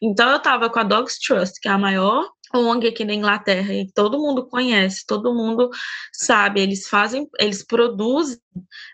Então 0.02 0.30
eu 0.30 0.38
estava 0.38 0.70
com 0.70 0.80
a 0.80 0.84
Dogs 0.84 1.20
Trust, 1.20 1.60
que 1.62 1.68
é 1.68 1.72
a 1.72 1.78
maior 1.78 2.30
ONG 2.54 2.88
aqui 2.88 3.04
na 3.04 3.14
Inglaterra 3.14 3.74
e 3.74 3.92
todo 3.92 4.20
mundo 4.20 4.48
conhece, 4.48 5.06
todo 5.08 5.34
mundo 5.34 5.70
sabe, 6.14 6.62
eles 6.62 6.88
fazem, 6.88 7.28
eles 7.40 7.66
produzem 7.66 8.38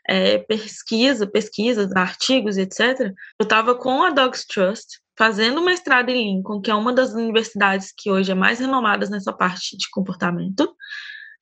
é, 0.07 0.37
pesquisa, 0.37 1.27
pesquisas, 1.27 1.93
artigos, 1.93 2.57
etc. 2.57 3.11
Eu 3.37 3.43
estava 3.43 3.75
com 3.75 4.03
a 4.03 4.11
Dogs 4.11 4.47
Trust 4.47 4.99
fazendo 5.17 5.61
mestrado 5.61 6.09
em 6.09 6.35
Lincoln, 6.35 6.61
que 6.61 6.71
é 6.71 6.75
uma 6.75 6.93
das 6.93 7.11
universidades 7.11 7.91
que 7.95 8.09
hoje 8.09 8.31
é 8.31 8.35
mais 8.35 8.59
renomadas 8.59 9.09
nessa 9.09 9.33
parte 9.33 9.75
de 9.75 9.89
comportamento. 9.91 10.73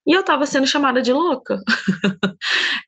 E 0.08 0.13
eu 0.13 0.22
estava 0.22 0.46
sendo 0.46 0.65
chamada 0.65 1.02
de 1.02 1.12
louca. 1.12 1.62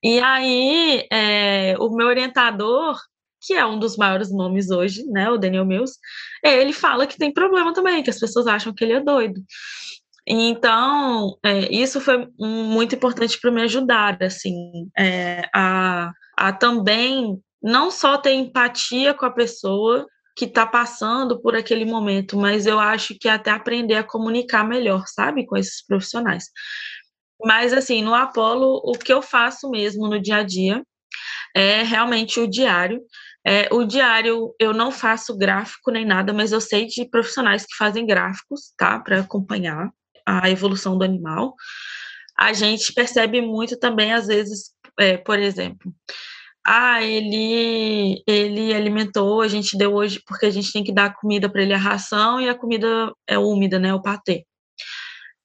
e 0.01 0.19
aí, 0.21 1.05
é, 1.11 1.75
o 1.77 1.89
meu 1.89 2.07
orientador, 2.07 2.97
que 3.41 3.53
é 3.53 3.65
um 3.65 3.77
dos 3.77 3.97
maiores 3.97 4.31
nomes 4.31 4.71
hoje, 4.71 5.03
né, 5.05 5.29
o 5.29 5.37
Daniel 5.37 5.65
Mills, 5.65 5.97
ele 6.41 6.71
fala 6.71 7.05
que 7.05 7.17
tem 7.17 7.33
problema 7.33 7.73
também, 7.73 8.01
que 8.01 8.09
as 8.09 8.19
pessoas 8.19 8.47
acham 8.47 8.73
que 8.73 8.85
ele 8.85 8.93
é 8.93 9.01
doido. 9.01 9.41
Então, 10.25 11.37
é, 11.43 11.73
isso 11.73 11.99
foi 11.99 12.27
muito 12.39 12.95
importante 12.95 13.37
para 13.39 13.51
me 13.51 13.63
ajudar, 13.63 14.21
assim, 14.23 14.87
é, 14.97 15.49
a, 15.53 16.11
a 16.37 16.53
também 16.53 17.37
não 17.61 17.91
só 17.91 18.17
ter 18.17 18.33
empatia 18.33 19.13
com 19.13 19.25
a 19.25 19.31
pessoa 19.31 20.07
que 20.37 20.45
está 20.45 20.65
passando 20.65 21.41
por 21.41 21.53
aquele 21.53 21.83
momento, 21.83 22.37
mas 22.37 22.65
eu 22.65 22.79
acho 22.79 23.13
que 23.19 23.27
até 23.27 23.51
aprender 23.51 23.95
a 23.95 24.03
comunicar 24.03 24.63
melhor, 24.63 25.03
sabe, 25.07 25.45
com 25.45 25.57
esses 25.57 25.85
profissionais. 25.85 26.45
Mas, 27.43 27.73
assim, 27.73 28.01
no 28.01 28.13
Apolo, 28.13 28.81
o 28.83 28.93
que 28.93 29.11
eu 29.11 29.21
faço 29.21 29.69
mesmo 29.69 30.07
no 30.07 30.21
dia 30.21 30.37
a 30.37 30.43
dia 30.43 30.83
é 31.55 31.83
realmente 31.83 32.39
o 32.39 32.47
diário. 32.47 33.01
É, 33.45 33.67
o 33.71 33.85
diário 33.85 34.53
eu 34.59 34.73
não 34.73 34.91
faço 34.91 35.37
gráfico 35.37 35.91
nem 35.91 36.05
nada, 36.05 36.33
mas 36.33 36.51
eu 36.51 36.61
sei 36.61 36.85
de 36.85 37.09
profissionais 37.09 37.65
que 37.65 37.75
fazem 37.77 38.05
gráficos, 38.05 38.73
tá? 38.77 38.99
Para 38.99 39.21
acompanhar 39.21 39.89
a 40.25 40.49
evolução 40.49 40.97
do 40.97 41.03
animal. 41.03 41.55
A 42.37 42.53
gente 42.53 42.93
percebe 42.93 43.41
muito 43.41 43.77
também, 43.79 44.13
às 44.13 44.27
vezes, 44.27 44.71
é, 44.99 45.17
por 45.17 45.39
exemplo, 45.39 45.93
ah, 46.65 47.01
ele 47.03 48.21
ele 48.27 48.73
alimentou, 48.73 49.41
a 49.41 49.47
gente 49.47 49.77
deu 49.77 49.93
hoje 49.95 50.21
porque 50.25 50.45
a 50.45 50.51
gente 50.51 50.71
tem 50.71 50.83
que 50.83 50.93
dar 50.93 51.15
comida 51.15 51.49
para 51.49 51.61
ele 51.63 51.73
a 51.73 51.77
ração 51.77 52.39
e 52.39 52.49
a 52.49 52.55
comida 52.55 53.11
é 53.27 53.37
úmida, 53.39 53.79
né, 53.79 53.93
o 53.93 54.01
patê. 54.01 54.45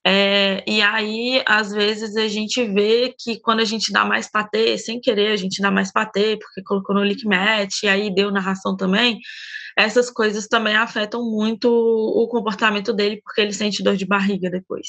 É, 0.07 0.63
e 0.67 0.81
aí, 0.83 1.41
às 1.47 1.71
vezes, 1.71 2.15
a 2.15 2.27
gente 2.27 2.63
vê 2.63 3.15
que 3.17 3.39
quando 3.39 3.61
a 3.61 3.65
gente 3.65 3.91
dá 3.91 4.05
mais 4.05 4.29
patê, 4.29 4.77
sem 4.77 5.01
querer, 5.01 5.31
a 5.31 5.35
gente 5.35 5.61
dá 5.61 5.71
mais 5.71 5.91
patê, 5.91 6.37
porque 6.37 6.61
colocou 6.63 6.93
no 6.95 7.03
liquimete, 7.03 7.85
e 7.85 7.89
aí 7.89 8.13
deu 8.13 8.31
na 8.31 8.39
ração 8.39 8.77
também, 8.77 9.19
essas 9.75 10.11
coisas 10.11 10.47
também 10.47 10.75
afetam 10.75 11.23
muito 11.23 11.67
o 11.69 12.27
comportamento 12.27 12.93
dele, 12.93 13.19
porque 13.23 13.41
ele 13.41 13.53
sente 13.53 13.83
dor 13.83 13.95
de 13.97 14.05
barriga 14.05 14.49
depois. 14.49 14.87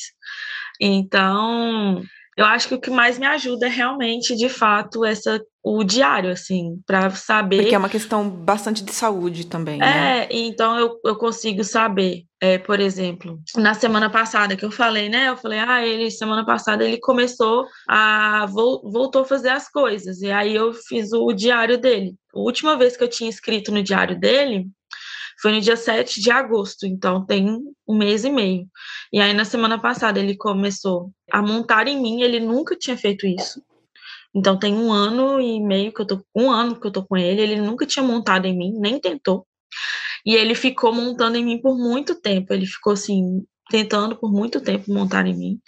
Então, 0.81 2.03
eu 2.37 2.45
acho 2.45 2.69
que 2.69 2.75
o 2.75 2.81
que 2.81 2.91
mais 2.91 3.19
me 3.19 3.27
ajuda 3.27 3.67
é 3.67 3.71
realmente, 3.71 4.37
de 4.37 4.49
fato, 4.49 5.05
essa 5.05 5.41
o 5.65 5.83
diário, 5.83 6.31
assim, 6.31 6.81
para 6.87 7.11
saber. 7.11 7.63
Porque 7.63 7.75
é 7.75 7.79
uma 7.79 7.89
questão 7.89 8.29
bastante 8.31 8.85
de 8.85 8.93
saúde 8.93 9.47
também. 9.47 9.79
Né? 9.79 10.21
É, 10.21 10.29
então 10.31 10.79
eu, 10.79 11.01
eu 11.05 11.17
consigo 11.17 11.65
saber. 11.65 12.25
É, 12.39 12.59
por 12.59 12.79
exemplo, 12.79 13.41
na 13.57 13.73
semana 13.73 14.11
passada 14.11 14.55
que 14.55 14.65
eu 14.65 14.71
falei, 14.71 15.09
né? 15.09 15.31
Eu 15.31 15.37
falei, 15.37 15.59
ah, 15.59 15.85
ele, 15.85 16.11
semana 16.11 16.45
passada, 16.45 16.85
ele 16.85 17.01
começou 17.01 17.67
a. 17.89 18.47
voltou 18.47 19.23
a 19.23 19.25
fazer 19.25 19.49
as 19.49 19.69
coisas. 19.69 20.21
E 20.21 20.31
aí 20.31 20.55
eu 20.55 20.73
fiz 20.73 21.13
o 21.13 21.33
diário 21.33 21.79
dele. 21.79 22.15
A 22.35 22.39
última 22.39 22.77
vez 22.77 22.97
que 22.97 23.03
eu 23.03 23.09
tinha 23.09 23.31
escrito 23.31 23.73
no 23.73 23.83
diário 23.83 24.21
dele 24.21 24.69
foi 25.41 25.53
no 25.53 25.61
dia 25.61 25.77
7 25.77 26.21
de 26.21 26.31
agosto, 26.31 26.87
então 26.87 27.25
tem 27.25 27.59
um 27.87 27.97
mês 27.97 28.25
e 28.25 28.31
meio. 28.31 28.67
E 29.13 29.21
aí, 29.21 29.33
na 29.33 29.45
semana 29.45 29.79
passada, 29.81 30.19
ele 30.19 30.37
começou 30.37 31.11
a 31.31 31.43
montar 31.43 31.87
em 31.89 32.01
mim, 32.01 32.23
ele 32.23 32.41
nunca 32.41 32.77
tinha 32.77 32.97
feito 32.97 33.27
isso. 33.27 33.63
Então, 34.35 34.59
tem 34.59 34.75
um 34.75 34.93
ano 34.93 35.41
e 35.41 35.61
meio 35.61 35.93
que 35.93 36.03
eu 36.03 36.07
tô, 36.07 36.23
um 36.35 36.51
ano 36.51 36.79
que 36.81 36.87
eu 36.87 36.91
tô 36.93 37.05
com 37.05 37.17
ele, 37.17 37.41
ele 37.41 37.61
nunca 37.61 37.87
tinha 37.87 38.03
montado 38.03 38.47
em 38.47 38.57
mim, 38.57 38.73
nem 38.79 39.01
tentou. 39.01 39.47
E 40.25 40.35
ele 40.35 40.55
ficou 40.55 40.93
montando 40.93 41.37
em 41.37 41.45
mim 41.45 41.61
por 41.61 41.77
muito 41.77 42.21
tempo, 42.21 42.53
ele 42.53 42.67
ficou 42.67 42.93
assim, 42.95 43.45
tentando 43.71 44.17
por 44.17 44.31
muito 44.33 44.61
tempo 44.61 44.93
montar 44.93 45.27
em 45.27 45.37
mim. 45.37 45.61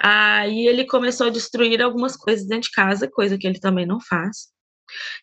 Aí 0.00 0.66
ele 0.66 0.84
começou 0.84 1.26
a 1.28 1.30
destruir 1.30 1.80
algumas 1.80 2.16
coisas 2.16 2.46
dentro 2.46 2.68
de 2.68 2.72
casa, 2.72 3.08
coisa 3.10 3.38
que 3.38 3.46
ele 3.46 3.60
também 3.60 3.86
não 3.86 4.00
faz. 4.00 4.53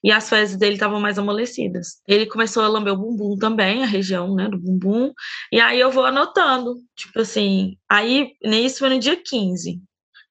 E 0.04 0.12
as 0.12 0.30
fezes 0.30 0.58
dele 0.58 0.76
estavam 0.76 1.00
mais 1.00 1.18
amolecidas. 1.20 2.02
Ele 2.08 2.26
começou 2.26 2.64
a 2.64 2.68
lamber 2.68 2.94
o 2.94 2.98
bumbum 2.98 3.38
também, 3.38 3.84
a 3.84 3.88
região, 3.88 4.36
né, 4.36 4.48
do 4.50 4.58
bumbum. 4.60 5.14
E 5.52 5.60
aí 5.60 5.80
eu 5.80 5.92
vou 5.92 6.06
anotando, 6.06 6.76
tipo 6.96 7.22
assim, 7.22 7.78
aí 7.90 8.32
nisso 8.44 8.80
foi 8.80 8.90
no 8.90 9.00
dia 9.00 9.16
15. 9.16 9.82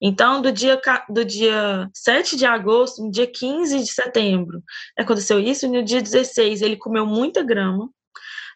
Então, 0.02 0.40
do 0.40 0.50
dia, 0.50 0.80
do 1.10 1.24
dia 1.24 1.88
7 1.94 2.36
de 2.36 2.46
agosto, 2.46 3.02
no 3.02 3.10
dia 3.10 3.26
15 3.26 3.80
de 3.80 3.92
setembro, 3.92 4.62
aconteceu 4.98 5.38
isso. 5.38 5.68
No 5.68 5.82
dia 5.82 6.00
16, 6.00 6.62
ele 6.62 6.76
comeu 6.76 7.04
muita 7.04 7.42
grama. 7.42 7.90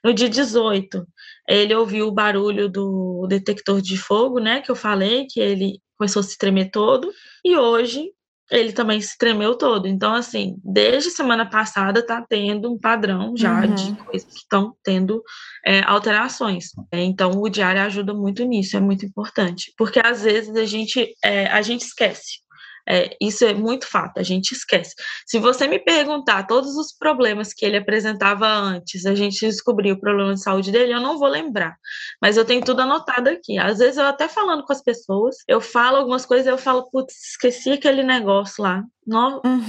No 0.02 0.12
dia 0.14 0.28
18, 0.28 1.06
ele 1.48 1.74
ouviu 1.74 2.08
o 2.08 2.12
barulho 2.12 2.68
do 2.68 3.26
detector 3.28 3.80
de 3.82 3.96
fogo, 3.98 4.38
né? 4.38 4.62
Que 4.62 4.70
eu 4.70 4.76
falei, 4.76 5.26
que 5.28 5.38
ele 5.38 5.80
começou 5.98 6.20
a 6.20 6.22
se 6.22 6.38
tremer 6.38 6.70
todo. 6.70 7.12
E 7.44 7.56
hoje, 7.56 8.10
ele 8.50 8.72
também 8.72 9.00
se 9.00 9.16
tremeu 9.16 9.56
todo. 9.56 9.86
Então, 9.88 10.14
assim, 10.14 10.56
desde 10.62 11.10
semana 11.10 11.48
passada 11.48 12.04
tá 12.04 12.24
tendo 12.28 12.72
um 12.72 12.78
padrão 12.78 13.34
já 13.36 13.60
uhum. 13.60 13.74
de 13.74 13.94
coisas 14.04 14.30
que 14.30 14.38
estão 14.38 14.74
tendo 14.82 15.22
é, 15.64 15.82
alterações. 15.84 16.66
É, 16.92 17.02
então, 17.02 17.30
o 17.32 17.48
diário 17.48 17.80
ajuda 17.82 18.12
muito 18.12 18.44
nisso, 18.44 18.76
é 18.76 18.80
muito 18.80 19.04
importante. 19.06 19.72
Porque 19.76 19.98
às 19.98 20.22
vezes 20.22 20.54
a 20.56 20.64
gente, 20.64 21.14
é, 21.24 21.46
a 21.46 21.62
gente 21.62 21.82
esquece. 21.82 22.43
É, 22.88 23.16
isso 23.20 23.44
é 23.44 23.54
muito 23.54 23.86
fato, 23.86 24.18
a 24.18 24.22
gente 24.22 24.52
esquece. 24.52 24.94
Se 25.26 25.38
você 25.38 25.66
me 25.66 25.78
perguntar 25.78 26.46
todos 26.46 26.76
os 26.76 26.92
problemas 26.92 27.54
que 27.54 27.64
ele 27.64 27.78
apresentava 27.78 28.46
antes, 28.46 29.06
a 29.06 29.14
gente 29.14 29.40
descobriu 29.40 29.94
o 29.94 30.00
problema 30.00 30.34
de 30.34 30.42
saúde 30.42 30.70
dele, 30.70 30.92
eu 30.92 31.00
não 31.00 31.18
vou 31.18 31.28
lembrar. 31.28 31.76
Mas 32.20 32.36
eu 32.36 32.44
tenho 32.44 32.62
tudo 32.62 32.82
anotado 32.82 33.28
aqui. 33.30 33.58
Às 33.58 33.78
vezes 33.78 33.96
eu 33.96 34.06
até 34.06 34.28
falando 34.28 34.64
com 34.64 34.72
as 34.72 34.82
pessoas, 34.82 35.36
eu 35.48 35.60
falo 35.60 35.96
algumas 35.96 36.26
coisas, 36.26 36.46
eu 36.46 36.58
falo, 36.58 36.88
putz, 36.90 37.14
esqueci 37.30 37.72
aquele 37.72 38.02
negócio 38.02 38.62
lá. 38.62 38.82
Uhum. 39.06 39.64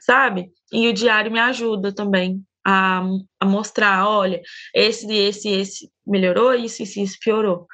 Sabe? 0.00 0.50
E 0.72 0.88
o 0.88 0.94
diário 0.94 1.30
me 1.30 1.40
ajuda 1.40 1.94
também 1.94 2.42
a, 2.66 3.02
a 3.40 3.46
mostrar, 3.46 4.08
olha, 4.08 4.40
esse, 4.74 5.06
esse, 5.12 5.48
esse 5.48 5.90
melhorou, 6.06 6.54
isso, 6.54 6.82
isso, 6.82 7.00
isso 7.00 7.16
piorou. 7.20 7.66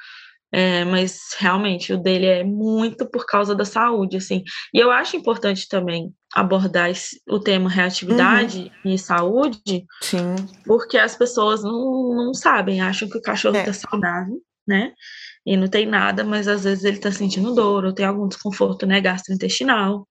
É, 0.55 0.85
mas 0.85 1.35
realmente 1.39 1.91
o 1.93 1.97
dele 1.97 2.27
é 2.27 2.43
muito 2.43 3.07
por 3.07 3.25
causa 3.25 3.55
da 3.55 3.65
saúde, 3.65 4.17
assim. 4.17 4.43
E 4.71 4.77
eu 4.77 4.91
acho 4.91 5.17
importante 5.17 5.67
também 5.67 6.13
abordar 6.31 6.91
esse, 6.91 7.19
o 7.27 7.39
tema 7.39 7.67
reatividade 7.67 8.71
uhum. 8.85 8.91
e 8.93 8.99
saúde, 8.99 9.85
Sim. 10.01 10.35
porque 10.63 10.99
as 10.99 11.15
pessoas 11.15 11.63
não, 11.63 12.15
não 12.15 12.33
sabem, 12.35 12.81
acham 12.81 13.09
que 13.09 13.17
o 13.17 13.21
cachorro 13.21 13.57
está 13.57 13.71
é. 13.71 13.73
saudável, 13.73 14.37
né? 14.67 14.93
E 15.43 15.57
não 15.57 15.67
tem 15.67 15.87
nada, 15.87 16.23
mas 16.23 16.47
às 16.47 16.65
vezes 16.65 16.83
ele 16.83 16.97
está 16.97 17.11
sentindo 17.11 17.55
dor 17.55 17.83
ou 17.83 17.91
tem 17.91 18.05
algum 18.05 18.27
desconforto 18.27 18.85
né, 18.85 19.01
gastrointestinal. 19.01 20.07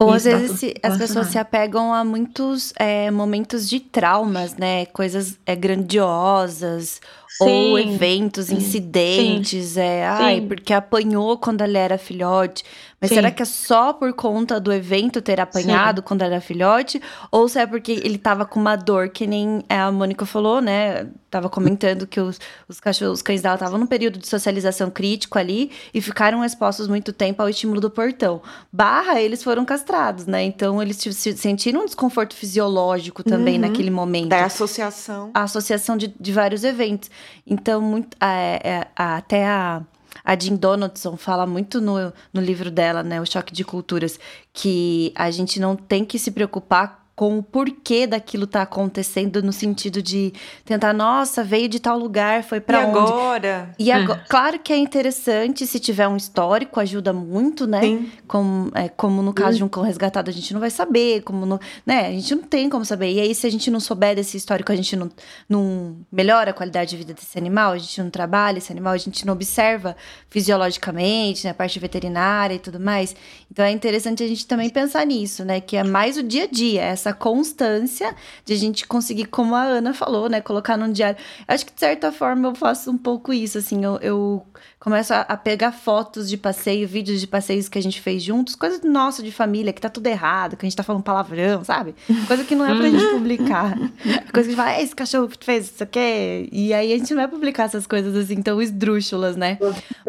Ou 0.00 0.12
às 0.12 0.24
vezes 0.24 0.58
se, 0.58 0.74
as 0.82 0.98
pessoas 0.98 1.28
se 1.28 1.38
apegam 1.38 1.94
a 1.94 2.02
muitos 2.02 2.72
é, 2.76 3.10
momentos 3.10 3.68
de 3.68 3.78
traumas, 3.78 4.56
né? 4.56 4.86
Coisas 4.86 5.38
é, 5.46 5.54
grandiosas 5.54 7.00
Sim, 7.36 7.44
ou 7.44 7.78
eventos, 7.78 8.48
incidentes, 8.50 9.70
sim, 9.70 9.80
é, 9.80 10.06
ai, 10.06 10.40
porque 10.40 10.72
apanhou 10.72 11.36
quando 11.36 11.62
ela 11.62 11.78
era 11.78 11.98
filhote. 11.98 12.62
Mas 13.04 13.10
será 13.10 13.30
que 13.30 13.42
é 13.42 13.44
só 13.44 13.92
por 13.92 14.12
conta 14.14 14.58
do 14.58 14.72
evento 14.72 15.20
ter 15.20 15.38
apanhado 15.38 16.02
quando 16.02 16.22
era 16.22 16.40
filhote? 16.40 17.02
Ou 17.30 17.46
se 17.46 17.58
é 17.58 17.66
porque 17.66 17.92
ele 17.92 18.16
tava 18.16 18.46
com 18.46 18.58
uma 18.58 18.76
dor, 18.76 19.10
que 19.10 19.26
nem 19.26 19.62
a 19.68 19.92
Mônica 19.92 20.24
falou, 20.24 20.62
né? 20.62 21.06
Tava 21.30 21.50
comentando 21.50 22.06
que 22.06 22.18
os, 22.18 22.40
os 22.66 22.80
cachorros, 22.80 23.18
os 23.18 23.22
cães 23.22 23.42
dela 23.42 23.56
estavam 23.56 23.78
num 23.78 23.86
período 23.86 24.18
de 24.18 24.26
socialização 24.26 24.90
crítico 24.90 25.38
ali 25.38 25.70
e 25.92 26.00
ficaram 26.00 26.42
expostos 26.42 26.88
muito 26.88 27.12
tempo 27.12 27.42
ao 27.42 27.48
estímulo 27.48 27.80
do 27.80 27.90
portão. 27.90 28.40
Barra, 28.72 29.20
eles 29.20 29.42
foram 29.42 29.66
castrados, 29.66 30.26
né? 30.26 30.42
Então 30.42 30.80
eles 30.80 30.96
sentiram 31.36 31.82
um 31.82 31.84
desconforto 31.84 32.34
fisiológico 32.34 33.22
também 33.22 33.56
uhum. 33.56 33.62
naquele 33.62 33.90
momento. 33.90 34.28
Da 34.28 34.46
associação. 34.46 35.30
A 35.34 35.42
associação 35.42 35.98
de, 35.98 36.14
de 36.18 36.32
vários 36.32 36.64
eventos. 36.64 37.10
Então, 37.46 37.80
muito, 37.80 38.16
é, 38.20 38.60
é, 38.62 38.86
até 38.96 39.46
a, 39.46 39.82
a 40.24 40.38
Jean 40.38 40.56
Donaldson 40.56 41.16
fala 41.16 41.46
muito 41.46 41.80
no, 41.80 42.12
no 42.32 42.40
livro 42.40 42.70
dela, 42.70 43.02
né, 43.02 43.20
O 43.20 43.26
Choque 43.26 43.52
de 43.52 43.64
Culturas, 43.64 44.18
que 44.52 45.12
a 45.14 45.30
gente 45.30 45.60
não 45.60 45.76
tem 45.76 46.04
que 46.04 46.18
se 46.18 46.30
preocupar 46.30 47.03
com 47.16 47.38
o 47.38 47.42
porquê 47.42 48.06
daquilo 48.06 48.46
tá 48.46 48.62
acontecendo 48.62 49.40
no 49.40 49.52
sentido 49.52 50.02
de 50.02 50.32
tentar, 50.64 50.92
nossa, 50.92 51.44
veio 51.44 51.68
de 51.68 51.78
tal 51.78 51.96
lugar, 51.96 52.42
foi 52.42 52.60
para 52.60 52.80
onde? 52.86 52.98
agora? 52.98 53.70
E 53.78 53.92
agora, 53.92 54.20
é. 54.20 54.28
claro 54.28 54.58
que 54.58 54.72
é 54.72 54.76
interessante 54.76 55.64
se 55.64 55.78
tiver 55.78 56.08
um 56.08 56.16
histórico, 56.16 56.80
ajuda 56.80 57.12
muito, 57.12 57.68
né? 57.68 57.82
Sim. 57.82 58.10
Como, 58.26 58.70
é, 58.74 58.88
como 58.88 59.22
no 59.22 59.32
caso 59.32 59.56
de 59.56 59.62
um 59.62 59.68
cão 59.68 59.84
resgatado, 59.84 60.28
a 60.28 60.32
gente 60.32 60.52
não 60.52 60.60
vai 60.60 60.70
saber, 60.70 61.22
como 61.22 61.46
no, 61.46 61.60
né? 61.86 62.08
A 62.08 62.10
gente 62.10 62.34
não 62.34 62.42
tem 62.42 62.68
como 62.68 62.84
saber. 62.84 63.12
E 63.12 63.20
aí, 63.20 63.32
se 63.32 63.46
a 63.46 63.50
gente 63.50 63.70
não 63.70 63.78
souber 63.78 64.16
desse 64.16 64.36
histórico, 64.36 64.72
a 64.72 64.76
gente 64.76 64.96
não, 64.96 65.08
não 65.48 65.96
melhora 66.10 66.50
a 66.50 66.54
qualidade 66.54 66.90
de 66.90 66.96
vida 66.96 67.14
desse 67.14 67.38
animal, 67.38 67.72
a 67.72 67.78
gente 67.78 68.02
não 68.02 68.10
trabalha 68.10 68.58
esse 68.58 68.72
animal, 68.72 68.92
a 68.92 68.98
gente 68.98 69.24
não 69.24 69.34
observa 69.34 69.96
fisiologicamente, 70.28 71.44
né? 71.44 71.50
A 71.50 71.54
parte 71.54 71.78
veterinária 71.78 72.54
e 72.54 72.58
tudo 72.58 72.80
mais. 72.80 73.14
Então 73.50 73.64
é 73.64 73.70
interessante 73.70 74.20
a 74.24 74.26
gente 74.26 74.46
também 74.48 74.68
pensar 74.68 75.06
nisso, 75.06 75.44
né? 75.44 75.60
Que 75.60 75.76
é 75.76 75.84
mais 75.84 76.16
o 76.16 76.22
dia 76.24 76.44
a 76.44 76.46
dia, 76.48 76.82
essa 76.82 77.03
essa 77.04 77.12
constância 77.12 78.14
de 78.44 78.54
a 78.54 78.56
gente 78.56 78.86
conseguir, 78.86 79.26
como 79.26 79.54
a 79.54 79.62
Ana 79.62 79.92
falou, 79.92 80.28
né, 80.28 80.40
colocar 80.40 80.76
num 80.76 80.90
diário. 80.90 81.18
Acho 81.46 81.66
que 81.66 81.74
de 81.74 81.80
certa 81.80 82.10
forma 82.10 82.48
eu 82.48 82.54
faço 82.54 82.90
um 82.90 82.96
pouco 82.96 83.32
isso, 83.32 83.58
assim, 83.58 83.84
eu, 83.84 83.98
eu 84.00 84.46
começo 84.80 85.12
a, 85.12 85.20
a, 85.20 85.36
pegar 85.36 85.72
fotos 85.72 86.28
de 86.28 86.36
passeio, 86.36 86.88
vídeos 86.88 87.20
de 87.20 87.26
passeios 87.26 87.68
que 87.68 87.78
a 87.78 87.82
gente 87.82 88.00
fez 88.00 88.22
juntos, 88.22 88.54
coisa 88.54 88.80
nossa 88.86 89.22
de 89.22 89.30
família, 89.30 89.72
que 89.72 89.80
tá 89.80 89.88
tudo 89.88 90.06
errado, 90.06 90.56
que 90.56 90.64
a 90.64 90.68
gente 90.68 90.76
tá 90.76 90.82
falando 90.82 91.02
palavrão, 91.02 91.62
sabe? 91.62 91.94
Coisa 92.26 92.44
que 92.44 92.54
não 92.54 92.64
é 92.64 92.74
pra 92.74 92.88
gente 92.88 93.06
publicar. 93.12 93.76
Coisa 93.78 94.30
que 94.32 94.38
a 94.38 94.42
gente 94.42 94.56
fala, 94.56 94.80
esse 94.80 94.94
cachorro 94.94 95.28
que 95.28 95.44
fez 95.44 95.70
isso 95.70 95.82
aqui. 95.82 96.48
E 96.52 96.72
aí 96.72 96.92
a 96.92 96.98
gente 96.98 97.10
não 97.14 97.22
vai 97.22 97.28
publicar 97.28 97.64
essas 97.64 97.86
coisas 97.86 98.16
assim 98.16 98.42
tão 98.42 98.60
esdrúxulas, 98.60 99.36
né? 99.36 99.58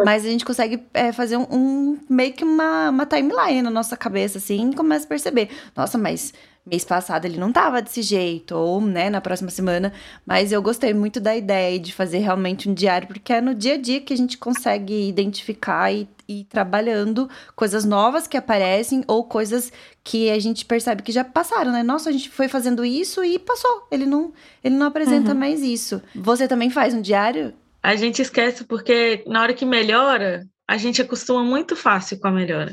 Mas 0.03 0.25
a 0.25 0.29
gente 0.29 0.45
consegue 0.45 0.81
é, 0.93 1.11
fazer 1.11 1.37
um, 1.37 1.47
um, 1.49 1.99
meio 2.09 2.33
que 2.33 2.43
uma, 2.43 2.89
uma 2.89 3.05
timeline 3.05 3.61
na 3.61 3.69
nossa 3.69 3.95
cabeça, 3.95 4.37
assim, 4.37 4.71
e 4.71 4.75
começa 4.75 5.05
a 5.05 5.07
perceber. 5.09 5.49
Nossa, 5.75 5.97
mas 5.97 6.33
mês 6.65 6.83
passado 6.83 7.25
ele 7.25 7.37
não 7.37 7.51
tava 7.51 7.81
desse 7.81 8.01
jeito, 8.01 8.55
ou, 8.55 8.81
né, 8.81 9.09
na 9.09 9.21
próxima 9.21 9.49
semana. 9.51 9.93
Mas 10.25 10.51
eu 10.51 10.61
gostei 10.61 10.93
muito 10.93 11.19
da 11.19 11.35
ideia 11.35 11.79
de 11.79 11.93
fazer 11.93 12.19
realmente 12.19 12.67
um 12.67 12.73
diário, 12.73 13.07
porque 13.07 13.33
é 13.33 13.41
no 13.41 13.53
dia 13.53 13.75
a 13.75 13.77
dia 13.77 14.01
que 14.01 14.13
a 14.13 14.17
gente 14.17 14.37
consegue 14.37 15.07
identificar 15.07 15.93
e, 15.93 16.07
ir 16.27 16.45
trabalhando 16.45 17.29
coisas 17.55 17.85
novas 17.85 18.25
que 18.25 18.35
aparecem 18.35 19.03
ou 19.07 19.23
coisas 19.23 19.71
que 20.03 20.29
a 20.31 20.39
gente 20.39 20.65
percebe 20.65 21.03
que 21.03 21.11
já 21.11 21.23
passaram, 21.23 21.71
né? 21.71 21.83
Nossa, 21.83 22.09
a 22.09 22.11
gente 22.11 22.29
foi 22.29 22.47
fazendo 22.47 22.83
isso 22.83 23.23
e 23.23 23.37
passou. 23.37 23.87
Ele 23.91 24.07
não, 24.07 24.33
ele 24.63 24.75
não 24.75 24.87
apresenta 24.87 25.33
uhum. 25.33 25.39
mais 25.39 25.61
isso. 25.61 26.01
Você 26.15 26.47
também 26.47 26.71
faz 26.71 26.95
um 26.95 27.01
diário? 27.01 27.53
A 27.83 27.95
gente 27.95 28.23
esquece 28.23 28.63
porque 28.63 29.23
na 29.27 29.41
hora 29.41 29.53
que 29.53 29.65
melhora, 29.65 30.43
a 30.67 30.77
gente 30.77 31.01
acostuma 31.01 31.43
muito 31.43 31.75
fácil 31.75 32.19
com 32.19 32.27
a 32.27 32.31
melhora. 32.31 32.71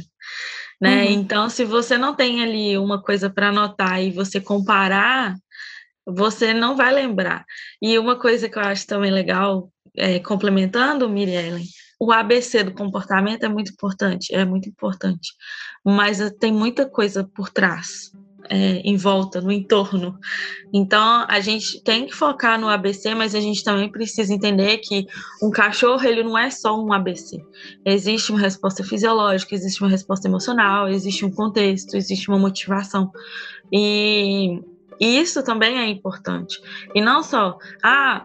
Né? 0.83 1.05
Uhum. 1.05 1.11
Então, 1.13 1.49
se 1.49 1.65
você 1.65 1.97
não 1.97 2.13
tem 2.13 2.43
ali 2.43 2.77
uma 2.77 3.01
coisa 3.01 3.31
para 3.31 3.51
anotar 3.51 4.03
e 4.03 4.11
você 4.11 4.41
comparar, 4.41 5.37
você 6.05 6.53
não 6.53 6.77
vai 6.77 6.93
lembrar. 6.93 7.45
E 7.81 7.97
uma 7.97 8.19
coisa 8.19 8.49
que 8.49 8.59
eu 8.59 8.63
acho 8.63 8.85
também 8.89 9.13
legal, 9.13 9.71
é, 9.97 10.19
complementando, 10.19 11.09
Mirielle, 11.09 11.63
o 12.01 12.11
ABC 12.11 12.65
do 12.65 12.75
comportamento 12.75 13.45
é 13.45 13.49
muito 13.49 13.71
importante, 13.71 14.35
é 14.35 14.45
muito 14.45 14.69
importante, 14.69 15.31
mas 15.85 16.19
tem 16.41 16.53
muita 16.53 16.85
coisa 16.85 17.23
por 17.33 17.49
trás, 17.49 18.11
é, 18.49 18.81
em 18.81 18.97
volta, 18.97 19.41
no 19.41 19.53
entorno. 19.53 20.19
Então, 20.73 21.25
a 21.29 21.41
gente 21.41 21.83
tem 21.83 22.07
que 22.07 22.15
focar 22.15 22.59
no 22.59 22.69
ABC, 22.69 23.15
mas 23.15 23.35
a 23.35 23.41
gente 23.41 23.63
também 23.63 23.91
precisa 23.91 24.33
entender 24.33 24.79
que 24.79 25.07
um 25.43 25.51
cachorro, 25.51 26.05
ele 26.05 26.23
não 26.23 26.37
é 26.37 26.51
só 26.51 26.79
um 26.79 26.93
ABC. 26.93 27.43
Existe 27.85 28.31
uma 28.31 28.41
resposta 28.41 28.83
fisiológica, 28.83 29.55
existe 29.55 29.83
uma 29.83 29.91
resposta 29.91 30.29
emocional, 30.29 30.89
existe 30.89 31.25
um 31.25 31.31
contexto, 31.31 31.97
existe 31.97 32.29
uma 32.29 32.39
motivação. 32.39 33.11
E 33.71 34.61
isso 35.01 35.43
também 35.43 35.79
é 35.79 35.87
importante. 35.87 36.61
E 36.95 37.01
não 37.01 37.23
só, 37.23 37.59
ah, 37.83 38.25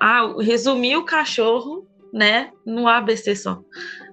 ah 0.00 0.34
resumir 0.40 0.96
o 0.96 1.04
cachorro 1.04 1.86
né, 2.12 2.52
no 2.64 2.86
ABC 2.86 3.34
só. 3.34 3.60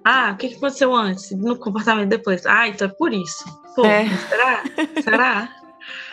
Ah, 0.04 0.32
o 0.32 0.36
que 0.36 0.48
aconteceu 0.48 0.92
antes? 0.92 1.30
No 1.30 1.56
comportamento 1.56 2.08
depois. 2.08 2.44
Ah, 2.44 2.66
então 2.66 2.88
é 2.88 2.90
por 2.90 3.12
isso. 3.12 3.44
Pô, 3.74 3.84
é. 3.84 4.08
será? 4.28 4.64
Será? 5.02 5.48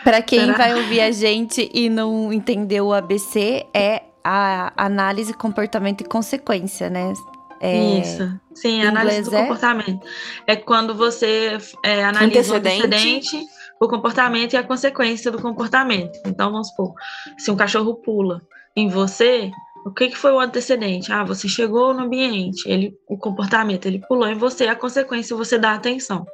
Para 0.02 0.22
quem 0.22 0.40
será? 0.40 0.56
vai 0.56 0.74
ouvir 0.74 1.00
a 1.00 1.10
gente 1.10 1.70
e 1.72 1.88
não 1.88 2.32
entendeu 2.32 2.86
o 2.86 2.92
ABC, 2.92 3.66
é 3.74 4.02
a 4.24 4.72
análise, 4.76 5.32
comportamento 5.32 6.02
e 6.02 6.04
consequência, 6.04 6.90
né? 6.90 7.12
É, 7.60 7.98
Isso. 8.00 8.40
Sim, 8.54 8.82
análise 8.82 9.28
do 9.28 9.36
é? 9.36 9.42
comportamento. 9.42 10.00
É 10.46 10.56
quando 10.56 10.94
você 10.94 11.58
é, 11.84 12.04
analisa 12.04 12.56
antecedente. 12.56 12.82
o 12.82 12.86
antecedente, 12.86 13.46
o 13.78 13.88
comportamento 13.88 14.54
e 14.54 14.56
a 14.56 14.62
consequência 14.62 15.30
do 15.30 15.40
comportamento. 15.40 16.18
Então, 16.26 16.50
vamos 16.50 16.68
supor, 16.68 16.94
se 17.38 17.50
um 17.50 17.56
cachorro 17.56 17.94
pula 17.96 18.42
em 18.74 18.88
você, 18.88 19.50
o 19.84 19.90
que, 19.90 20.08
que 20.08 20.16
foi 20.16 20.32
o 20.32 20.40
antecedente? 20.40 21.12
Ah, 21.12 21.22
você 21.22 21.48
chegou 21.48 21.92
no 21.92 22.04
ambiente, 22.04 22.62
ele, 22.66 22.96
o 23.06 23.18
comportamento, 23.18 23.86
ele 23.86 23.98
pulou 24.06 24.28
em 24.28 24.34
você, 24.34 24.66
a 24.66 24.76
consequência 24.76 25.36
você 25.36 25.58
dá 25.58 25.74
atenção. 25.74 26.26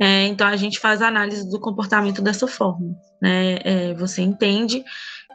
É, 0.00 0.26
então 0.26 0.46
a 0.46 0.56
gente 0.56 0.78
faz 0.78 1.00
a 1.00 1.08
análise 1.08 1.48
do 1.48 1.60
comportamento 1.60 2.20
dessa 2.20 2.46
forma. 2.46 2.94
Né? 3.22 3.58
É, 3.64 3.94
você 3.94 4.22
entende 4.22 4.84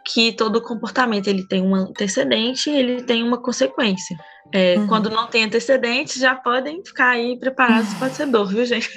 que 0.05 0.31
todo 0.33 0.61
comportamento 0.61 1.27
ele 1.27 1.45
tem 1.47 1.61
um 1.61 1.75
antecedente, 1.75 2.69
ele 2.69 3.03
tem 3.03 3.23
uma 3.23 3.41
consequência. 3.41 4.17
É, 4.51 4.77
uhum. 4.77 4.87
Quando 4.87 5.09
não 5.09 5.27
tem 5.27 5.43
antecedente, 5.43 6.19
já 6.19 6.35
podem 6.35 6.83
ficar 6.83 7.09
aí 7.09 7.37
preparados 7.37 7.93
para 7.93 8.09
ser 8.09 8.25
dor, 8.25 8.47
viu, 8.47 8.65
gente? 8.65 8.89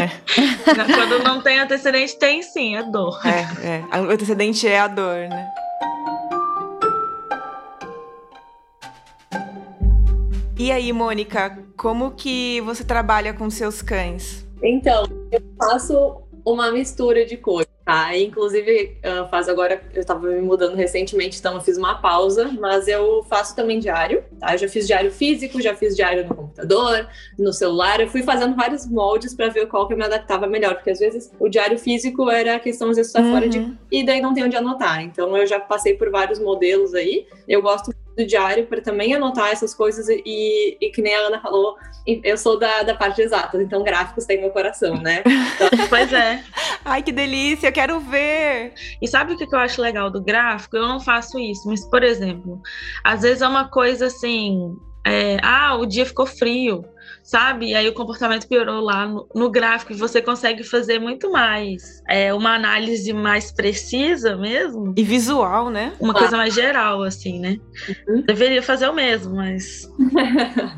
É. 0.00 0.08
Quando 0.94 1.24
não 1.24 1.42
tem 1.42 1.58
antecedente, 1.58 2.18
tem 2.18 2.42
sim, 2.42 2.76
é 2.76 2.82
dor. 2.82 3.18
É, 3.26 3.80
é. 3.96 4.00
O 4.00 4.10
antecedente 4.10 4.68
é 4.68 4.78
a 4.78 4.86
dor, 4.86 5.28
né? 5.28 5.50
E 10.56 10.70
aí, 10.70 10.92
Mônica, 10.92 11.58
como 11.76 12.10
que 12.12 12.60
você 12.60 12.84
trabalha 12.84 13.32
com 13.32 13.48
seus 13.48 13.80
cães? 13.82 14.46
Então, 14.62 15.04
eu 15.30 15.40
faço 15.58 16.22
uma 16.44 16.70
mistura 16.70 17.24
de 17.24 17.36
coisas, 17.36 17.70
tá? 17.84 18.16
Inclusive, 18.16 18.98
eu 19.02 19.28
faço 19.28 19.50
agora, 19.50 19.82
eu 19.92 20.00
estava 20.00 20.26
me 20.26 20.40
mudando 20.40 20.74
recentemente, 20.74 21.38
então 21.38 21.54
eu 21.54 21.60
fiz 21.60 21.76
uma 21.76 21.96
pausa, 21.96 22.50
mas 22.58 22.88
eu 22.88 23.22
faço 23.24 23.54
também 23.54 23.78
diário, 23.78 24.24
tá? 24.38 24.54
Eu 24.54 24.58
já 24.58 24.68
fiz 24.68 24.86
diário 24.86 25.10
físico, 25.10 25.60
já 25.60 25.74
fiz 25.74 25.94
diário 25.94 26.26
no 26.26 26.34
computador, 26.34 27.08
no 27.38 27.52
celular, 27.52 28.00
eu 28.00 28.08
fui 28.08 28.22
fazendo 28.22 28.56
vários 28.56 28.86
moldes 28.86 29.34
para 29.34 29.48
ver 29.48 29.66
qual 29.66 29.86
que 29.86 29.94
eu 29.94 29.98
me 29.98 30.04
adaptava 30.04 30.46
melhor, 30.46 30.74
porque 30.74 30.90
às 30.90 30.98
vezes 30.98 31.32
o 31.38 31.48
diário 31.48 31.78
físico 31.78 32.30
era 32.30 32.56
a 32.56 32.60
questão 32.60 32.90
de 32.90 33.00
estar 33.00 33.22
uhum. 33.22 33.32
fora 33.32 33.48
de 33.48 33.72
e 33.90 34.04
daí 34.04 34.20
não 34.20 34.34
tem 34.34 34.44
onde 34.44 34.56
anotar. 34.56 35.02
Então 35.02 35.36
eu 35.36 35.46
já 35.46 35.60
passei 35.60 35.94
por 35.94 36.10
vários 36.10 36.38
modelos 36.38 36.94
aí. 36.94 37.26
Eu 37.46 37.60
gosto 37.60 37.92
do 38.16 38.26
diário 38.26 38.66
para 38.66 38.80
também 38.80 39.14
anotar 39.14 39.50
essas 39.50 39.74
coisas 39.74 40.08
e, 40.08 40.76
e, 40.80 40.90
que 40.90 41.00
nem 41.02 41.14
a 41.14 41.20
Ana 41.20 41.40
falou, 41.40 41.76
eu 42.06 42.36
sou 42.36 42.58
da, 42.58 42.82
da 42.82 42.94
parte 42.94 43.22
exata, 43.22 43.62
então 43.62 43.82
gráficos 43.82 44.26
tem 44.26 44.40
meu 44.40 44.50
coração, 44.50 44.94
né? 44.96 45.22
Então, 45.60 45.86
pois 45.88 46.12
é. 46.12 46.42
Ai, 46.84 47.02
que 47.02 47.12
delícia, 47.12 47.68
eu 47.68 47.72
quero 47.72 48.00
ver! 48.00 48.72
E 49.00 49.06
sabe 49.06 49.34
o 49.34 49.36
que 49.36 49.44
eu 49.44 49.58
acho 49.58 49.82
legal 49.82 50.10
do 50.10 50.22
gráfico? 50.22 50.76
Eu 50.76 50.88
não 50.88 50.98
faço 50.98 51.38
isso, 51.38 51.68
mas, 51.68 51.84
por 51.84 52.02
exemplo, 52.02 52.60
às 53.04 53.22
vezes 53.22 53.42
é 53.42 53.48
uma 53.48 53.68
coisa 53.68 54.06
assim, 54.06 54.74
é, 55.06 55.36
ah, 55.42 55.76
o 55.76 55.86
dia 55.86 56.06
ficou 56.06 56.26
frio 56.26 56.84
sabe? 57.30 57.68
E 57.68 57.74
aí 57.76 57.88
o 57.88 57.94
comportamento 57.94 58.48
piorou 58.48 58.80
lá 58.80 59.06
no, 59.06 59.28
no 59.32 59.48
gráfico 59.48 59.92
e 59.92 59.96
você 59.96 60.20
consegue 60.20 60.64
fazer 60.64 60.98
muito 60.98 61.30
mais. 61.30 62.02
É 62.08 62.34
uma 62.34 62.56
análise 62.56 63.12
mais 63.12 63.52
precisa 63.52 64.36
mesmo. 64.36 64.92
E 64.96 65.04
visual, 65.04 65.70
né? 65.70 65.92
Uma 66.00 66.12
coisa 66.12 66.36
mais 66.36 66.52
geral, 66.52 67.04
assim, 67.04 67.38
né? 67.38 67.56
Uhum. 68.08 68.22
Deveria 68.22 68.60
fazer 68.60 68.88
o 68.88 68.92
mesmo, 68.92 69.36
mas 69.36 69.88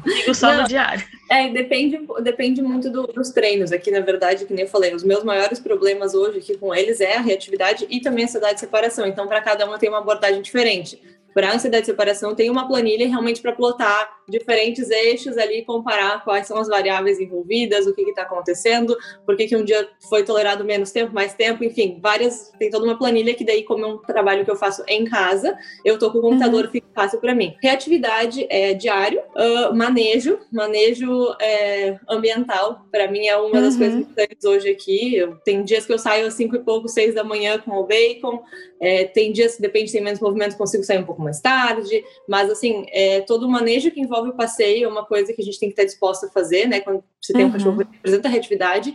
digo 0.05 0.34
só 0.34 0.48
Não, 0.53 0.62
no 0.62 0.68
diário. 0.68 1.03
É, 1.30 1.48
depende, 1.48 1.98
depende 2.22 2.61
muito 2.61 2.90
do, 2.90 3.07
dos 3.07 3.30
treinos. 3.30 3.72
Aqui, 3.72 3.90
na 3.90 4.00
verdade, 4.00 4.44
que 4.44 4.53
nem 4.53 4.64
eu 4.64 4.70
falei, 4.70 4.94
os 4.94 5.03
meus 5.03 5.24
maiores 5.24 5.59
problemas 5.59 6.12
hoje 6.12 6.40
aqui 6.40 6.59
com 6.59 6.74
eles 6.74 7.00
é 7.00 7.16
a 7.16 7.22
reatividade 7.22 7.86
e 7.88 7.98
também 7.98 8.24
a 8.24 8.26
ansiedade 8.26 8.55
de 8.55 8.61
separação. 8.61 9.07
Então, 9.07 9.26
para 9.26 9.40
cada 9.40 9.66
um, 9.66 9.72
eu 9.72 9.78
tenho 9.78 9.92
uma 9.92 10.00
abordagem 10.00 10.42
diferente 10.42 11.00
para 11.34 11.50
a 11.50 11.55
ansiedade 11.55 11.82
de 11.82 11.86
separação, 11.86 12.34
tem 12.34 12.50
uma 12.50 12.68
planilha 12.68 13.09
realmente 13.09 13.40
para 13.40 13.53
plotar 13.53 14.09
diferentes 14.33 14.91
eixos 14.91 15.37
ali, 15.37 15.64
comparar 15.64 16.24
quais 16.24 16.47
são 16.47 16.57
as 16.59 16.66
variáveis 16.66 17.20
envolvidas, 17.20 17.87
o 17.87 17.95
que 17.95 18.03
está 18.03 18.22
acontecendo, 18.22 18.97
por 19.24 19.37
que, 19.37 19.47
que 19.47 19.57
um 19.57 19.64
dia 19.64 19.89
foi 20.09 20.24
tolerado 20.24 20.64
menos 20.64 20.91
tempo, 20.91 21.14
mais 21.14 21.35
tempo, 21.35 21.62
enfim, 21.62 21.99
várias. 22.03 22.51
Tem 22.59 22.70
toda 22.70 22.85
uma 22.85 22.99
planilha 22.99 23.35
que 23.35 23.45
daí, 23.45 23.62
como 23.62 23.85
é 23.85 23.89
um 23.89 23.99
trabalho 23.99 24.45
que 24.45 24.51
eu 24.51 24.57
faço 24.57 24.83
em 24.89 25.05
casa, 25.05 25.57
eu 25.85 25.99
tô 25.99 26.11
com 26.11 26.18
o 26.18 26.22
computador, 26.22 26.64
uhum. 26.64 26.70
fica 26.70 26.87
fácil 26.95 27.20
para 27.20 27.35
mim. 27.35 27.55
Reatividade 27.62 28.47
é 28.49 28.74
diário, 28.74 29.20
uh, 29.20 29.74
manejo, 29.74 30.39
manejo 30.51 31.35
é, 31.41 31.99
ambiental, 32.09 32.87
para 32.91 33.11
mim 33.11 33.26
é 33.26 33.37
uma 33.37 33.61
das 33.61 33.74
uhum. 33.74 33.80
coisas 33.80 34.01
importantes 34.01 34.45
hoje 34.45 34.70
aqui. 34.70 35.16
Eu, 35.16 35.37
tem 35.45 35.62
dias 35.62 35.85
que 35.85 35.93
eu 35.93 35.99
saio 35.99 36.26
às 36.26 36.35
cinco 36.35 36.57
e 36.57 36.61
pouco, 36.61 36.89
seis 36.89 37.14
da 37.14 37.22
manhã 37.22 37.59
com 37.59 37.72
o 37.72 37.87
bacon, 37.87 38.43
é, 38.80 39.05
tem 39.05 39.33
dias, 39.33 39.59
depende, 39.59 39.93
tem 39.93 40.03
menos 40.03 40.20
movimento, 40.20 40.57
consigo 40.57 40.83
sair 40.83 40.99
um 40.99 41.05
pouco 41.05 41.22
mais 41.22 41.41
tarde, 41.41 42.05
mas 42.28 42.51
assim, 42.51 42.87
é, 42.91 43.20
todo 43.20 43.47
o 43.47 43.51
manejo 43.51 43.91
que 43.91 44.01
envolve 44.01 44.22
o 44.31 44.35
passeio 44.35 44.85
é 44.85 44.89
uma 44.89 45.05
coisa 45.05 45.33
que 45.33 45.41
a 45.41 45.45
gente 45.45 45.59
tem 45.59 45.68
que 45.68 45.75
estar 45.75 45.85
disposto 45.85 46.27
a 46.27 46.31
fazer, 46.31 46.66
né? 46.66 46.81
Quando 46.81 47.03
você 47.20 47.33
tem 47.33 47.45
um 47.45 47.47
uhum. 47.47 47.53
cachorro 47.53 47.79
que 47.85 47.93
representa 47.93 48.29
a 48.29 48.31
reatividade. 48.31 48.95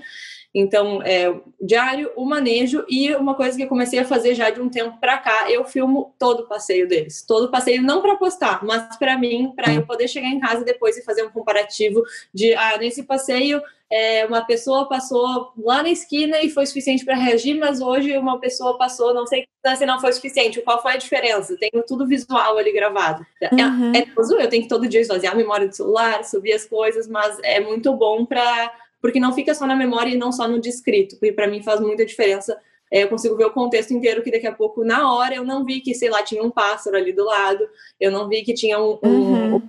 Então, 0.54 1.04
é, 1.04 1.40
diário, 1.62 2.12
o 2.16 2.26
manejo 2.26 2.84
e 2.90 3.14
uma 3.16 3.36
coisa 3.36 3.56
que 3.56 3.64
eu 3.64 3.68
comecei 3.68 4.00
a 4.00 4.06
fazer 4.06 4.34
já 4.34 4.50
de 4.50 4.60
um 4.60 4.70
tempo 4.70 4.98
para 5.00 5.18
cá, 5.18 5.52
eu 5.52 5.64
filmo 5.66 6.16
todo 6.18 6.42
o 6.42 6.48
passeio 6.48 6.88
deles. 6.88 7.22
Todo 7.22 7.46
o 7.46 7.52
passeio, 7.52 7.84
não 7.84 8.02
para 8.02 8.16
postar, 8.16 8.64
mas 8.66 8.98
para 8.98 9.18
mim, 9.18 9.52
para 9.56 9.74
eu 9.74 9.86
poder 9.86 10.08
chegar 10.08 10.30
em 10.30 10.40
casa 10.40 10.66
depois 10.66 10.98
e 10.98 11.04
fazer 11.04 11.24
um 11.24 11.30
comparativo 11.30 12.02
de, 12.34 12.56
ah, 12.56 12.78
nesse 12.78 13.04
passeio 13.04 13.62
é, 13.90 14.26
uma 14.26 14.46
pessoa 14.46 14.88
passou 14.88 15.52
lá 15.58 15.82
na 15.82 15.90
esquina 15.90 16.42
e 16.42 16.50
foi 16.50 16.66
suficiente 16.66 17.06
para 17.06 17.16
reagir, 17.16 17.58
mas 17.58 17.80
hoje 17.80 18.18
uma 18.18 18.40
pessoa 18.40 18.78
passou, 18.78 19.14
não 19.14 19.26
sei 19.26 19.48
se 19.78 19.86
não 19.86 20.00
foi 20.00 20.12
suficiente. 20.12 20.62
Qual 20.62 20.82
foi 20.82 20.94
a 20.94 20.98
diferença? 20.98 21.56
Tenho 21.58 21.84
tudo 21.86 22.06
visual 22.06 22.58
ali 22.58 22.72
gravado. 22.74 23.26
É, 23.42 23.64
uhum. 23.64 23.94
É, 23.94 24.00
é, 24.00 24.44
eu 24.44 24.50
tenho 24.50 24.64
que 24.64 24.70
todo 24.70 24.88
dia 24.88 25.02
esvaziar 25.02 25.34
a 25.34 25.38
memória 25.38 25.68
do 25.68 25.76
celular, 25.76 26.24
subir 26.24 26.54
as 26.54 26.66
coisas, 26.66 27.08
mas 27.08 27.38
é 27.44 27.60
muito 27.60 27.94
bom 27.94 28.26
para 28.26 28.72
porque 29.00 29.20
não 29.20 29.32
fica 29.32 29.54
só 29.54 29.66
na 29.68 29.76
memória 29.76 30.10
e 30.10 30.18
não 30.18 30.32
só 30.32 30.48
no 30.48 30.60
descrito, 30.60 31.18
porque 31.18 31.32
para 31.32 31.48
mim 31.48 31.62
faz 31.62 31.80
muita 31.80 32.06
diferença. 32.06 32.58
É, 32.92 33.04
eu 33.04 33.10
consigo 33.10 33.36
ver 33.36 33.46
o 33.46 33.52
contexto 33.52 33.94
inteiro 33.94 34.24
que 34.24 34.32
daqui 34.32 34.48
a 34.48 34.54
pouco, 34.54 34.84
na 34.84 35.14
hora, 35.14 35.36
eu 35.36 35.44
não 35.44 35.64
vi 35.64 35.82
que, 35.82 35.94
sei 35.94 36.10
lá, 36.10 36.24
tinha 36.24 36.42
um 36.42 36.50
pássaro 36.50 36.98
ali 36.98 37.14
do 37.14 37.26
lado, 37.26 37.68
eu 38.00 38.12
não 38.12 38.28
vi 38.28 38.44
que 38.44 38.54
tinha 38.54 38.80
um, 38.80 38.98
uhum. 39.04 39.56
um 39.56 39.62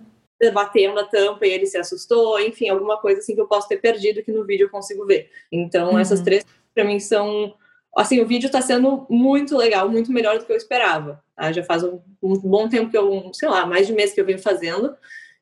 batendo 0.52 1.00
a 1.00 1.04
tampa 1.04 1.46
e 1.46 1.50
ele 1.50 1.66
se 1.66 1.76
assustou, 1.76 2.38
enfim, 2.40 2.68
alguma 2.68 2.98
coisa 2.98 3.20
assim 3.20 3.34
que 3.34 3.40
eu 3.40 3.48
posso 3.48 3.68
ter 3.68 3.78
perdido 3.78 4.22
que 4.22 4.32
no 4.32 4.44
vídeo 4.44 4.66
eu 4.66 4.70
consigo 4.70 5.04
ver. 5.04 5.30
Então, 5.50 5.92
uhum. 5.92 5.98
essas 5.98 6.20
três 6.20 6.44
para 6.74 6.84
mim 6.84 7.00
são 7.00 7.54
assim, 7.96 8.20
o 8.20 8.26
vídeo 8.26 8.46
está 8.46 8.60
sendo 8.60 9.06
muito 9.10 9.56
legal, 9.56 9.88
muito 9.88 10.12
melhor 10.12 10.38
do 10.38 10.44
que 10.44 10.52
eu 10.52 10.56
esperava. 10.56 11.22
Tá? 11.34 11.50
Já 11.50 11.64
faz 11.64 11.82
um, 11.82 12.00
um, 12.22 12.38
bom 12.38 12.68
tempo 12.68 12.90
que 12.90 12.96
eu, 12.96 13.30
sei 13.32 13.48
lá, 13.48 13.66
mais 13.66 13.86
de 13.86 13.92
mês 13.92 14.12
que 14.12 14.20
eu 14.20 14.24
venho 14.24 14.38
fazendo. 14.38 14.94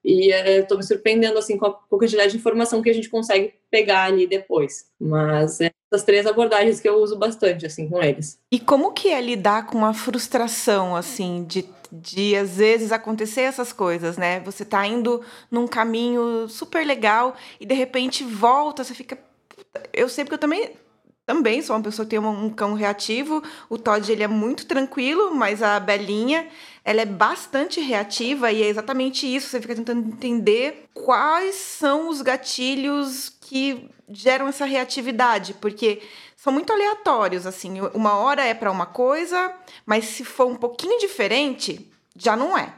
E 0.05 0.33
é, 0.33 0.59
estou 0.59 0.77
me 0.79 0.85
surpreendendo 0.85 1.37
assim 1.37 1.59
com 1.59 1.67
a, 1.67 1.73
com 1.73 1.97
a 1.97 1.99
quantidade 1.99 2.31
de 2.31 2.39
informação 2.39 2.81
que 2.81 2.89
a 2.89 2.95
gente 2.95 3.11
consegue 3.11 3.55
pegar 3.69 4.05
ali 4.05 4.27
depois. 4.27 4.87
Mas 5.01 5.61
é 5.61 5.73
essas 5.91 6.05
três 6.05 6.27
abordagens 6.27 6.81
que 6.81 6.89
eu 6.89 7.03
uso 7.03 7.19
bastante 7.19 7.67
assim 7.67 7.89
com 7.89 8.01
eles. 8.01 8.39
E 8.53 8.61
como 8.61 8.93
que 8.93 9.09
é 9.09 9.21
lidar 9.21 9.67
com 9.67 9.85
a 9.85 9.93
frustração 9.93 10.95
assim 10.95 11.45
de 11.45 11.63
de 12.01 12.37
às 12.37 12.57
vezes 12.57 12.93
acontecer 12.93 13.43
essas 13.43 13.73
coisas, 13.73 14.17
né? 14.17 14.41
Você 14.41 14.65
tá 14.65 14.87
indo 14.87 15.23
num 15.51 15.67
caminho 15.67 16.49
super 16.49 16.87
legal 16.87 17.35
e 17.61 17.67
de 17.67 17.75
repente 17.75 18.25
volta, 18.25 18.85
você 18.85 18.95
fica 18.95 19.19
eu 19.93 20.09
sei 20.09 20.25
porque 20.25 20.35
eu 20.35 20.39
também 20.39 20.71
também 21.27 21.61
sou 21.61 21.75
uma 21.75 21.83
pessoa 21.83 22.07
que 22.07 22.11
tem 22.11 22.21
um, 22.21 22.49
cão 22.51 22.75
reativo. 22.75 23.43
O 23.69 23.77
Todd 23.77 24.11
ele 24.11 24.23
é 24.23 24.29
muito 24.29 24.65
tranquilo, 24.65 25.35
mas 25.35 25.61
a 25.61 25.81
Belinha 25.81 26.47
ela 26.85 27.01
é 27.01 27.05
bastante 27.05 27.81
reativa 27.81 28.53
e 28.53 28.63
é 28.63 28.69
exatamente 28.69 29.27
isso. 29.27 29.49
Você 29.49 29.61
fica 29.61 29.75
tentando 29.75 30.07
entender 30.07 30.85
quais 30.95 31.57
são 31.57 32.09
os 32.09 32.23
gatilhos 32.23 33.29
que 33.41 33.91
geram 34.09 34.47
essa 34.47 34.65
reatividade, 34.65 35.55
porque 35.55 36.01
são 36.47 36.53
muito 36.53 36.73
aleatórios, 36.73 37.45
assim. 37.45 37.81
Uma 37.93 38.15
hora 38.19 38.45
é 38.45 38.55
para 38.55 38.71
uma 38.71 38.87
coisa, 38.87 39.53
mas 39.85 40.05
se 40.05 40.25
for 40.25 40.47
um 40.47 40.55
pouquinho 40.55 40.97
diferente, 41.01 41.91
já 42.15 42.37
não 42.37 42.57
é. 42.57 42.73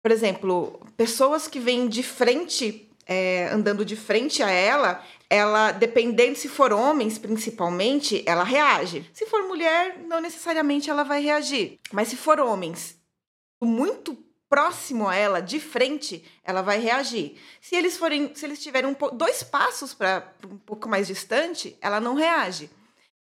Por 0.00 0.12
exemplo, 0.12 0.80
pessoas 0.96 1.48
que 1.48 1.58
vêm 1.58 1.88
de 1.88 2.04
frente, 2.04 2.88
é, 3.04 3.48
andando 3.48 3.84
de 3.84 3.96
frente 3.96 4.40
a 4.40 4.48
ela, 4.48 5.04
ela, 5.28 5.72
dependendo 5.72 6.38
se 6.38 6.48
for 6.48 6.72
homens 6.72 7.18
principalmente, 7.18 8.22
ela 8.24 8.44
reage. 8.44 9.04
Se 9.12 9.26
for 9.26 9.42
mulher, 9.48 9.98
não 10.06 10.20
necessariamente 10.20 10.88
ela 10.88 11.02
vai 11.02 11.20
reagir. 11.20 11.80
Mas 11.90 12.06
se 12.06 12.16
for 12.16 12.38
homens 12.38 13.00
muito 13.60 14.16
próximo 14.48 15.08
a 15.08 15.16
ela, 15.16 15.40
de 15.40 15.58
frente, 15.58 16.24
ela 16.44 16.62
vai 16.62 16.78
reagir. 16.78 17.36
Se 17.60 17.74
eles 17.74 17.96
forem, 17.96 18.32
se 18.32 18.46
eles 18.46 18.62
tiverem 18.62 18.88
um, 18.88 19.16
dois 19.16 19.42
passos 19.42 19.92
para 19.92 20.32
um 20.48 20.56
pouco 20.56 20.88
mais 20.88 21.08
distante, 21.08 21.76
ela 21.80 21.98
não 21.98 22.14
reage. 22.14 22.70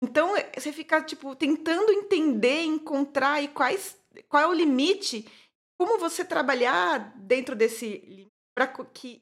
Então 0.02 0.34
você 0.54 0.72
fica 0.72 1.02
tipo 1.02 1.34
tentando 1.36 1.92
entender, 1.92 2.62
encontrar 2.62 3.42
e 3.42 3.48
quais, 3.48 3.98
qual 4.28 4.42
é 4.42 4.46
o 4.46 4.54
limite, 4.54 5.26
como 5.78 5.98
você 5.98 6.24
trabalhar 6.24 7.14
dentro 7.16 7.54
desse 7.54 7.98
limite 8.06 8.30
para 8.54 8.66
que 8.66 9.16
o 9.16 9.20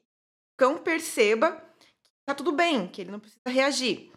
cão 0.57 0.77
perceba 0.77 1.51
que 1.79 1.99
tá 2.25 2.33
tudo 2.33 2.51
bem, 2.51 2.87
que 2.87 3.01
ele 3.01 3.11
não 3.11 3.19
precisa 3.19 3.39
reagir. 3.47 4.11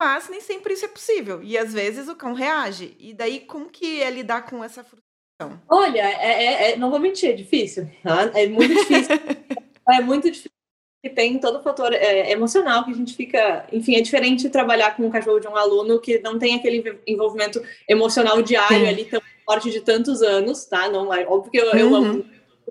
Mas 0.00 0.28
nem 0.28 0.40
sempre 0.40 0.72
isso 0.72 0.86
é 0.86 0.88
possível. 0.88 1.42
E 1.42 1.58
às 1.58 1.74
vezes 1.74 2.08
o 2.08 2.16
cão 2.16 2.32
reage. 2.32 2.96
E 2.98 3.12
daí, 3.12 3.40
como 3.40 3.68
que 3.68 4.02
é 4.02 4.10
lidar 4.10 4.46
com 4.48 4.64
essa 4.64 4.82
frustração? 4.82 5.60
Olha, 5.68 6.00
é, 6.00 6.44
é, 6.44 6.70
é, 6.70 6.76
não 6.76 6.90
vou 6.90 6.98
mentir, 6.98 7.30
é 7.30 7.34
difícil. 7.34 7.90
Tá? 8.02 8.30
É 8.34 8.46
muito 8.46 8.74
difícil. 8.74 9.14
é 9.90 10.00
muito 10.00 10.30
difícil. 10.30 10.59
E 11.02 11.08
tem 11.08 11.38
todo 11.38 11.58
o 11.58 11.62
fator 11.62 11.92
é, 11.94 12.30
emocional 12.30 12.84
que 12.84 12.90
a 12.90 12.94
gente 12.94 13.14
fica. 13.14 13.66
Enfim, 13.72 13.96
é 13.96 14.00
diferente 14.00 14.50
trabalhar 14.50 14.96
com 14.96 15.06
um 15.06 15.10
cachorro 15.10 15.40
de 15.40 15.48
um 15.48 15.56
aluno 15.56 15.98
que 15.98 16.18
não 16.18 16.38
tem 16.38 16.54
aquele 16.54 17.00
envolvimento 17.06 17.62
emocional 17.88 18.42
diário 18.42 18.80
Sim. 18.80 18.86
ali 18.86 19.04
tão 19.06 19.22
forte 19.46 19.70
de 19.70 19.80
tantos 19.80 20.20
anos, 20.20 20.66
tá? 20.66 20.90
Não 20.90 21.12
é 21.12 21.26
óbvio 21.26 21.50
que 21.50 21.58
eu, 21.58 21.66
uhum. 21.66 21.78
eu 21.78 21.94
amo, 21.94 22.24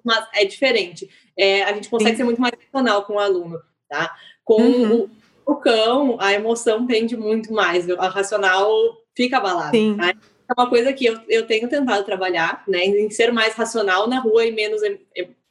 mas 0.03 0.27
é 0.33 0.45
diferente. 0.45 1.09
É, 1.35 1.63
a 1.63 1.73
gente 1.73 1.89
consegue 1.89 2.11
Sim. 2.11 2.17
ser 2.17 2.23
muito 2.23 2.39
mais 2.39 2.53
emocional 2.53 3.03
com 3.03 3.13
o 3.13 3.19
aluno, 3.19 3.59
tá? 3.89 4.15
Com 4.43 4.61
uhum. 4.61 5.09
o, 5.45 5.53
o, 5.53 5.55
cão, 5.55 6.17
a 6.19 6.31
emoção 6.31 6.85
tende 6.85 7.17
muito 7.17 7.51
mais, 7.51 7.89
a 7.89 8.07
racional 8.09 8.71
fica 9.15 9.37
abalada. 9.37 9.71
Sim. 9.71 9.97
Tá? 9.97 10.13
é 10.49 10.61
uma 10.61 10.69
coisa 10.69 10.91
que 10.91 11.05
eu, 11.05 11.19
eu 11.27 11.45
tenho 11.45 11.67
tentado 11.69 12.03
trabalhar, 12.03 12.63
né, 12.67 12.83
em 12.83 13.09
ser 13.11 13.31
mais 13.31 13.53
racional 13.53 14.07
na 14.07 14.19
rua 14.19 14.45
e 14.45 14.51
menos, 14.51 14.81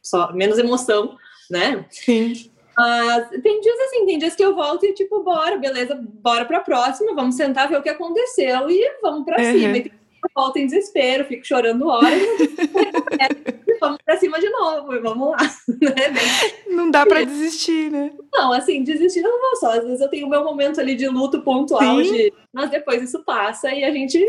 só, 0.03 0.33
menos 0.33 0.59
emoção, 0.59 1.17
né? 1.49 1.87
Sim. 1.91 2.51
Mas 2.79 3.29
tem 3.43 3.61
dias 3.61 3.81
assim, 3.81 4.07
tem 4.07 4.19
dias 4.19 4.37
que 4.37 4.45
eu 4.45 4.55
volto 4.55 4.87
e 4.87 4.95
tipo, 4.95 5.21
bora, 5.25 5.57
beleza, 5.57 6.01
bora 6.01 6.45
pra 6.45 6.61
próxima, 6.61 7.13
vamos 7.13 7.35
sentar, 7.35 7.69
ver 7.69 7.77
o 7.77 7.83
que 7.83 7.89
aconteceu 7.89 8.71
e 8.71 8.89
vamos 9.03 9.25
pra 9.25 9.43
uhum. 9.43 9.53
cima. 9.53 9.77
E 9.79 9.91
eu 9.91 10.31
volto 10.33 10.59
em 10.59 10.67
desespero, 10.67 11.25
fico 11.25 11.45
chorando 11.45 11.89
horas 11.89 12.13
vamos 13.81 13.99
pra 14.05 14.17
cima 14.17 14.39
de 14.39 14.49
novo, 14.51 14.95
e 14.95 15.01
vamos 15.01 15.31
lá. 15.31 15.39
Né? 15.79 16.65
Não 16.67 16.91
dá 16.91 17.07
pra 17.07 17.23
desistir, 17.23 17.91
né? 17.91 18.13
Não, 18.33 18.53
assim, 18.53 18.83
desistir 18.83 19.21
eu 19.21 19.31
não 19.31 19.41
vou 19.41 19.57
só. 19.57 19.73
Às 19.73 19.85
vezes 19.85 20.01
eu 20.01 20.09
tenho 20.09 20.27
o 20.27 20.31
meu 20.31 20.43
momento 20.45 20.81
ali 20.81 20.95
de 20.95 21.09
luto 21.09 21.43
pontual, 21.43 22.03
de... 22.03 22.33
mas 22.53 22.71
depois 22.71 23.03
isso 23.03 23.23
passa 23.25 23.73
e 23.73 23.85
a 23.85 23.91
gente 23.91 24.25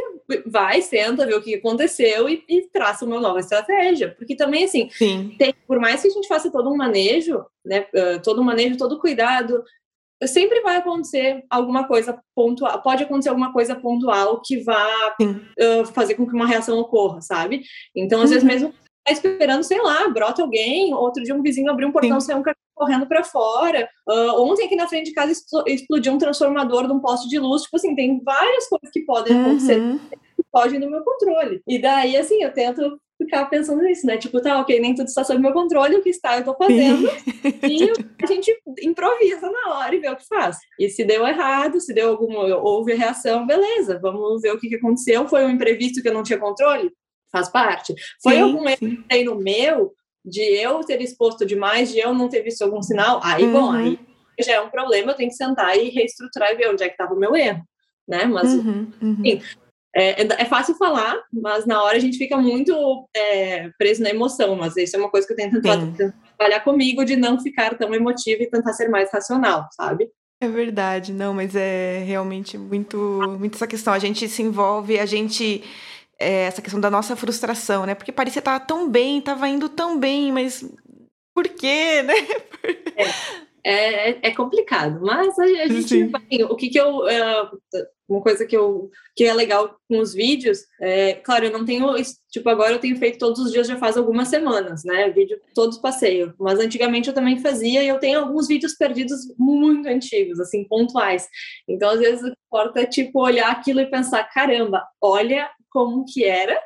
vai, 0.45 0.82
senta, 0.82 1.26
vê 1.26 1.34
o 1.34 1.41
que 1.41 1.56
aconteceu 1.56 2.30
e, 2.30 2.43
e 2.47 2.62
traça 2.72 3.06
uma 3.06 3.20
nova 3.20 3.39
estratégia. 3.39 4.16
Porque 4.18 4.36
também, 4.36 4.66
assim, 4.66 4.89
tem, 5.38 5.54
por 5.68 5.80
mais 5.80 6.02
que 6.02 6.08
a 6.08 6.12
gente 6.12 6.28
faça 6.28 6.52
todo 6.52 6.70
um 6.70 6.78
manejo, 6.78 7.43
né, 7.66 7.86
todo 8.24 8.41
um 8.41 8.45
manejo, 8.45 8.78
todo 8.78 9.00
cuidado, 9.00 9.64
sempre 10.28 10.62
vai 10.62 10.78
acontecer 10.78 11.43
alguma 11.50 11.88
coisa 11.88 12.20
pontual, 12.36 12.82
pode 12.82 13.04
acontecer 13.04 13.30
alguma 13.30 13.54
coisa 13.54 13.76
pontual 13.76 14.41
que 14.41 14.58
vá 14.58 15.16
uh, 15.22 15.86
fazer 15.93 16.16
com 16.16 16.28
que 16.28 16.34
uma 16.34 16.47
reação 16.47 16.78
ocorra, 16.80 17.22
sabe? 17.22 17.62
Então, 17.95 18.20
às 18.22 18.30
uhum. 18.30 18.34
vezes, 18.34 18.43
mesmo 18.43 18.74
esperando, 19.12 19.64
sei 19.64 19.82
lá, 19.82 20.07
brota 20.10 20.41
alguém, 20.41 20.93
outro 20.93 21.24
dia 21.24 21.36
um 21.36 21.41
vizinho 21.41 21.72
abriu 21.72 21.88
um 21.88 21.91
portão, 21.91 22.20
saiu 22.20 22.38
um 22.38 22.43
cachorro 22.43 22.60
correndo 22.76 23.05
para 23.05 23.24
fora. 23.24 23.89
Uh, 24.07 24.41
ontem 24.41 24.66
aqui 24.66 24.76
na 24.76 24.88
frente 24.88 25.07
de 25.07 25.14
casa 25.14 25.34
explodiu 25.68 26.14
um 26.14 26.18
transformador 26.18 26.88
de 26.88 26.93
um 26.93 26.99
poste 26.99 27.28
de 27.28 27.38
luz. 27.38 27.64
Tipo 27.64 27.76
assim, 27.76 27.95
tem 27.95 28.22
várias 28.24 28.68
coisas 28.68 28.89
que 28.91 29.01
podem 29.01 29.39
acontecer 29.39 29.80
uhum. 29.80 29.99
que 30.10 30.43
fogem 30.51 30.80
do 30.80 30.89
meu 30.89 31.03
controle. 31.03 31.62
E 31.68 31.80
daí, 31.80 32.16
assim, 32.16 32.41
eu 32.41 32.53
tento 32.53 32.99
ficar 33.22 33.45
pensando 33.47 33.84
nisso, 33.84 34.07
né? 34.07 34.18
Tipo, 34.18 34.41
tá, 34.41 34.60
ok, 34.62 34.80
nem 34.80 34.95
tudo 34.95 35.07
está 35.07 35.26
sob 35.26 35.39
meu 35.39 35.51
controle, 35.51 35.97
o 35.97 36.01
que 36.01 36.10
está 36.10 36.38
eu 36.38 36.45
tô 36.45 36.55
fazendo. 36.55 37.10
e 37.70 37.91
a 38.24 38.26
gente 38.26 38.51
improvisa 38.82 39.51
na 39.51 39.74
hora 39.76 39.93
e 39.93 39.99
vê 39.99 40.10
o 40.10 40.16
que 40.16 40.26
faz. 40.26 40.57
E 40.80 40.89
se 40.89 41.03
deu 41.03 41.28
errado, 41.28 41.82
se 41.82 41.93
deu 41.93 42.10
alguma, 42.10 42.45
houve 42.57 42.93
reação, 42.93 43.45
beleza, 43.45 43.99
vamos 44.01 44.41
ver 44.41 44.53
o 44.53 44.60
que, 44.60 44.70
que 44.70 44.76
aconteceu. 44.76 45.28
Foi 45.28 45.43
um 45.43 45.49
imprevisto 45.49 46.01
que 46.01 46.07
eu 46.07 46.14
não 46.14 46.24
tinha 46.24 46.39
controle? 46.39 46.89
Faz 47.32 47.50
parte. 47.50 47.94
Foi 48.22 48.34
sim, 48.34 48.42
algum 48.42 48.68
erro 48.68 49.04
treino 49.08 49.36
meu 49.36 49.94
de 50.26 50.42
eu 50.42 50.82
ter 50.82 51.02
exposto 51.02 51.46
demais, 51.46 51.92
de 51.92 52.00
eu 52.00 52.14
não 52.14 52.30
ter 52.30 52.42
visto 52.42 52.62
algum 52.62 52.82
sinal? 52.82 53.20
Aí, 53.24 53.44
uhum. 53.46 53.52
bom, 53.52 53.72
aí 53.72 54.00
já 54.40 54.54
é 54.54 54.62
um 54.62 54.70
problema, 54.70 55.12
eu 55.12 55.16
tenho 55.16 55.30
que 55.30 55.36
sentar 55.36 55.78
e 55.78 55.90
reestruturar 55.90 56.52
e 56.52 56.56
ver 56.56 56.70
onde 56.70 56.84
é 56.84 56.88
que 56.88 56.94
estava 56.94 57.14
o 57.14 57.20
meu 57.20 57.36
erro, 57.36 57.62
né? 58.08 58.26
Mas, 58.26 58.54
uhum, 58.54 58.92
uhum. 59.02 59.18
enfim, 59.24 59.42
é, 59.96 60.22
é, 60.22 60.28
é, 60.42 60.46
fácil 60.46 60.76
falar, 60.76 61.18
mas 61.32 61.66
na 61.66 61.82
hora 61.82 61.98
a 61.98 62.00
gente 62.00 62.18
fica 62.18 62.38
muito 62.38 63.08
é, 63.16 63.70
preso 63.78 64.04
na 64.04 64.10
emoção. 64.10 64.56
Mas 64.56 64.78
isso 64.78 64.96
é 64.96 65.00
uma 65.00 65.10
coisa 65.10 65.26
que 65.26 65.34
eu 65.34 65.38
tento 65.38 65.62
tentar 65.62 66.14
trabalhar 66.38 66.60
comigo, 66.62 67.04
de 67.04 67.16
não 67.16 67.40
ficar 67.40 67.78
tão 67.78 67.94
emotivo 67.94 68.44
e 68.44 68.50
tentar 68.50 68.74
ser 68.74 68.88
mais 68.88 69.12
racional, 69.12 69.68
sabe? 69.72 70.10
É 70.42 70.48
verdade, 70.48 71.12
não, 71.12 71.34
mas 71.34 71.54
é 71.54 72.02
realmente 72.06 72.58
muito, 72.58 72.98
muito 73.38 73.56
essa 73.56 73.68
questão. 73.68 73.92
A 73.92 74.00
gente 74.00 74.28
se 74.30 74.42
envolve, 74.42 74.98
a 75.00 75.06
gente. 75.06 75.64
É, 76.20 76.44
essa 76.44 76.62
questão 76.62 76.82
da 76.82 76.92
nossa 76.92 77.16
frustração, 77.16 77.86
né? 77.86 77.96
Porque 77.96 78.12
parecia 78.12 78.40
estar 78.40 78.60
tão 78.60 78.90
bem, 78.90 79.20
estava 79.20 79.48
indo 79.48 79.70
tão 79.70 79.98
bem, 79.98 80.32
mas 80.32 80.66
por 81.34 81.48
quê, 81.48 82.02
né? 82.04 82.14
É, 83.64 84.10
é, 84.10 84.20
é 84.30 84.32
complicado, 84.32 85.00
mas 85.02 85.38
a, 85.40 85.44
a 85.44 85.68
gente 85.68 86.04
vai, 86.06 86.22
o 86.50 86.56
que 86.56 86.70
que 86.70 86.80
eu 86.80 86.98
uh, 86.98 87.60
uma 88.10 88.22
coisa 88.22 88.45
que 88.45 88.55
eu 88.55 88.89
que 89.16 89.24
é 89.24 89.34
legal 89.34 89.78
com 89.88 89.99
os 89.99 90.14
vídeos, 90.14 90.60
é, 90.82 91.14
claro, 91.14 91.45
eu 91.45 91.51
não 91.51 91.66
tenho, 91.66 91.93
tipo, 92.32 92.49
agora 92.49 92.72
eu 92.72 92.80
tenho 92.80 92.97
feito 92.97 93.20
todos 93.20 93.39
os 93.39 93.51
dias 93.51 93.68
já 93.68 93.78
faz 93.78 93.97
algumas 93.97 94.30
semanas, 94.30 94.84
né? 94.84 95.10
Vídeo 95.10 95.39
todos 95.53 95.78
passeio, 95.78 96.34
mas 96.39 96.60
antigamente 96.60 97.10
eu 97.10 97.14
também 97.14 97.39
fazia 97.39 97.84
e 97.84 97.88
eu 97.88 97.99
tenho 97.99 98.20
alguns 98.20 98.47
vídeos 98.47 98.76
perdidos 98.76 99.20
muito 99.38 99.88
antigos, 99.88 100.39
assim, 100.39 100.64
pontuais. 100.64 101.28
Então, 101.68 101.89
às 101.89 101.99
vezes, 101.99 102.32
importa 102.47 102.82
é 102.82 102.86
tipo 102.86 103.22
olhar 103.22 103.51
aquilo 103.51 103.82
e 103.82 103.89
pensar, 103.89 104.24
caramba, 104.26 104.84
olha 105.01 105.49
como 105.70 106.05
que 106.05 106.24
era 106.24 106.60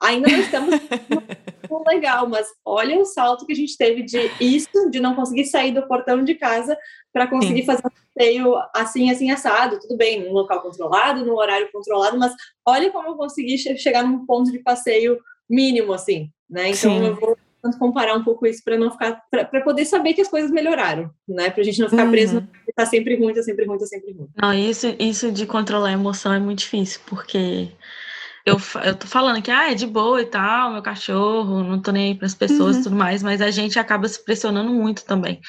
Ainda 0.00 0.28
não 0.30 0.38
estamos 0.38 0.74
legal, 1.86 2.28
mas 2.28 2.46
olha 2.64 2.98
o 2.98 3.04
salto 3.04 3.46
que 3.46 3.52
a 3.52 3.56
gente 3.56 3.76
teve 3.76 4.02
de 4.02 4.30
isso, 4.40 4.90
de 4.90 5.00
não 5.00 5.14
conseguir 5.14 5.44
sair 5.44 5.72
do 5.72 5.86
portão 5.86 6.24
de 6.24 6.34
casa 6.34 6.76
para 7.12 7.26
conseguir 7.26 7.60
Sim. 7.60 7.66
fazer 7.66 7.82
um 7.86 7.90
passeio 8.14 8.54
assim, 8.74 9.10
assim, 9.10 9.30
assado. 9.30 9.78
Tudo 9.80 9.96
bem, 9.96 10.24
num 10.24 10.32
local 10.32 10.62
controlado, 10.62 11.24
num 11.24 11.36
horário 11.36 11.70
controlado, 11.72 12.18
mas 12.18 12.32
olha 12.66 12.90
como 12.90 13.08
eu 13.08 13.16
consegui 13.16 13.58
chegar 13.58 14.02
num 14.02 14.24
ponto 14.24 14.50
de 14.50 14.58
passeio 14.60 15.18
mínimo, 15.48 15.92
assim, 15.92 16.30
né? 16.48 16.68
Então 16.70 16.98
Sim. 16.98 17.06
eu 17.06 17.14
vou 17.16 17.36
comparar 17.78 18.14
um 18.14 18.24
pouco 18.24 18.46
isso 18.46 18.62
para 18.64 18.78
não 18.78 18.90
ficar 18.90 19.22
para 19.30 19.60
poder 19.60 19.84
saber 19.84 20.14
que 20.14 20.20
as 20.20 20.28
coisas 20.28 20.50
melhoraram, 20.50 21.10
né? 21.28 21.50
Para 21.50 21.60
a 21.60 21.64
gente 21.64 21.80
não 21.80 21.88
ficar 21.88 22.04
uhum. 22.04 22.10
preso 22.10 22.48
tá 22.74 22.86
sempre 22.86 23.16
ruim, 23.16 23.34
tá 23.34 23.42
sempre 23.42 23.66
ruim, 23.66 23.78
tá 23.78 23.86
sempre 23.86 24.12
ruim. 24.12 24.28
Não, 24.40 24.54
isso 24.54 24.94
isso 24.98 25.32
de 25.32 25.46
controlar 25.46 25.88
a 25.88 25.92
emoção 25.92 26.32
é 26.32 26.38
muito 26.38 26.60
difícil, 26.60 27.00
porque 27.06 27.68
eu, 28.48 28.60
eu 28.84 28.94
tô 28.94 29.06
falando 29.06 29.42
que 29.42 29.50
ah, 29.50 29.70
é 29.70 29.74
de 29.74 29.86
boa 29.86 30.20
e 30.20 30.26
tal, 30.26 30.72
meu 30.72 30.82
cachorro, 30.82 31.62
não 31.62 31.80
tô 31.80 31.90
nem 31.92 32.08
aí 32.08 32.14
para 32.14 32.26
as 32.26 32.34
pessoas 32.34 32.76
e 32.76 32.78
uhum. 32.78 32.84
tudo 32.84 32.96
mais, 32.96 33.22
mas 33.22 33.40
a 33.40 33.50
gente 33.50 33.78
acaba 33.78 34.08
se 34.08 34.24
pressionando 34.24 34.70
muito 34.72 35.04
também, 35.04 35.40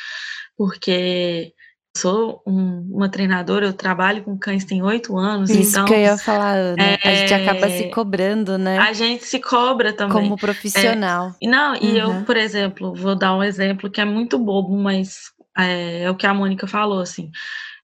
porque 0.58 1.54
sou 1.98 2.42
um, 2.46 2.88
uma 2.92 3.10
treinadora, 3.10 3.66
eu 3.66 3.74
trabalho 3.74 4.24
com 4.24 4.38
cães 4.38 4.64
tem 4.64 4.82
oito 4.82 5.18
anos, 5.18 5.50
Isso 5.50 5.72
então... 5.72 5.86
que 5.86 5.94
eu 5.94 6.00
ia 6.00 6.18
falar, 6.18 6.56
Ana, 6.56 6.84
é, 6.84 7.00
a 7.04 7.16
gente 7.16 7.34
acaba 7.34 7.70
se 7.70 7.90
cobrando, 7.90 8.58
né? 8.58 8.78
A 8.78 8.94
gente 8.94 9.26
se 9.26 9.40
cobra 9.40 9.92
também. 9.92 10.14
Como 10.14 10.38
profissional. 10.38 11.36
É, 11.42 11.48
não, 11.48 11.76
e 11.76 12.00
uhum. 12.00 12.20
eu, 12.20 12.26
por 12.26 12.38
exemplo, 12.38 12.94
vou 12.94 13.16
dar 13.16 13.36
um 13.36 13.44
exemplo 13.44 13.90
que 13.90 14.00
é 14.00 14.06
muito 14.06 14.38
bobo, 14.38 14.78
mas 14.78 15.32
é, 15.58 16.04
é 16.04 16.12
o 16.12 16.16
que 16.16 16.28
a 16.28 16.34
Mônica 16.34 16.68
falou, 16.68 17.00
assim, 17.00 17.32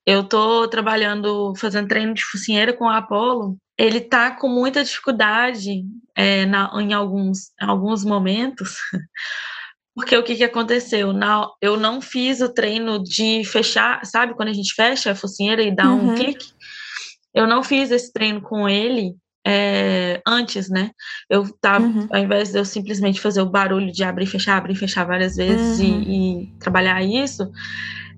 eu 0.05 0.23
tô 0.23 0.67
trabalhando, 0.67 1.53
fazendo 1.57 1.87
treino 1.87 2.13
de 2.13 2.23
focinheira 2.23 2.71
com 2.73 2.87
a 2.87 2.97
Apollo, 2.97 3.57
ele 3.77 3.99
tá 3.99 4.31
com 4.31 4.47
muita 4.47 4.83
dificuldade 4.83 5.83
é, 6.15 6.45
na, 6.45 6.71
em 6.81 6.93
alguns, 6.93 7.51
alguns 7.59 8.05
momentos, 8.05 8.77
porque 9.93 10.15
o 10.15 10.23
que, 10.23 10.35
que 10.35 10.43
aconteceu? 10.43 11.11
Na, 11.11 11.47
eu 11.61 11.77
não 11.77 12.01
fiz 12.01 12.41
o 12.41 12.53
treino 12.53 13.03
de 13.03 13.43
fechar, 13.45 14.05
sabe 14.05 14.33
quando 14.33 14.49
a 14.49 14.53
gente 14.53 14.73
fecha 14.73 15.11
a 15.11 15.15
focinheira 15.15 15.61
e 15.61 15.75
dá 15.75 15.89
uhum. 15.89 16.11
um 16.11 16.15
clique? 16.15 16.47
Eu 17.33 17.45
não 17.47 17.63
fiz 17.63 17.91
esse 17.91 18.13
treino 18.13 18.41
com 18.41 18.67
ele 18.67 19.13
é, 19.45 20.21
antes, 20.25 20.69
né? 20.69 20.89
Eu 21.29 21.45
tava, 21.61 21.85
uhum. 21.85 22.07
ao 22.09 22.19
invés 22.19 22.51
de 22.51 22.57
eu 22.57 22.65
simplesmente 22.65 23.21
fazer 23.21 23.41
o 23.41 23.49
barulho 23.49 23.91
de 23.91 24.03
abrir 24.03 24.23
e 24.23 24.27
fechar, 24.27 24.57
abrir 24.57 24.73
e 24.73 24.77
fechar 24.77 25.05
várias 25.05 25.35
vezes 25.35 25.79
uhum. 25.79 25.85
e, 25.85 26.43
e 26.43 26.59
trabalhar 26.59 27.03
isso, 27.03 27.51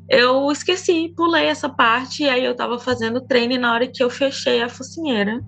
eu 0.10 0.52
esqueci, 0.52 1.14
pulei 1.16 1.46
essa 1.46 1.68
parte, 1.68 2.24
e 2.24 2.30
aí 2.30 2.44
eu 2.44 2.56
tava 2.56 2.80
fazendo 2.80 3.22
treino 3.22 3.54
e 3.54 3.58
na 3.58 3.74
hora 3.74 3.88
que 3.88 4.04
eu 4.04 4.10
fechei 4.10 4.62
a 4.62 4.70
focinheira, 4.70 5.42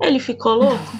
ele 0.00 0.18
ficou 0.18 0.54
louco. 0.54 0.92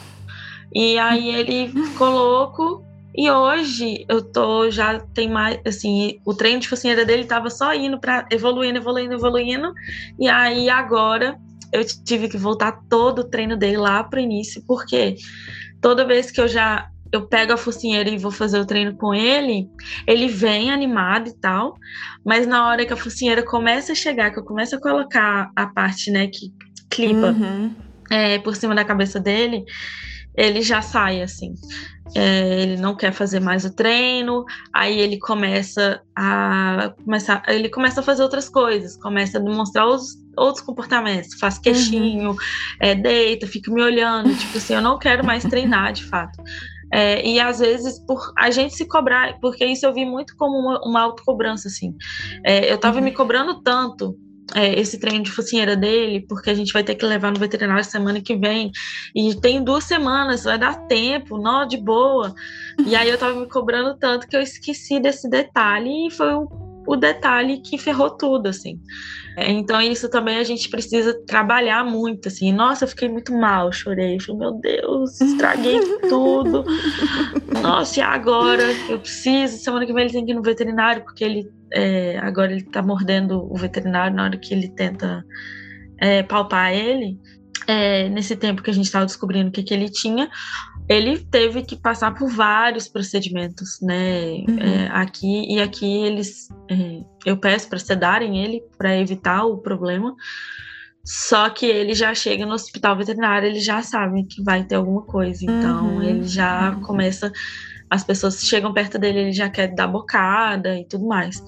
E 0.74 0.98
aí 0.98 1.34
ele 1.34 1.68
ficou 1.68 2.10
louco, 2.10 2.84
e 3.16 3.30
hoje 3.30 4.04
eu 4.08 4.20
tô, 4.20 4.70
já 4.70 5.00
tem 5.00 5.30
mais, 5.30 5.58
assim, 5.64 6.20
o 6.24 6.34
treino 6.34 6.60
de 6.60 6.68
focinheira 6.68 7.04
dele 7.04 7.24
tava 7.24 7.48
só 7.48 7.72
indo 7.72 7.98
para 7.98 8.26
evoluindo, 8.30 8.78
evoluindo, 8.78 9.14
evoluindo, 9.14 9.72
e 10.18 10.28
aí 10.28 10.68
agora 10.68 11.38
eu 11.72 11.82
tive 11.84 12.28
que 12.28 12.36
voltar 12.36 12.80
todo 12.88 13.20
o 13.20 13.24
treino 13.24 13.56
dele 13.56 13.78
lá 13.78 14.04
pro 14.04 14.20
início, 14.20 14.62
porque 14.66 15.16
toda 15.80 16.04
vez 16.04 16.30
que 16.30 16.40
eu 16.40 16.48
já 16.48 16.90
eu 17.16 17.26
pego 17.26 17.52
a 17.52 17.56
focinheira 17.56 18.08
e 18.08 18.18
vou 18.18 18.30
fazer 18.30 18.58
o 18.58 18.66
treino 18.66 18.96
com 18.96 19.14
ele, 19.14 19.68
ele 20.06 20.28
vem 20.28 20.70
animado 20.70 21.28
e 21.28 21.36
tal, 21.38 21.74
mas 22.24 22.46
na 22.46 22.68
hora 22.68 22.84
que 22.84 22.92
a 22.92 22.96
focinheira 22.96 23.42
começa 23.42 23.92
a 23.92 23.96
chegar, 23.96 24.30
que 24.30 24.38
eu 24.38 24.44
começo 24.44 24.76
a 24.76 24.80
colocar 24.80 25.50
a 25.56 25.66
parte, 25.66 26.10
né, 26.10 26.28
que 26.28 26.52
clipa 26.90 27.32
uhum. 27.32 27.74
é, 28.10 28.38
por 28.38 28.54
cima 28.54 28.74
da 28.74 28.84
cabeça 28.84 29.18
dele, 29.18 29.64
ele 30.36 30.60
já 30.60 30.82
sai, 30.82 31.22
assim. 31.22 31.54
É, 32.14 32.62
ele 32.62 32.76
não 32.76 32.94
quer 32.94 33.12
fazer 33.12 33.40
mais 33.40 33.64
o 33.64 33.74
treino, 33.74 34.44
aí 34.72 34.98
ele 35.00 35.18
começa 35.18 36.00
a 36.14 36.94
começar, 37.04 37.42
ele 37.48 37.68
começa 37.68 38.00
a 38.00 38.02
fazer 38.02 38.22
outras 38.22 38.48
coisas, 38.48 38.96
começa 38.96 39.38
a 39.38 39.40
demonstrar 39.40 39.88
os 39.88 40.14
outros 40.36 40.64
comportamentos, 40.64 41.34
faz 41.38 41.58
queixinho, 41.58 42.30
uhum. 42.30 42.36
é, 42.80 42.94
deita, 42.94 43.46
fica 43.46 43.72
me 43.72 43.82
olhando, 43.82 44.34
tipo 44.36 44.56
assim, 44.56 44.74
eu 44.74 44.82
não 44.82 44.98
quero 44.98 45.24
mais 45.24 45.42
treinar 45.44 45.92
de 45.92 46.04
fato. 46.04 46.40
É, 46.96 47.22
e 47.28 47.38
às 47.38 47.58
vezes 47.58 47.98
por 48.06 48.32
a 48.38 48.50
gente 48.50 48.74
se 48.74 48.88
cobrar, 48.88 49.38
porque 49.38 49.66
isso 49.66 49.84
eu 49.84 49.92
vi 49.92 50.06
muito 50.06 50.34
como 50.34 50.56
uma, 50.56 50.80
uma 50.82 51.02
autocobrança, 51.02 51.68
assim. 51.68 51.94
É, 52.42 52.72
eu 52.72 52.78
tava 52.78 52.96
uhum. 52.96 53.04
me 53.04 53.12
cobrando 53.12 53.60
tanto 53.62 54.16
é, 54.54 54.80
esse 54.80 54.98
treino 54.98 55.22
de 55.22 55.30
focinheira 55.30 55.76
dele, 55.76 56.24
porque 56.26 56.48
a 56.48 56.54
gente 56.54 56.72
vai 56.72 56.82
ter 56.82 56.94
que 56.94 57.04
levar 57.04 57.30
no 57.30 57.38
veterinário 57.38 57.84
semana 57.84 58.18
que 58.22 58.34
vem. 58.34 58.70
E 59.14 59.34
tem 59.34 59.62
duas 59.62 59.84
semanas, 59.84 60.44
vai 60.44 60.58
dar 60.58 60.86
tempo, 60.86 61.36
nó 61.36 61.66
de 61.66 61.76
boa. 61.76 62.34
E 62.86 62.96
aí 62.96 63.10
eu 63.10 63.18
tava 63.18 63.38
me 63.38 63.46
cobrando 63.46 63.98
tanto 63.98 64.26
que 64.26 64.34
eu 64.34 64.40
esqueci 64.40 64.98
desse 64.98 65.28
detalhe 65.28 66.06
e 66.06 66.10
foi 66.10 66.32
o, 66.32 66.48
o 66.86 66.96
detalhe 66.96 67.58
que 67.58 67.78
ferrou 67.78 68.10
tudo, 68.10 68.48
assim. 68.48 68.80
Então, 69.36 69.80
isso 69.82 70.08
também 70.08 70.38
a 70.38 70.44
gente 70.44 70.68
precisa 70.70 71.12
trabalhar 71.26 71.84
muito, 71.84 72.28
assim. 72.28 72.52
Nossa, 72.52 72.84
eu 72.84 72.88
fiquei 72.88 73.08
muito 73.08 73.32
mal, 73.34 73.70
chorei. 73.70 74.18
Falei, 74.18 74.40
meu 74.40 74.52
Deus, 74.52 75.20
estraguei 75.20 75.78
tudo. 76.08 76.64
Nossa, 77.62 78.00
e 78.00 78.02
agora? 78.02 78.64
Eu 78.88 78.98
preciso. 78.98 79.58
Semana 79.58 79.84
que 79.84 79.92
vem 79.92 80.04
ele 80.04 80.12
tem 80.12 80.24
que 80.24 80.32
ir 80.32 80.34
no 80.34 80.42
veterinário, 80.42 81.02
porque 81.02 81.22
ele 81.22 81.50
é, 81.72 82.18
agora 82.18 82.52
ele 82.52 82.62
tá 82.62 82.82
mordendo 82.82 83.46
o 83.52 83.56
veterinário 83.56 84.16
na 84.16 84.24
hora 84.24 84.38
que 84.38 84.54
ele 84.54 84.68
tenta 84.68 85.24
é, 85.98 86.22
palpar 86.22 86.72
ele. 86.72 87.18
É, 87.66 88.08
nesse 88.08 88.36
tempo 88.36 88.62
que 88.62 88.70
a 88.70 88.72
gente 88.72 88.84
estava 88.84 89.04
descobrindo 89.04 89.48
o 89.48 89.52
que, 89.52 89.62
que 89.62 89.74
ele 89.74 89.90
tinha, 89.90 90.30
ele 90.88 91.18
teve 91.18 91.62
que 91.62 91.76
passar 91.76 92.14
por 92.14 92.30
vários 92.30 92.86
procedimentos, 92.86 93.80
né? 93.80 94.44
Uhum. 94.48 94.58
É, 94.58 94.88
aqui 94.92 95.52
e 95.52 95.60
aqui 95.60 96.04
eles, 96.04 96.48
é, 96.70 97.02
eu 97.24 97.36
peço 97.36 97.68
para 97.68 97.78
sedarem 97.78 98.44
ele 98.44 98.62
para 98.78 98.96
evitar 98.96 99.44
o 99.44 99.58
problema. 99.58 100.14
Só 101.04 101.48
que 101.50 101.66
ele 101.66 101.94
já 101.94 102.12
chega 102.14 102.44
no 102.44 102.54
hospital 102.54 102.96
veterinário, 102.96 103.48
ele 103.48 103.60
já 103.60 103.80
sabe 103.82 104.24
que 104.24 104.42
vai 104.42 104.64
ter 104.64 104.74
alguma 104.74 105.02
coisa, 105.02 105.44
então 105.44 105.94
uhum. 105.94 106.02
ele 106.02 106.24
já 106.24 106.70
uhum. 106.70 106.82
começa. 106.82 107.32
As 107.88 108.02
pessoas 108.02 108.42
chegam 108.42 108.72
perto 108.72 108.98
dele, 108.98 109.20
ele 109.20 109.32
já 109.32 109.48
quer 109.48 109.72
dar 109.72 109.86
bocada 109.86 110.76
e 110.76 110.84
tudo 110.84 111.06
mais. 111.06 111.40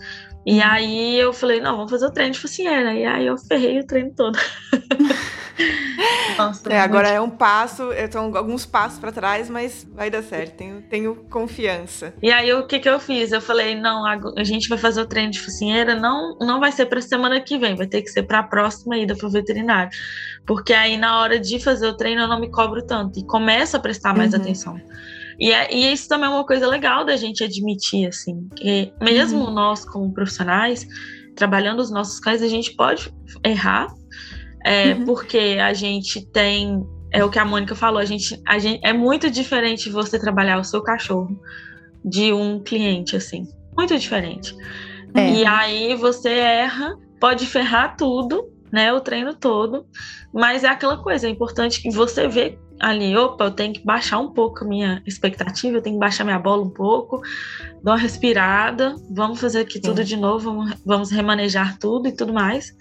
E 0.48 0.62
aí 0.62 1.18
eu 1.18 1.34
falei, 1.34 1.60
não, 1.60 1.76
vamos 1.76 1.90
fazer 1.90 2.06
o 2.06 2.10
treino 2.10 2.32
de 2.32 2.40
focinheira. 2.40 2.94
E 2.94 3.04
aí 3.04 3.26
eu 3.26 3.36
ferrei 3.36 3.80
o 3.80 3.86
treino 3.86 4.10
todo. 4.16 4.38
Nossa, 6.38 6.72
é, 6.72 6.80
agora 6.80 7.08
é 7.08 7.20
um 7.20 7.28
passo, 7.28 7.90
são 8.10 8.34
alguns 8.34 8.64
passos 8.64 8.98
para 8.98 9.12
trás, 9.12 9.50
mas 9.50 9.86
vai 9.92 10.08
dar 10.08 10.22
certo, 10.22 10.56
tenho, 10.56 10.80
tenho 10.82 11.16
confiança. 11.28 12.14
E 12.22 12.30
aí 12.30 12.50
o 12.54 12.66
que, 12.66 12.78
que 12.78 12.88
eu 12.88 12.98
fiz? 12.98 13.30
Eu 13.30 13.42
falei, 13.42 13.74
não, 13.74 14.06
a, 14.06 14.44
gente 14.44 14.70
vai 14.70 14.78
fazer 14.78 15.02
o 15.02 15.06
treino 15.06 15.32
de 15.32 15.40
focinheira, 15.40 15.94
não, 15.94 16.38
não 16.40 16.60
vai 16.60 16.72
ser 16.72 16.86
para 16.86 17.02
semana 17.02 17.40
que 17.40 17.58
vem, 17.58 17.76
vai 17.76 17.86
ter 17.86 18.00
que 18.00 18.08
ser 18.08 18.22
para 18.22 18.38
a 18.38 18.42
próxima 18.42 18.96
ida 18.96 19.14
para 19.14 19.26
o 19.26 19.30
veterinário. 19.30 19.90
Porque 20.46 20.72
aí 20.72 20.96
na 20.96 21.20
hora 21.20 21.38
de 21.38 21.60
fazer 21.60 21.88
o 21.88 21.96
treino 21.96 22.22
eu 22.22 22.28
não 22.28 22.40
me 22.40 22.50
cobro 22.50 22.86
tanto 22.86 23.18
e 23.18 23.26
começo 23.26 23.76
a 23.76 23.80
prestar 23.80 24.16
mais 24.16 24.32
uhum. 24.32 24.40
atenção. 24.40 24.80
E, 25.38 25.52
é, 25.52 25.72
e, 25.72 25.92
isso 25.92 26.08
também 26.08 26.26
é 26.26 26.32
uma 26.32 26.44
coisa 26.44 26.66
legal 26.66 27.04
da 27.04 27.16
gente 27.16 27.44
admitir, 27.44 28.08
assim, 28.08 28.48
que 28.56 28.92
mesmo 29.00 29.44
uhum. 29.44 29.52
nós 29.52 29.84
como 29.84 30.12
profissionais, 30.12 30.86
trabalhando 31.36 31.80
os 31.80 31.90
nossos 31.90 32.18
cães, 32.18 32.42
a 32.42 32.48
gente 32.48 32.74
pode 32.74 33.12
errar, 33.44 33.86
é, 34.64 34.94
uhum. 34.94 35.04
porque 35.04 35.58
a 35.60 35.72
gente 35.72 36.26
tem. 36.26 36.82
É 37.10 37.24
o 37.24 37.30
que 37.30 37.38
a 37.38 37.44
Mônica 37.44 37.74
falou, 37.74 37.98
a 37.98 38.04
gente, 38.04 38.38
a 38.46 38.58
gente 38.58 38.84
é 38.84 38.92
muito 38.92 39.30
diferente 39.30 39.88
você 39.88 40.18
trabalhar 40.18 40.58
o 40.58 40.64
seu 40.64 40.82
cachorro 40.82 41.40
de 42.04 42.32
um 42.32 42.60
cliente, 42.60 43.16
assim. 43.16 43.46
Muito 43.76 43.96
diferente. 43.96 44.54
É. 45.14 45.30
E 45.30 45.46
aí 45.46 45.94
você 45.94 46.28
erra, 46.28 46.96
pode 47.18 47.46
ferrar 47.46 47.96
tudo, 47.96 48.50
né? 48.70 48.92
O 48.92 49.00
treino 49.00 49.34
todo. 49.34 49.86
Mas 50.34 50.64
é 50.64 50.68
aquela 50.68 50.98
coisa, 50.98 51.26
é 51.26 51.30
importante 51.30 51.80
que 51.80 51.90
você 51.90 52.28
vê 52.28 52.58
ali, 52.80 53.16
opa, 53.16 53.44
eu 53.44 53.50
tenho 53.50 53.72
que 53.72 53.84
baixar 53.84 54.18
um 54.18 54.32
pouco 54.32 54.64
a 54.64 54.68
minha 54.68 55.02
expectativa, 55.06 55.76
eu 55.76 55.82
tenho 55.82 55.96
que 55.96 56.00
baixar 56.00 56.24
minha 56.24 56.38
bola 56.38 56.62
um 56.62 56.70
pouco, 56.70 57.20
dar 57.82 57.92
uma 57.92 57.98
respirada, 57.98 58.94
vamos 59.10 59.40
fazer 59.40 59.60
aqui 59.60 59.74
Sim. 59.74 59.80
tudo 59.80 60.04
de 60.04 60.16
novo, 60.16 60.52
vamos, 60.52 60.74
vamos 60.84 61.10
remanejar 61.10 61.78
tudo 61.78 62.08
e 62.08 62.12
tudo 62.12 62.32
mais 62.32 62.74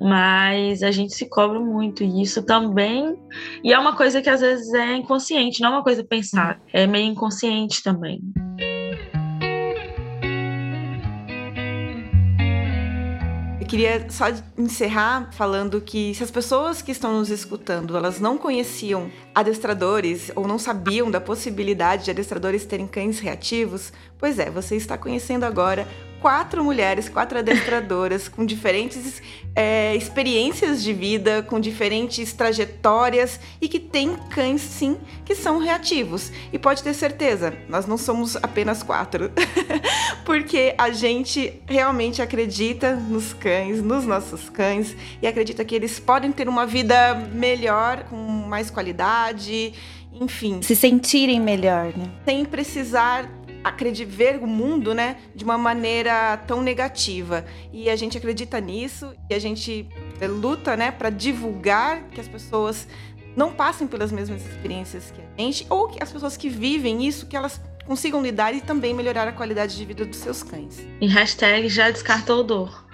mas 0.00 0.82
a 0.82 0.90
gente 0.90 1.14
se 1.14 1.28
cobra 1.28 1.58
muito 1.60 2.02
e 2.02 2.20
isso 2.20 2.42
também 2.42 3.16
e 3.62 3.72
é 3.72 3.78
uma 3.78 3.96
coisa 3.96 4.20
que 4.20 4.28
às 4.28 4.40
vezes 4.40 4.74
é 4.74 4.96
inconsciente 4.96 5.62
não 5.62 5.68
é 5.68 5.72
uma 5.76 5.84
coisa 5.84 6.02
pensada 6.02 6.60
é 6.72 6.86
meio 6.86 7.06
inconsciente 7.06 7.82
também 7.82 8.20
Eu 13.64 13.68
queria 13.68 14.10
só 14.10 14.26
encerrar 14.58 15.30
falando 15.32 15.80
que 15.80 16.14
se 16.14 16.22
as 16.22 16.30
pessoas 16.30 16.82
que 16.82 16.92
estão 16.92 17.18
nos 17.18 17.30
escutando, 17.30 17.96
elas 17.96 18.20
não 18.20 18.36
conheciam 18.36 19.10
adestradores 19.34 20.30
ou 20.36 20.46
não 20.46 20.58
sabiam 20.58 21.10
da 21.10 21.18
possibilidade 21.18 22.04
de 22.04 22.10
adestradores 22.10 22.66
terem 22.66 22.86
cães 22.86 23.20
reativos, 23.20 23.90
pois 24.18 24.38
é, 24.38 24.50
você 24.50 24.76
está 24.76 24.98
conhecendo 24.98 25.44
agora 25.44 25.88
quatro 26.24 26.64
mulheres, 26.64 27.06
quatro 27.06 27.38
adestradoras 27.38 28.28
com 28.28 28.46
diferentes 28.46 29.20
é, 29.54 29.94
experiências 29.94 30.82
de 30.82 30.90
vida, 30.90 31.42
com 31.42 31.60
diferentes 31.60 32.32
trajetórias 32.32 33.38
e 33.60 33.68
que 33.68 33.78
têm 33.78 34.16
cães, 34.30 34.62
sim, 34.62 34.96
que 35.22 35.34
são 35.34 35.58
reativos. 35.58 36.32
E 36.50 36.58
pode 36.58 36.82
ter 36.82 36.94
certeza, 36.94 37.52
nós 37.68 37.84
não 37.84 37.98
somos 37.98 38.36
apenas 38.36 38.82
quatro, 38.82 39.30
porque 40.24 40.74
a 40.78 40.90
gente 40.92 41.60
realmente 41.66 42.22
acredita 42.22 42.96
nos 42.96 43.34
cães, 43.34 43.82
nos 43.82 44.06
nossos 44.06 44.48
cães, 44.48 44.96
e 45.20 45.26
acredita 45.26 45.62
que 45.62 45.74
eles 45.74 46.00
podem 46.00 46.32
ter 46.32 46.48
uma 46.48 46.64
vida 46.64 47.14
melhor, 47.34 48.04
com 48.04 48.16
mais 48.16 48.70
qualidade 48.70 49.74
enfim. 50.14 50.62
Se 50.62 50.76
sentirem 50.76 51.40
melhor, 51.40 51.86
né? 51.96 52.08
Sem 52.24 52.44
precisar 52.44 53.28
ver 54.06 54.36
o 54.42 54.46
mundo, 54.46 54.94
né, 54.94 55.16
de 55.34 55.44
uma 55.44 55.56
maneira 55.56 56.36
tão 56.46 56.62
negativa. 56.62 57.44
E 57.72 57.88
a 57.88 57.96
gente 57.96 58.18
acredita 58.18 58.60
nisso 58.60 59.14
e 59.30 59.34
a 59.34 59.38
gente 59.38 59.88
eh, 60.20 60.26
luta, 60.26 60.76
né, 60.76 60.90
para 60.90 61.10
divulgar 61.10 62.04
que 62.10 62.20
as 62.20 62.28
pessoas 62.28 62.86
não 63.36 63.52
passem 63.52 63.86
pelas 63.86 64.12
mesmas 64.12 64.44
experiências 64.46 65.10
que 65.10 65.20
a 65.20 65.42
gente 65.42 65.66
ou 65.68 65.88
que 65.88 66.02
as 66.02 66.12
pessoas 66.12 66.36
que 66.36 66.48
vivem 66.48 67.04
isso 67.06 67.26
que 67.26 67.36
elas 67.36 67.60
consigam 67.84 68.22
lidar 68.22 68.54
e 68.54 68.60
também 68.60 68.94
melhorar 68.94 69.28
a 69.28 69.32
qualidade 69.32 69.76
de 69.76 69.84
vida 69.84 70.04
dos 70.04 70.18
seus 70.18 70.42
cães. 70.42 70.86
E 71.00 71.06
hashtag 71.06 71.68
já 71.68 71.90
descartou 71.90 72.42
dor. 72.42 72.84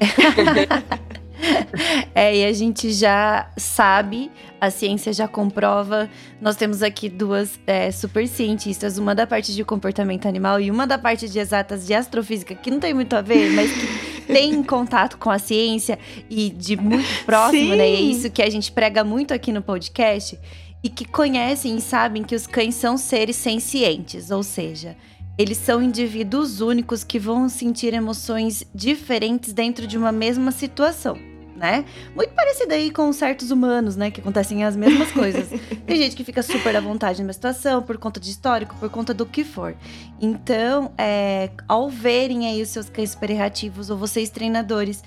é, 2.14 2.36
e 2.36 2.44
a 2.44 2.52
gente 2.52 2.92
já 2.92 3.50
sabe, 3.56 4.30
a 4.60 4.70
ciência 4.70 5.12
já 5.12 5.26
comprova. 5.26 6.08
Nós 6.40 6.56
temos 6.56 6.82
aqui 6.82 7.08
duas 7.08 7.58
é, 7.66 7.90
super 7.90 8.26
cientistas, 8.28 8.98
uma 8.98 9.14
da 9.14 9.26
parte 9.26 9.54
de 9.54 9.64
comportamento 9.64 10.26
animal 10.26 10.60
e 10.60 10.70
uma 10.70 10.86
da 10.86 10.98
parte 10.98 11.28
de 11.28 11.38
exatas 11.38 11.86
de 11.86 11.94
astrofísica, 11.94 12.54
que 12.54 12.70
não 12.70 12.80
tem 12.80 12.94
muito 12.94 13.14
a 13.14 13.20
ver, 13.20 13.50
mas 13.52 13.70
que 13.70 14.22
tem 14.32 14.62
contato 14.62 15.18
com 15.18 15.30
a 15.30 15.38
ciência 15.38 15.98
e 16.30 16.50
de 16.50 16.76
muito 16.76 17.24
próximo, 17.24 17.72
Sim. 17.72 17.76
né? 17.76 17.90
E 17.90 17.94
é 17.94 18.00
isso 18.00 18.30
que 18.30 18.42
a 18.42 18.50
gente 18.50 18.70
prega 18.70 19.04
muito 19.04 19.34
aqui 19.34 19.52
no 19.52 19.62
podcast. 19.62 20.38
E 20.84 20.88
que 20.88 21.04
conhecem 21.04 21.76
e 21.76 21.80
sabem 21.80 22.24
que 22.24 22.34
os 22.34 22.44
cães 22.44 22.74
são 22.74 22.98
seres 22.98 23.36
sencientes, 23.36 24.32
ou 24.32 24.42
seja, 24.42 24.96
eles 25.38 25.56
são 25.58 25.80
indivíduos 25.80 26.60
únicos 26.60 27.04
que 27.04 27.20
vão 27.20 27.48
sentir 27.48 27.94
emoções 27.94 28.64
diferentes 28.74 29.52
dentro 29.52 29.86
de 29.86 29.96
uma 29.96 30.10
mesma 30.10 30.50
situação 30.50 31.31
né? 31.62 31.84
Muito 32.12 32.34
parecido 32.34 32.74
aí 32.74 32.90
com 32.90 33.12
certos 33.12 33.52
humanos, 33.52 33.94
né? 33.94 34.10
Que 34.10 34.20
acontecem 34.20 34.64
as 34.64 34.74
mesmas 34.74 35.12
coisas. 35.14 35.48
Tem 35.86 35.96
gente 35.96 36.16
que 36.16 36.24
fica 36.24 36.42
super 36.42 36.74
à 36.74 36.80
vontade 36.80 37.22
numa 37.22 37.32
situação, 37.32 37.80
por 37.80 37.96
conta 37.98 38.18
de 38.18 38.28
histórico, 38.28 38.74
por 38.80 38.90
conta 38.90 39.14
do 39.14 39.24
que 39.24 39.44
for. 39.44 39.76
Então, 40.20 40.92
é, 40.98 41.50
ao 41.68 41.88
verem 41.88 42.48
aí 42.48 42.60
os 42.60 42.68
seus 42.68 42.90
cães 42.90 43.12
super 43.12 43.30
reativos, 43.30 43.90
ou 43.90 43.96
vocês 43.96 44.28
treinadores, 44.28 45.04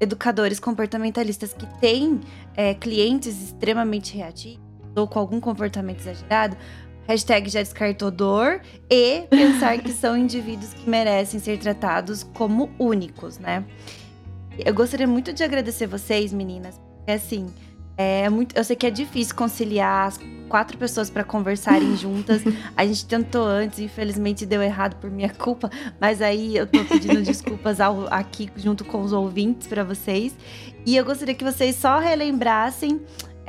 educadores 0.00 0.58
comportamentalistas 0.58 1.52
que 1.52 1.66
têm 1.78 2.20
é, 2.56 2.72
clientes 2.72 3.42
extremamente 3.42 4.16
reativos, 4.16 4.64
ou 4.96 5.06
com 5.06 5.18
algum 5.18 5.38
comportamento 5.38 6.00
exagerado, 6.00 6.56
Hashtag 7.06 7.48
já 7.48 7.62
descartou 7.62 8.10
dor 8.10 8.60
e 8.90 9.22
pensar 9.30 9.78
que 9.78 9.92
são 9.92 10.14
indivíduos 10.14 10.74
que 10.74 10.88
merecem 10.88 11.40
ser 11.40 11.58
tratados 11.58 12.22
como 12.22 12.70
únicos, 12.78 13.38
né? 13.38 13.64
Eu 14.64 14.74
gostaria 14.74 15.06
muito 15.06 15.32
de 15.32 15.44
agradecer 15.44 15.86
vocês, 15.86 16.32
meninas, 16.32 16.80
porque 16.96 17.12
assim, 17.12 17.46
é 17.96 18.28
muito, 18.28 18.56
eu 18.56 18.62
sei 18.62 18.76
que 18.76 18.86
é 18.86 18.90
difícil 18.90 19.34
conciliar 19.34 20.06
as 20.06 20.20
quatro 20.48 20.78
pessoas 20.78 21.10
para 21.10 21.24
conversarem 21.24 21.94
juntas. 21.98 22.42
A 22.76 22.86
gente 22.86 23.06
tentou 23.06 23.44
antes, 23.44 23.78
infelizmente 23.78 24.46
deu 24.46 24.62
errado 24.62 24.96
por 25.00 25.10
minha 25.10 25.30
culpa, 25.30 25.70
mas 26.00 26.22
aí 26.22 26.56
eu 26.56 26.66
tô 26.66 26.84
pedindo 26.84 27.22
desculpas 27.22 27.80
ao, 27.80 28.06
aqui 28.12 28.50
junto 28.56 28.84
com 28.84 29.02
os 29.02 29.12
ouvintes 29.12 29.66
para 29.66 29.82
vocês. 29.82 30.36
E 30.86 30.96
eu 30.96 31.04
gostaria 31.04 31.34
que 31.34 31.44
vocês 31.44 31.76
só 31.76 31.98
relembrassem 31.98 33.00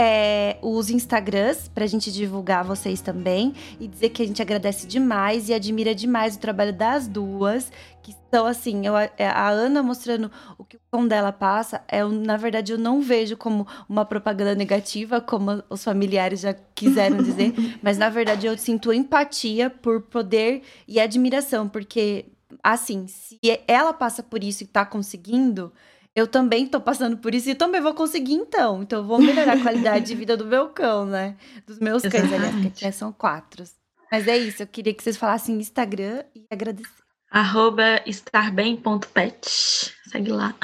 é, 0.02 0.58
os 0.62 0.90
Instagrams 0.90 1.68
pra 1.68 1.86
gente 1.86 2.10
divulgar 2.10 2.64
vocês 2.64 3.02
também 3.02 3.54
e 3.80 3.86
dizer 3.86 4.10
que 4.10 4.24
a 4.24 4.26
gente 4.26 4.42
agradece 4.42 4.88
demais 4.88 5.50
e 5.50 5.54
admira 5.54 5.94
demais 5.94 6.36
o 6.36 6.40
trabalho 6.40 6.72
das 6.72 7.06
duas, 7.06 7.70
que 8.10 8.24
estão 8.26 8.46
assim, 8.46 8.86
eu, 8.86 8.98
é, 8.98 9.12
a 9.20 9.50
Ana 9.50 9.84
mostrando 9.84 10.32
o 10.58 10.66
que 10.66 10.78
o 10.78 10.82
tom 10.92 11.08
dela 11.08 11.32
passa, 11.32 11.84
é, 11.88 12.04
na 12.04 12.38
verdade 12.38 12.72
eu 12.72 12.78
não 12.78 13.02
vejo 13.02 13.38
como 13.38 13.68
uma 13.88 14.04
propaganda 14.04 14.56
negativa, 14.56 15.22
como 15.22 15.64
os 15.70 15.84
familiares 15.84 16.42
já 16.42 16.54
quiseram 16.74 17.18
dizer, 17.18 17.54
mas 17.84 17.98
na 17.98 18.10
verdade 18.10 18.48
eu 18.48 18.58
sinto 18.58 18.92
empatia 18.92 19.70
por 19.70 20.02
poder 20.02 20.64
e 20.88 21.00
admiração, 21.00 21.70
porque 21.70 22.26
assim, 22.64 23.08
se 23.08 23.40
ela 23.68 23.94
passa 23.94 24.24
por 24.24 24.44
isso 24.44 24.64
e 24.64 24.68
tá 24.68 24.86
conseguindo, 24.86 25.72
eu 26.16 26.26
também 26.26 26.66
tô 26.66 26.82
passando 26.82 27.18
por 27.18 27.36
isso 27.36 27.50
e 27.50 27.56
também 27.56 27.80
vou 27.80 27.94
conseguir 27.94 28.34
então. 28.34 28.82
Então 28.82 29.00
eu 29.00 29.06
vou 29.06 29.20
melhorar 29.20 29.54
a 29.54 29.62
qualidade 29.62 30.08
de 30.08 30.16
vida 30.16 30.36
do 30.36 30.46
meu 30.46 30.70
cão, 30.70 31.06
né? 31.06 31.38
Dos 31.66 31.80
meus 31.80 32.02
cães, 32.02 32.34
aliás, 32.34 32.56
porque 32.56 32.92
são 32.92 33.14
quatro. 33.14 33.64
Mas 34.12 34.28
é 34.28 34.36
isso, 34.36 34.64
eu 34.64 34.68
queria 34.68 34.94
que 34.94 35.04
vocês 35.04 35.16
falassem 35.16 35.60
Instagram 35.60 36.24
e 36.36 36.44
agradecer. 36.50 36.99
Arroba 37.32 38.02
estarbem.pet. 38.06 39.94
Segue 40.10 40.32
lá. 40.32 40.56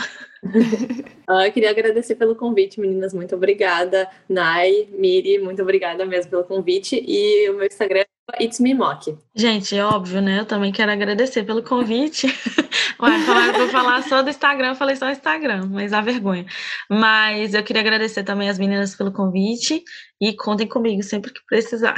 ah, 1.27 1.47
eu 1.47 1.51
queria 1.51 1.69
agradecer 1.69 2.15
pelo 2.15 2.35
convite, 2.35 2.79
meninas. 2.79 3.13
Muito 3.13 3.35
obrigada. 3.35 4.09
Nai, 4.27 4.87
Miri, 4.91 5.37
muito 5.39 5.61
obrigada 5.61 6.05
mesmo 6.05 6.31
pelo 6.31 6.43
convite. 6.43 7.03
E 7.07 7.49
o 7.49 7.53
meu 7.53 7.67
Instagram 7.67 8.01
é 8.01 8.14
It's 8.39 8.59
Me 8.59 8.73
Mock. 8.73 9.15
Gente, 9.35 9.77
é 9.77 9.85
óbvio, 9.85 10.21
né? 10.21 10.39
Eu 10.39 10.45
também 10.45 10.71
quero 10.71 10.91
agradecer 10.91 11.43
pelo 11.43 11.61
convite. 11.61 12.27
Ué, 12.99 13.19
falaram 13.19 13.59
eu 13.59 13.69
falar 13.69 14.01
só 14.03 14.21
do 14.23 14.29
Instagram, 14.29 14.69
eu 14.69 14.75
falei 14.75 14.95
só 14.95 15.09
Instagram, 15.09 15.67
mas 15.69 15.93
a 15.93 16.01
vergonha. 16.01 16.45
Mas 16.89 17.53
eu 17.53 17.63
queria 17.63 17.81
agradecer 17.81 18.23
também 18.23 18.49
as 18.49 18.57
meninas 18.57 18.95
pelo 18.95 19.11
convite 19.11 19.83
e 20.19 20.33
contem 20.35 20.67
comigo 20.67 21.03
sempre 21.03 21.31
que 21.31 21.39
precisar. 21.47 21.93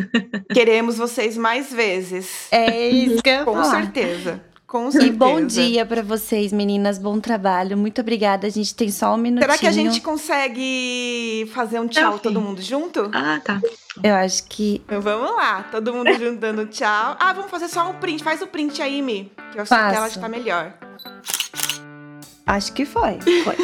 Queremos 0.54 0.98
vocês 0.98 1.36
mais 1.36 1.72
vezes. 1.72 2.48
É 2.52 2.88
isso 2.88 3.22
que 3.22 3.30
eu 3.30 3.44
Com 3.44 3.54
falar. 3.54 3.82
certeza. 3.82 4.51
Com 4.72 4.90
certeza. 4.90 5.12
E 5.12 5.14
bom 5.14 5.44
dia 5.44 5.84
para 5.84 6.02
vocês, 6.02 6.50
meninas. 6.50 6.96
Bom 6.96 7.20
trabalho. 7.20 7.76
Muito 7.76 8.00
obrigada. 8.00 8.46
A 8.46 8.50
gente 8.50 8.74
tem 8.74 8.90
só 8.90 9.12
um 9.12 9.18
minutinho. 9.18 9.42
Será 9.42 9.58
que 9.58 9.66
a 9.66 9.70
gente 9.70 10.00
consegue 10.00 11.46
fazer 11.52 11.78
um 11.78 11.86
tchau 11.86 12.18
todo 12.18 12.40
mundo 12.40 12.62
junto? 12.62 13.10
Ah, 13.12 13.38
tá. 13.44 13.60
Eu 14.02 14.14
acho 14.14 14.44
que. 14.44 14.80
Então 14.86 15.02
vamos 15.02 15.30
lá, 15.36 15.62
todo 15.70 15.92
mundo 15.92 16.10
juntando 16.18 16.64
tchau. 16.64 17.16
Ah, 17.20 17.34
vamos 17.34 17.50
fazer 17.50 17.68
só 17.68 17.90
um 17.90 17.92
print. 17.96 18.24
Faz 18.24 18.40
o 18.40 18.46
print 18.46 18.80
aí, 18.80 19.02
Mi. 19.02 19.30
Que 19.52 19.58
eu 19.58 19.62
acho 19.62 19.68
que 19.68 19.94
ela 19.94 20.08
já 20.08 20.18
tá 20.18 20.28
melhor. 20.30 20.72
Acho 22.46 22.72
que 22.72 22.86
foi. 22.86 23.18
Foi. 23.44 23.56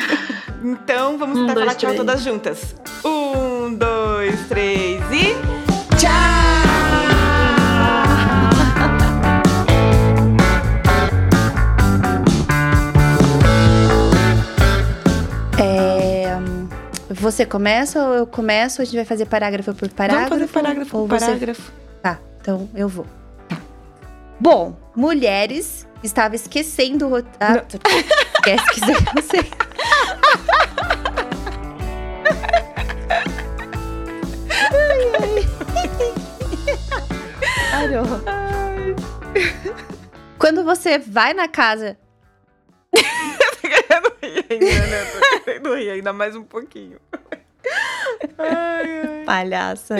então 0.64 1.18
vamos 1.18 1.38
um, 1.38 1.48
tentar 1.48 1.60
falar 1.60 1.74
tchau 1.74 1.94
todas 1.94 2.22
juntas. 2.22 2.74
Um, 3.04 3.74
dois, 3.74 4.48
três 4.48 5.02
e. 5.12 5.34
Tchau! 5.98 6.35
Você 17.18 17.46
começa 17.46 18.06
ou 18.06 18.14
eu 18.14 18.26
começo? 18.26 18.82
A 18.82 18.84
gente 18.84 18.96
vai 18.96 19.04
fazer 19.04 19.26
parágrafo 19.26 19.72
por 19.74 19.88
parágrafo? 19.88 20.28
Vamos 20.28 20.50
fazer 20.50 20.52
parágrafo 20.52 20.90
por 20.90 21.08
parágrafo. 21.08 21.62
Você... 21.62 21.72
Tá, 22.02 22.18
então 22.40 22.68
eu 22.74 22.88
vou. 22.88 23.06
Tá. 23.48 23.56
Bom, 24.38 24.76
mulheres 24.94 25.88
estava 26.02 26.36
esquecendo 26.36 27.08
o 27.08 27.16
ah, 27.40 27.64
Esquece 28.34 28.64
que 28.74 28.80
eu 28.90 28.96
sei. 29.22 29.50
Parou. 37.70 38.04
Quando 40.38 40.62
você 40.64 40.98
vai 40.98 41.32
na 41.32 41.48
casa 41.48 41.96
rir 45.74 45.90
ainda 45.90 46.12
mais 46.12 46.36
um 46.36 46.42
pouquinho. 46.42 46.98
Ai, 48.38 49.00
ai. 49.00 49.24
Palhaça. 49.24 49.96